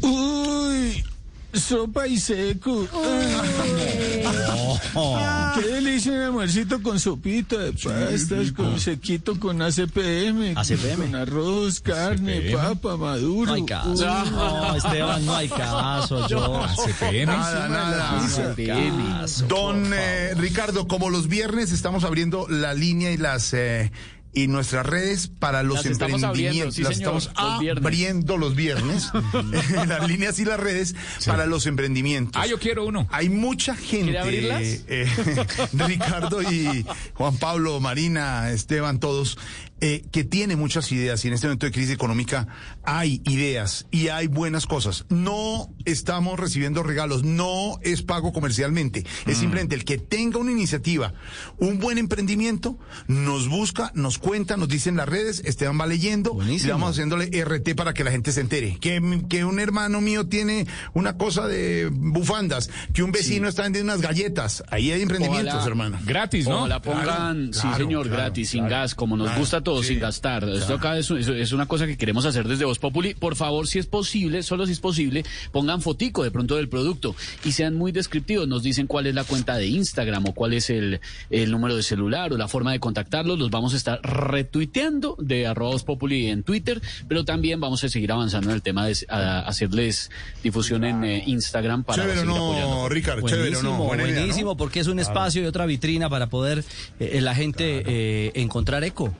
[0.00, 1.04] Uy,
[1.52, 2.86] sopa y seco.
[4.94, 5.52] Oh.
[5.54, 10.56] Qué delicia un almuercito con sopita de pastas, con sequito, con ACPM.
[10.56, 10.96] ACPM.
[10.96, 12.56] Con arroz, carne, ACPM.
[12.56, 13.50] papa, maduro.
[13.50, 13.94] No hay caso.
[13.94, 16.28] No, Esteban, no hay caso.
[16.28, 16.66] Yo.
[16.76, 17.26] CPM.
[17.26, 19.26] Nada, nada.
[19.48, 23.90] Don eh, Ricardo, como los viernes estamos abriendo la línea y las eh,
[24.36, 26.74] y nuestras redes para los Las estamos abriendo, emprendimientos.
[26.74, 29.10] sí, las señor, estamos los abriendo los viernes.
[29.88, 30.94] las líneas y las redes
[31.24, 32.40] para los emprendimientos.
[32.40, 33.08] Ah, yo quiero uno.
[33.10, 34.60] Hay mucha gente, ¿Quiere abrirlas?
[34.88, 35.06] eh,
[35.72, 36.84] Ricardo y
[37.14, 39.38] Juan Pablo, Marina, Esteban, todos,
[39.80, 42.46] eh, que tiene muchas ideas y en este momento de crisis económica
[42.82, 45.04] hay ideas y hay buenas cosas.
[45.10, 51.12] No estamos recibiendo regalos, no es pago comercialmente, es simplemente el que tenga una iniciativa,
[51.58, 56.30] un buen emprendimiento, nos busca, nos cuenta, nos dice en las redes, Esteban va leyendo
[56.32, 56.72] y Buenísimo.
[56.72, 58.78] vamos haciéndole RT para que la gente se entere.
[58.80, 63.92] Que, que un hermano mío tiene una cosa de bufandas, que un vecino está vendiendo
[63.92, 64.62] unas galletas.
[64.70, 65.66] Ahí hay emprendimientos, Ojalá.
[65.66, 65.98] hermano.
[66.04, 66.60] Gratis, ¿no?
[66.60, 69.62] Ojalá pongan, Claro, sí claro, señor, claro, gratis, sin claro, gas, como nos claro, gusta
[69.82, 70.48] sí, sin gastar.
[70.48, 73.14] Esto acá es, es- es una cosa que queremos hacer desde Voz Populi.
[73.14, 77.14] Por favor, si es posible, solo si es posible, pongan fotico de pronto del producto
[77.44, 78.46] y sean muy descriptivos.
[78.48, 81.82] Nos dicen cuál es la cuenta de Instagram o cuál es el, el número de
[81.82, 83.38] celular o la forma de contactarlos.
[83.38, 87.88] Los vamos a estar retuiteando de arroba Voz Populi en Twitter, pero también vamos a
[87.88, 90.10] seguir avanzando en el tema de a- hacerles
[90.42, 92.88] difusión en eh, Instagram para Chévere no, apoyando.
[92.88, 93.76] Ricardo, chévere o no.
[93.78, 96.64] Buenísimo, porque es un espacio y otra vitrina para poder
[97.00, 99.14] eh, la gente eh, encontrar eco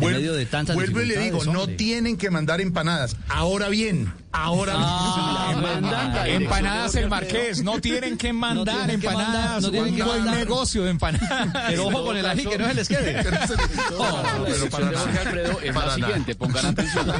[0.00, 1.76] en medio de tantas Vuelvo y le digo, no hombre.
[1.76, 3.16] tienen que mandar empanadas.
[3.28, 4.12] Ahora bien,
[4.44, 9.80] ahora Ah, Empanadas el Marqués, no tienen que mandar tienen que mandar, empanadas, no que
[9.80, 10.36] un buen mandar.
[10.36, 11.48] negocio de empanadas.
[11.68, 13.22] Pero ojo con el ají, que no se les quede.
[13.22, 13.54] Pero se-
[13.92, 15.02] No, para nada.
[15.20, 16.06] Alfredo es Para la nada.
[16.06, 17.06] siguiente, pongan atención.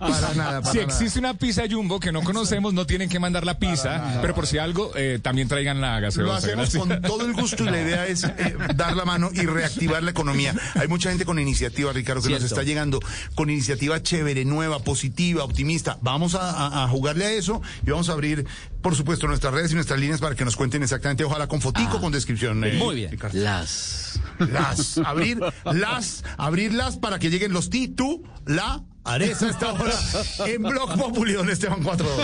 [0.00, 0.82] Para nada, para Si nada.
[0.92, 4.46] existe una pizza jumbo que no conocemos, no tienen que mandar la pizza, pero por
[4.46, 6.36] si algo, eh, también traigan la Lo gaseosa.
[6.36, 6.82] hacemos gracias.
[6.82, 10.10] con todo el gusto y la idea es eh, dar la mano y reactivar la
[10.10, 10.54] economía.
[10.74, 13.00] Hay mucha gente con iniciativa, Ricardo, que nos está llegando
[13.34, 15.98] con iniciativa chévere, nueva, positiva, optimista.
[16.02, 18.46] Vamos a, a- a jugarle a eso y vamos a abrir,
[18.82, 22.00] por supuesto, nuestras redes y nuestras líneas para que nos cuenten exactamente, ojalá con fotico,
[22.00, 22.62] con descripción.
[22.64, 23.10] eh, Muy bien.
[23.10, 23.38] Ricardo.
[23.38, 24.20] Las.
[24.38, 29.92] Las, abrir las, abrirlas para que lleguen los ti, tú, la, Areza esta hora
[30.46, 32.22] en Blog Populi, don Esteban 412.